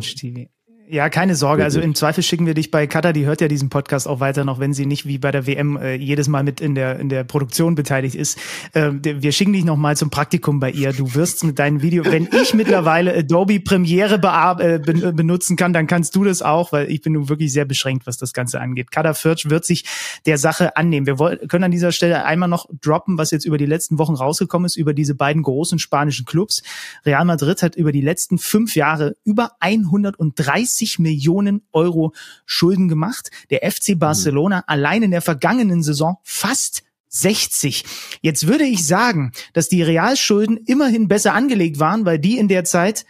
[0.89, 1.65] Ja, keine Sorge.
[1.65, 4.45] Also im Zweifel schicken wir dich bei Kata, die hört ja diesen Podcast auch weiter
[4.45, 7.09] noch, wenn sie nicht wie bei der WM äh, jedes Mal mit in der in
[7.09, 8.39] der Produktion beteiligt ist.
[8.73, 10.93] Äh, wir schicken dich noch mal zum Praktikum bei ihr.
[10.93, 14.21] Du wirst mit deinem Video, wenn ich mittlerweile Adobe Premiere
[14.61, 18.07] äh, benutzen kann, dann kannst du das auch, weil ich bin nun wirklich sehr beschränkt,
[18.07, 18.93] was das Ganze angeht.
[18.93, 19.87] Kata Fürch wird sich
[20.25, 21.07] der Sache annehmen.
[21.07, 24.15] Wir wollen, können an dieser Stelle einmal noch droppen, was jetzt über die letzten Wochen
[24.15, 26.63] rausgekommen ist, über diese beiden großen spanischen Clubs.
[27.05, 32.13] Real Madrid hat über die letzten fünf Jahre über 130 30 Millionen Euro
[32.45, 33.31] Schulden gemacht.
[33.51, 33.99] Der FC mhm.
[33.99, 34.65] Barcelona mhm.
[34.67, 37.85] allein in der vergangenen Saison fast 60.
[38.21, 42.65] Jetzt würde ich sagen, dass die Realschulden immerhin besser angelegt waren, weil die in der
[42.65, 43.07] Zeit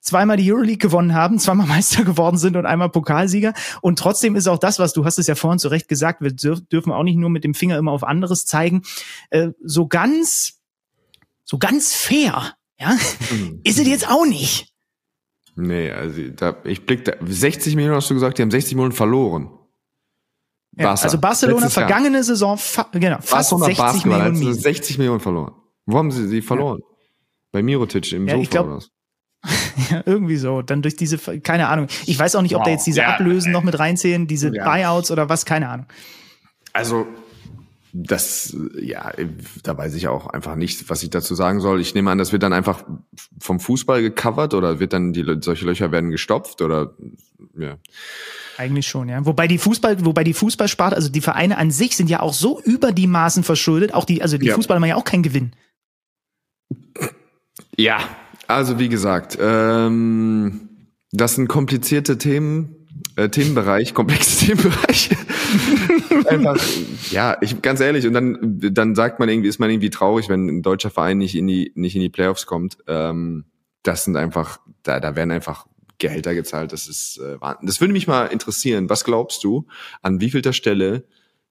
[0.00, 3.54] zweimal die Euroleague gewonnen haben, zweimal Meister geworden sind und einmal Pokalsieger.
[3.80, 6.32] Und trotzdem ist auch das, was du hast es ja vorhin zu Recht gesagt, wir
[6.32, 8.82] dürfen auch nicht nur mit dem Finger immer auf anderes zeigen,
[9.30, 10.60] äh, so ganz,
[11.44, 12.96] so ganz fair, ja,
[13.30, 13.60] mhm.
[13.64, 14.69] ist es jetzt auch nicht.
[15.56, 18.92] Nee, also da, ich blick da, 60 Millionen hast du gesagt, die haben 60 Millionen
[18.92, 19.50] verloren.
[20.76, 21.88] Ja, also Barcelona Letztes Jahr.
[21.88, 24.62] vergangene Saison fa genau, fast Barcelona 60 Basketball Millionen minus.
[24.62, 25.52] 60 Millionen verloren.
[25.86, 26.80] Wo haben sie sie verloren?
[27.52, 28.90] Bei Mirotic im Ja, Sofa glaub- oder was?
[29.90, 30.62] Ja, irgendwie so.
[30.62, 31.88] Dann durch diese, keine Ahnung.
[32.06, 32.74] Ich weiß auch nicht, ob da Wow.
[32.76, 33.14] jetzt diese Ja.
[33.14, 34.64] Ablösen noch mit reinzählen, diese Ja.
[34.64, 35.86] Buyouts oder was, keine Ahnung.
[36.72, 37.06] Also
[37.92, 39.12] das, ja,
[39.62, 41.80] da weiß ich auch einfach nicht, was ich dazu sagen soll.
[41.80, 42.84] Ich nehme an, das wird dann einfach
[43.40, 46.94] vom Fußball gecovert oder wird dann die solche Löcher werden gestopft oder
[47.58, 47.78] ja.
[48.56, 49.24] Eigentlich schon, ja.
[49.24, 52.60] Wobei die Fußball, wobei die Fußballsparte, also die Vereine an sich sind ja auch so
[52.60, 53.94] über die Maßen verschuldet.
[53.94, 54.54] Auch die, also die Ja.
[54.54, 55.52] Fußballer machen ja auch keinen Gewinn.
[57.76, 58.00] Ja,
[58.46, 60.68] also wie gesagt, ähm,
[61.12, 62.86] das sind komplizierte Themen,
[63.16, 65.10] äh, Themenbereich, komplexe Themenbereich.
[66.26, 66.60] Einfach,
[67.10, 68.38] ja, ich ganz ehrlich, und dann,
[68.72, 71.72] dann sagt man irgendwie, ist man irgendwie traurig, wenn ein deutscher Verein nicht in die,
[71.74, 72.78] nicht in die Playoffs kommt.
[72.86, 73.44] Ähm,
[73.82, 75.66] das sind einfach, da, da werden einfach
[75.98, 76.72] Gehälter gezahlt.
[76.72, 77.66] Das ist äh, Wahnsinn.
[77.66, 78.90] Das würde mich mal interessieren.
[78.90, 79.66] Was glaubst du,
[80.02, 81.04] an wievielter Stelle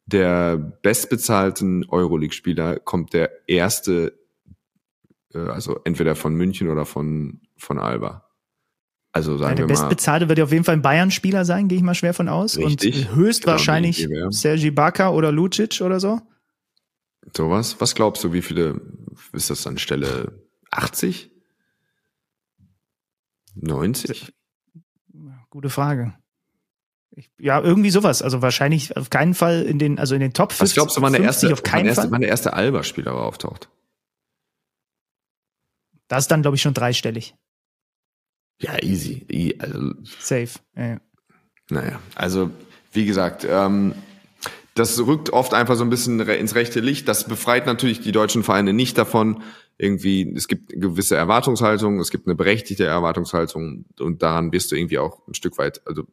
[0.06, 4.20] der bestbezahlten Euroleague-Spieler kommt der erste
[5.34, 8.29] äh, also entweder von München oder von, von Alba.
[9.12, 9.82] Also Ja, sagen der wir mal.
[9.82, 12.58] Bestbezahlte wird ja auf jeden Fall ein Bayern-Spieler sein, gehe ich mal schwer von aus.
[12.58, 13.10] Richtig.
[13.10, 16.22] Und höchstwahrscheinlich Genau, Sergi Barca oder Lucic oder so.
[17.36, 17.76] Sowas.
[17.80, 18.82] Was glaubst du, wie viele
[19.34, 21.32] ist das an Stelle 80?
[23.56, 24.32] 90?
[25.50, 26.14] Gute Frage.
[27.12, 28.22] Ich, ja, irgendwie sowas.
[28.22, 31.02] Also wahrscheinlich auf keinen Fall in den, also in den Top 50, Was glaubst du,
[31.02, 32.12] wann der 50 erste, auf wann keinen der erste, Fall.
[32.12, 33.70] wann der erste Alba-Spieler auftaucht?
[36.08, 37.36] Das ist dann, glaube ich, schon dreistellig.
[38.60, 39.26] Ja, easy.
[39.32, 40.50] I- Also, Safe.
[40.76, 41.02] Ja, ja.
[41.70, 42.50] Naja, also
[42.94, 43.94] wie gesagt, ähm,
[44.76, 47.08] das rückt oft einfach so ein bisschen ins rechte Licht.
[47.08, 49.44] Das befreit natürlich die deutschen Vereine nicht davon.
[49.78, 54.98] Irgendwie, es gibt gewisse Erwartungshaltung, es gibt eine berechtigte Erwartungshaltung und daran wirst du irgendwie
[55.00, 56.04] auch ein Stück weit, also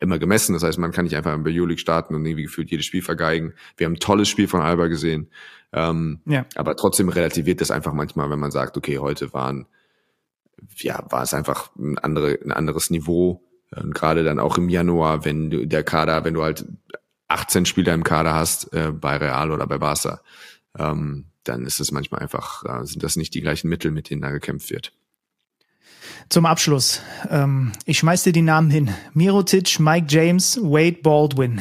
[0.00, 0.54] immer gemessen.
[0.54, 3.54] Das heißt, man kann nicht einfach im League starten und irgendwie gefühlt jedes Spiel vergeigen.
[3.76, 5.30] Wir haben ein tolles Spiel von Alba gesehen.
[5.72, 6.46] Ähm, Ja.
[6.54, 9.66] aber trotzdem relativiert das einfach manchmal, wenn man sagt, okay, heute waren,
[10.76, 13.42] ja, war es einfach ein, andere, ein anderes Niveau.
[13.74, 16.66] Und gerade dann auch im Januar, wenn du der Kader, wenn du halt
[17.28, 20.20] 18 Spieler im Kader hast, äh, bei Real oder bei Barca,
[20.78, 24.22] ähm, dann ist es manchmal einfach, äh, sind das nicht die gleichen Mittel, mit denen
[24.22, 24.92] da gekämpft wird.
[26.28, 27.02] Zum Abschluss.
[27.30, 28.90] Ähm, ich schmeiß dir die Namen hin.
[29.14, 31.60] Mirotic, Mike James, Wade Baldwin.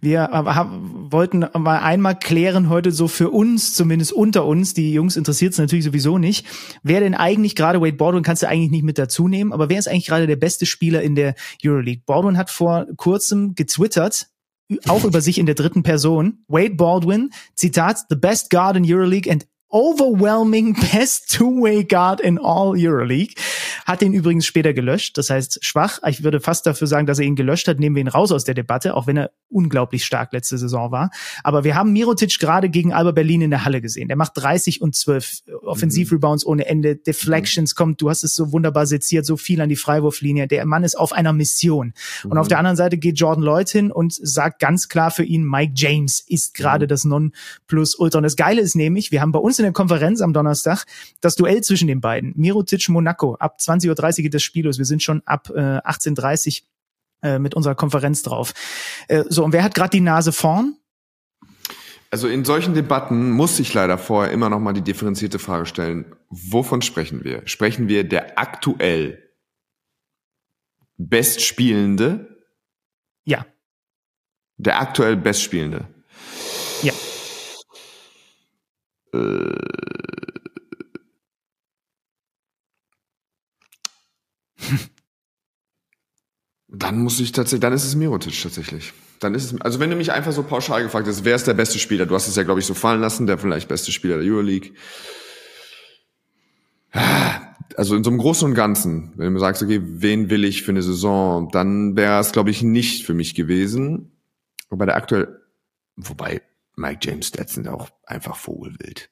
[0.00, 4.94] Wir aber haben, wollten mal einmal klären heute so für uns, zumindest unter uns, die
[4.94, 6.46] Jungs interessiert es natürlich sowieso nicht.
[6.82, 9.78] Wer denn eigentlich gerade Wade Baldwin kannst du eigentlich nicht mit dazu nehmen, aber wer
[9.78, 12.02] ist eigentlich gerade der beste Spieler in der Euroleague?
[12.06, 14.28] Baldwin hat vor kurzem getwittert,
[14.86, 16.44] auch über sich in der dritten Person.
[16.48, 22.74] Wade Baldwin, Zitat, the best guard in Euroleague and overwhelming best two-way guard in all
[22.76, 23.34] Euroleague.
[23.86, 25.16] Hat den übrigens später gelöscht.
[25.18, 26.00] Das heißt, schwach.
[26.06, 27.78] Ich würde fast dafür sagen, dass er ihn gelöscht hat.
[27.78, 31.10] Nehmen wir ihn raus aus der Debatte, auch wenn er unglaublich stark letzte Saison war.
[31.42, 34.08] Aber wir haben Mirotic gerade gegen Alba Berlin in der Halle gesehen.
[34.08, 36.96] Der macht 30 und 12 Offensivrebounds ohne Ende.
[36.96, 40.48] Deflections kommt, du hast es so wunderbar seziert, so viel an die Freiwurflinie.
[40.48, 41.94] Der Mann ist auf einer Mission.
[42.24, 45.44] Und auf der anderen Seite geht Jordan Lloyd hin und sagt ganz klar für ihn,
[45.44, 48.18] Mike James ist gerade das Non-Plus-Ultra.
[48.18, 50.84] Und das Geile ist nämlich, wir haben bei uns in der Konferenz am Donnerstag
[51.20, 52.32] das Duell zwischen den beiden.
[52.36, 53.34] Mirotic Monaco.
[53.36, 53.88] Ab 20.30
[54.18, 54.78] Uhr geht das Spiel los.
[54.78, 56.62] Wir sind schon ab äh, 18.30
[57.22, 58.52] Uhr äh, mit unserer Konferenz drauf.
[59.08, 60.76] Äh, so, und wer hat gerade die Nase vorn?
[62.10, 66.16] Also in solchen Debatten muss ich leider vorher immer noch mal die differenzierte Frage stellen,
[66.30, 67.46] wovon sprechen wir?
[67.46, 69.22] Sprechen wir der aktuell
[70.96, 72.38] Bestspielende,
[73.24, 73.44] Ja,
[74.56, 75.86] der aktuell Bestspielende?
[76.82, 76.92] ja.
[86.70, 88.92] Dann muss ich tatsächlich, dann ist es Mirotic tatsächlich.
[89.20, 91.54] Dann ist es, also wenn du mich einfach so pauschal gefragt hast, wer ist der
[91.54, 92.06] beste Spieler?
[92.06, 94.72] Du hast es ja, glaube ich, so fallen lassen, der vielleicht beste Spieler der Euroleague.
[97.74, 100.62] Also in so einem Großen und Ganzen, wenn du mir sagst, okay, wen will ich
[100.62, 104.12] für eine Saison, dann wäre es, glaube ich, nicht für mich gewesen.
[104.68, 105.40] Wobei der aktuell,
[105.96, 106.42] wobei
[106.78, 109.10] Mike James Stats sind auch einfach vogelwild.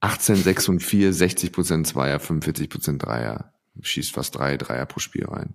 [0.00, 3.52] 18, 6 und 4, 60 Prozent Zweier, 45 Prozent Dreier.
[3.80, 5.54] Schießt fast drei Dreier pro Spiel rein.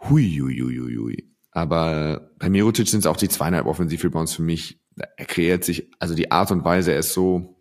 [0.00, 1.30] Hui, hui, hui, hui, hui.
[1.50, 4.78] Aber bei Mirotic sind es auch die zweieinhalb Offensiv-Rebounds für mich.
[4.96, 7.55] Er kreiert sich, also die Art und Weise, er ist so,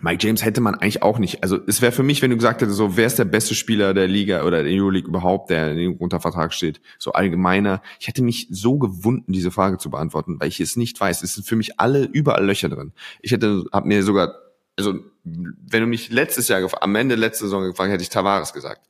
[0.00, 1.42] Mike James hätte man eigentlich auch nicht.
[1.42, 3.94] Also es wäre für mich, wenn du gesagt hättest, so wer ist der beste Spieler
[3.94, 7.82] der Liga oder der Euroleague überhaupt, der unter Vertrag steht, so allgemeiner.
[7.98, 11.22] Ich hätte mich so gewunden, diese Frage zu beantworten, weil ich es nicht weiß.
[11.22, 12.92] Es sind für mich alle überall Löcher drin.
[13.22, 14.34] Ich hätte, hab mir sogar,
[14.76, 14.94] also
[15.24, 18.86] wenn du mich letztes Jahr, am Ende letzte Saison gefragt, hätte ich Tavares gesagt.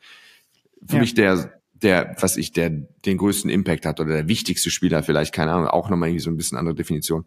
[0.87, 1.01] für ja.
[1.01, 5.35] mich der, der, was ich, der den größten Impact hat oder der wichtigste Spieler vielleicht,
[5.35, 7.25] keine Ahnung, auch nochmal irgendwie so ein bisschen andere Definition.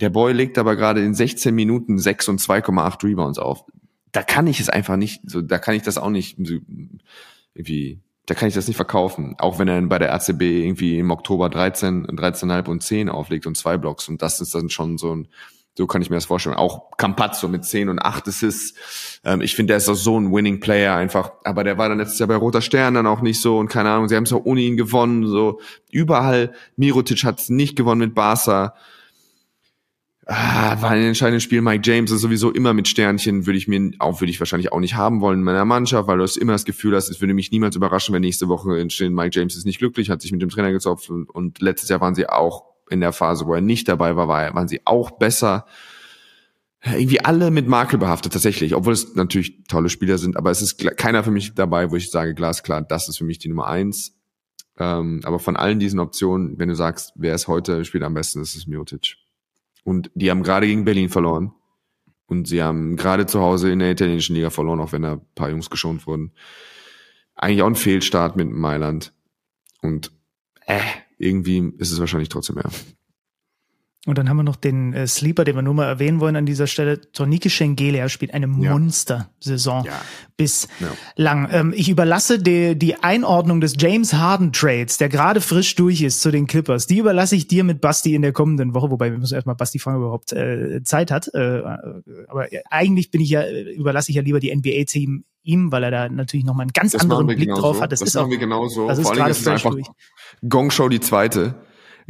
[0.00, 3.64] Der Boy legt aber gerade in 16 Minuten 6 und 2,8 Rebounds auf.
[4.12, 8.34] Da kann ich es einfach nicht, so, da kann ich das auch nicht irgendwie, da
[8.34, 9.34] kann ich das nicht verkaufen.
[9.38, 13.56] Auch wenn er bei der RCB irgendwie im Oktober 13, 13,5 und 10 auflegt und
[13.56, 14.08] zwei Blocks.
[14.08, 15.28] Und das ist dann schon so ein,
[15.76, 16.56] so kann ich mir das vorstellen.
[16.56, 19.20] Auch Campazzo mit 10 und 8 Assists.
[19.24, 21.32] Ähm, ich finde, der ist auch so ein Winning Player einfach.
[21.42, 23.90] Aber der war dann letztes Jahr bei Roter Stern dann auch nicht so und keine
[23.90, 25.26] Ahnung, sie haben es auch ohne ihn gewonnen.
[25.26, 25.60] So
[25.90, 26.52] überall.
[26.76, 28.74] Mirotic hat es nicht gewonnen mit Barca.
[30.30, 31.62] Ah, war ein entscheidendes Spiel.
[31.62, 34.78] Mike James ist sowieso immer mit Sternchen, würde ich mir auch, würde ich wahrscheinlich auch
[34.78, 37.32] nicht haben wollen in meiner Mannschaft, weil du hast immer das Gefühl hast, es würde
[37.32, 40.42] mich niemals überraschen, wenn nächste Woche entstehen, Mike James ist nicht glücklich, hat sich mit
[40.42, 43.62] dem Trainer gezopft und, und letztes Jahr waren sie auch in der Phase, wo er
[43.62, 45.64] nicht dabei war, war waren sie auch besser.
[46.84, 50.76] Irgendwie alle mit Makel behaftet, tatsächlich, obwohl es natürlich tolle Spieler sind, aber es ist
[50.98, 54.14] keiner für mich dabei, wo ich sage, glasklar, das ist für mich die Nummer eins.
[54.78, 58.42] Ähm, aber von allen diesen Optionen, wenn du sagst, wer ist heute spielt am besten,
[58.42, 59.16] ist es Miotic.
[59.88, 61.54] Und die haben gerade gegen Berlin verloren.
[62.26, 65.26] Und sie haben gerade zu Hause in der italienischen Liga verloren, auch wenn da ein
[65.34, 66.32] paar Jungs geschont wurden.
[67.34, 69.14] Eigentlich auch ein Fehlstart mit Mailand.
[69.80, 70.12] Und
[70.66, 70.78] äh,
[71.16, 72.70] irgendwie ist es wahrscheinlich trotzdem mehr.
[74.06, 76.46] Und dann haben wir noch den äh, Sleeper, den wir nur mal erwähnen wollen an
[76.46, 77.00] dieser Stelle.
[77.12, 80.00] Tornike Schengele, er spielt eine Monster-Saison ja.
[80.36, 81.50] bislang.
[81.50, 81.60] Ja.
[81.60, 86.20] Ähm, ich überlasse die, die Einordnung des James Harden Trades, der gerade frisch durch ist
[86.20, 86.86] zu den Clippers.
[86.86, 89.80] Die überlasse ich dir mit Basti in der kommenden Woche, wobei wir müssen erstmal Basti
[89.80, 91.28] fragen, ob er überhaupt äh, Zeit hat.
[91.34, 91.62] Äh,
[92.28, 96.08] aber eigentlich bin ich ja, überlasse ich ja lieber die NBA-Team ihm, weil er da
[96.08, 97.82] natürlich nochmal einen ganz das anderen Blick drauf so.
[97.82, 97.90] hat.
[97.90, 98.86] Das, das ist machen auch, wir genauso.
[98.86, 99.86] Das Vor allem ist es einfach durch.
[100.48, 101.56] Gong Show die zweite.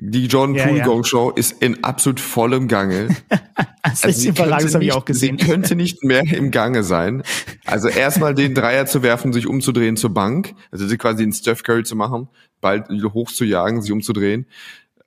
[0.01, 0.85] Die Jordan ja, Poole ja.
[0.85, 3.09] Gong Show ist in absolut vollem Gange.
[3.83, 5.37] das also ist überragend, das habe ich auch gesehen.
[5.39, 7.25] Sie könnte nicht mehr im Gange sein.
[7.65, 11.65] Also erstmal den Dreier zu werfen, sich umzudrehen zur Bank, also sie quasi den Steph
[11.65, 12.29] Curry zu machen,
[12.61, 14.47] bald hoch zu jagen, sich umzudrehen.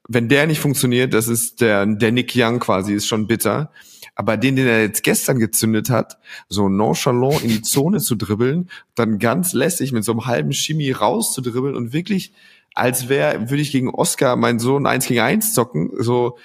[0.10, 3.72] Wenn der nicht funktioniert, das ist der, der Nick Young quasi, ist schon bitter.
[4.16, 6.18] Aber den, den er jetzt gestern gezündet hat,
[6.50, 10.92] so nonchalant in die Zone zu dribbeln, dann ganz lässig mit so einem halben Chemie
[10.92, 12.34] rauszudribbeln und wirklich
[12.74, 16.38] als wäre, würde ich gegen Oscar meinen Sohn eins gegen eins zocken, so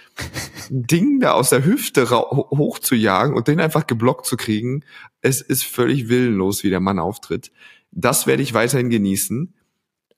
[0.70, 4.84] ein Ding da aus der Hüfte hoch zu jagen und den einfach geblockt zu kriegen.
[5.20, 7.52] Es ist völlig willenlos, wie der Mann auftritt.
[7.92, 9.54] Das werde ich weiterhin genießen.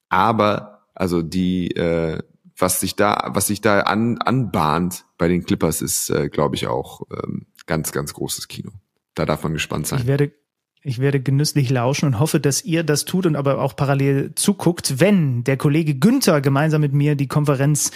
[0.08, 2.18] Aber, also die, äh,
[2.56, 6.66] was sich da, was sich da an, anbahnt bei den Clippers, ist, äh, glaube ich,
[6.66, 8.72] auch ähm, ganz, ganz großes Kino.
[9.14, 10.00] Da darf man gespannt sein.
[10.00, 10.32] Ich werde
[10.88, 15.00] ich werde genüsslich lauschen und hoffe, dass ihr das tut und aber auch parallel zuguckt,
[15.00, 17.90] wenn der Kollege Günther gemeinsam mit mir die Konferenz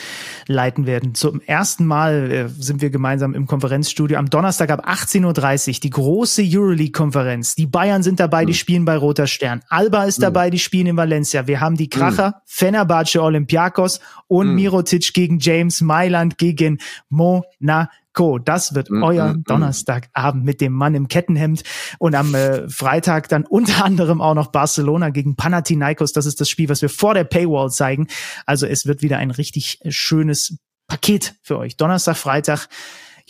[0.46, 1.14] leiten werden.
[1.14, 5.80] Zum ersten Mal äh, sind wir gemeinsam im Konferenzstudio am Donnerstag ab 18.30 Uhr.
[5.82, 7.54] Die große Euroleague-Konferenz.
[7.54, 8.48] Die Bayern sind dabei, mhm.
[8.48, 9.62] die spielen bei Roter Stern.
[9.68, 10.24] Alba ist mhm.
[10.24, 11.46] dabei, die spielen in Valencia.
[11.46, 12.42] Wir haben die Kracher, mhm.
[12.44, 14.54] Fenerbahce Olympiakos und mhm.
[14.56, 16.78] Mirotic gegen James Mailand gegen
[17.08, 17.88] Monaco.
[18.12, 18.38] Co.
[18.38, 21.62] Das wird mm, euer mm, Donnerstagabend mit dem Mann im Kettenhemd
[21.98, 26.12] und am äh, Freitag dann unter anderem auch noch Barcelona gegen Panathinaikos.
[26.12, 28.08] Das ist das Spiel, was wir vor der Paywall zeigen.
[28.46, 30.58] Also es wird wieder ein richtig schönes
[30.88, 31.76] Paket für euch.
[31.76, 32.68] Donnerstag, Freitag,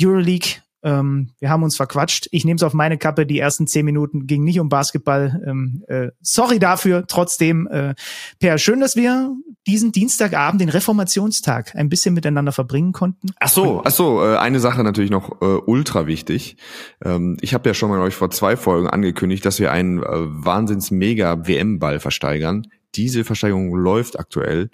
[0.01, 2.29] Euroleague, ähm, wir haben uns verquatscht.
[2.31, 3.27] Ich nehme es auf meine Kappe.
[3.27, 5.43] Die ersten zehn Minuten ging nicht um Basketball.
[5.47, 7.05] Ähm, äh, sorry dafür.
[7.07, 7.95] Trotzdem, äh,
[8.41, 9.35] Per, schön, dass wir
[9.67, 13.29] diesen Dienstagabend, den Reformationstag, ein bisschen miteinander verbringen konnten.
[13.39, 14.25] Ach so, ach so.
[14.25, 16.57] Äh, eine Sache natürlich noch äh, ultra wichtig.
[17.05, 20.07] Ähm, ich habe ja schon mal euch vor zwei Folgen angekündigt, dass wir einen äh,
[20.09, 22.67] wahnsinns mega WM-Ball versteigern.
[22.95, 24.69] Diese Versteigerung läuft aktuell.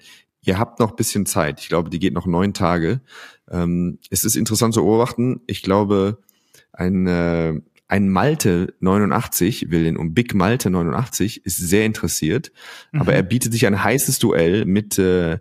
[0.49, 1.59] Ihr habt noch bisschen Zeit.
[1.59, 3.01] Ich glaube, die geht noch neun Tage.
[3.51, 5.41] Ähm, es ist interessant zu beobachten.
[5.45, 6.17] Ich glaube,
[6.73, 7.53] ein, äh,
[7.87, 12.51] ein Malte 89 will den um Big Malte 89 ist sehr interessiert,
[12.91, 13.01] mhm.
[13.01, 15.37] aber er bietet sich ein heißes Duell mit äh,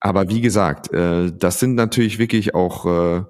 [0.00, 3.24] aber wie gesagt, äh, das sind natürlich wirklich auch äh,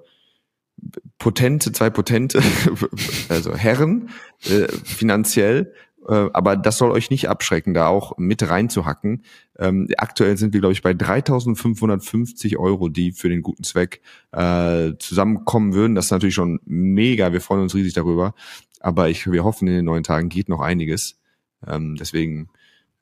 [1.19, 2.41] potente, zwei potente,
[3.27, 4.09] also Herren,
[4.45, 5.73] äh, finanziell,
[6.07, 9.23] aber das soll euch nicht abschrecken, da auch mit reinzuhacken.
[9.57, 14.01] Ähm, aktuell sind wir, glaube ich, bei 3.550 Euro, die für den guten Zweck
[14.31, 15.95] äh, zusammenkommen würden.
[15.95, 17.33] Das ist natürlich schon mega.
[17.33, 18.33] Wir freuen uns riesig darüber.
[18.79, 21.19] Aber ich, wir hoffen, in den neuen Tagen geht noch einiges.
[21.67, 22.49] Ähm, deswegen,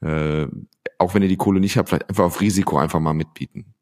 [0.02, 0.48] äh,
[0.98, 3.74] auch wenn ihr die Kohle nicht habt, vielleicht einfach auf Risiko einfach mal mitbieten.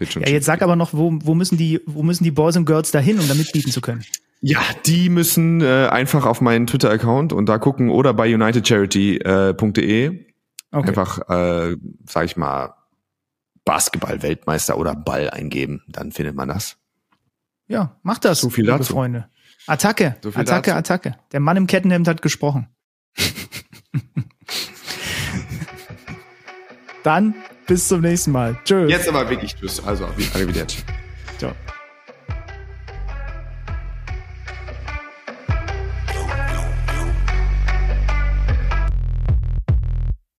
[0.00, 2.90] Ja, jetzt sag aber noch, wo, wo müssen die, wo müssen die Boys und Girls
[2.90, 4.04] da hin, um da mitbieten zu können?
[4.46, 10.26] Ja, die müssen äh, einfach auf meinen Twitter-Account und da gucken oder bei unitedcharity.de äh,
[10.70, 10.88] okay.
[10.88, 11.76] einfach, äh,
[12.06, 12.74] sag ich mal,
[13.64, 16.76] Basketball-Weltmeister oder Ball eingeben, dann findet man das.
[17.68, 18.92] Ja, macht das, so viel liebe dazu.
[18.92, 19.30] Freunde.
[19.66, 20.92] Attacke, so Attacke, dazu.
[20.92, 21.16] Attacke.
[21.32, 22.68] Der Mann im Kettenhemd hat gesprochen.
[27.02, 27.34] Dann
[27.66, 28.60] bis zum nächsten Mal.
[28.66, 28.90] Tschüss.
[28.90, 29.82] Jetzt aber wirklich Tschüss.
[29.82, 30.04] Also,
[30.34, 30.82] arrivederci.
[31.38, 31.54] Ciao.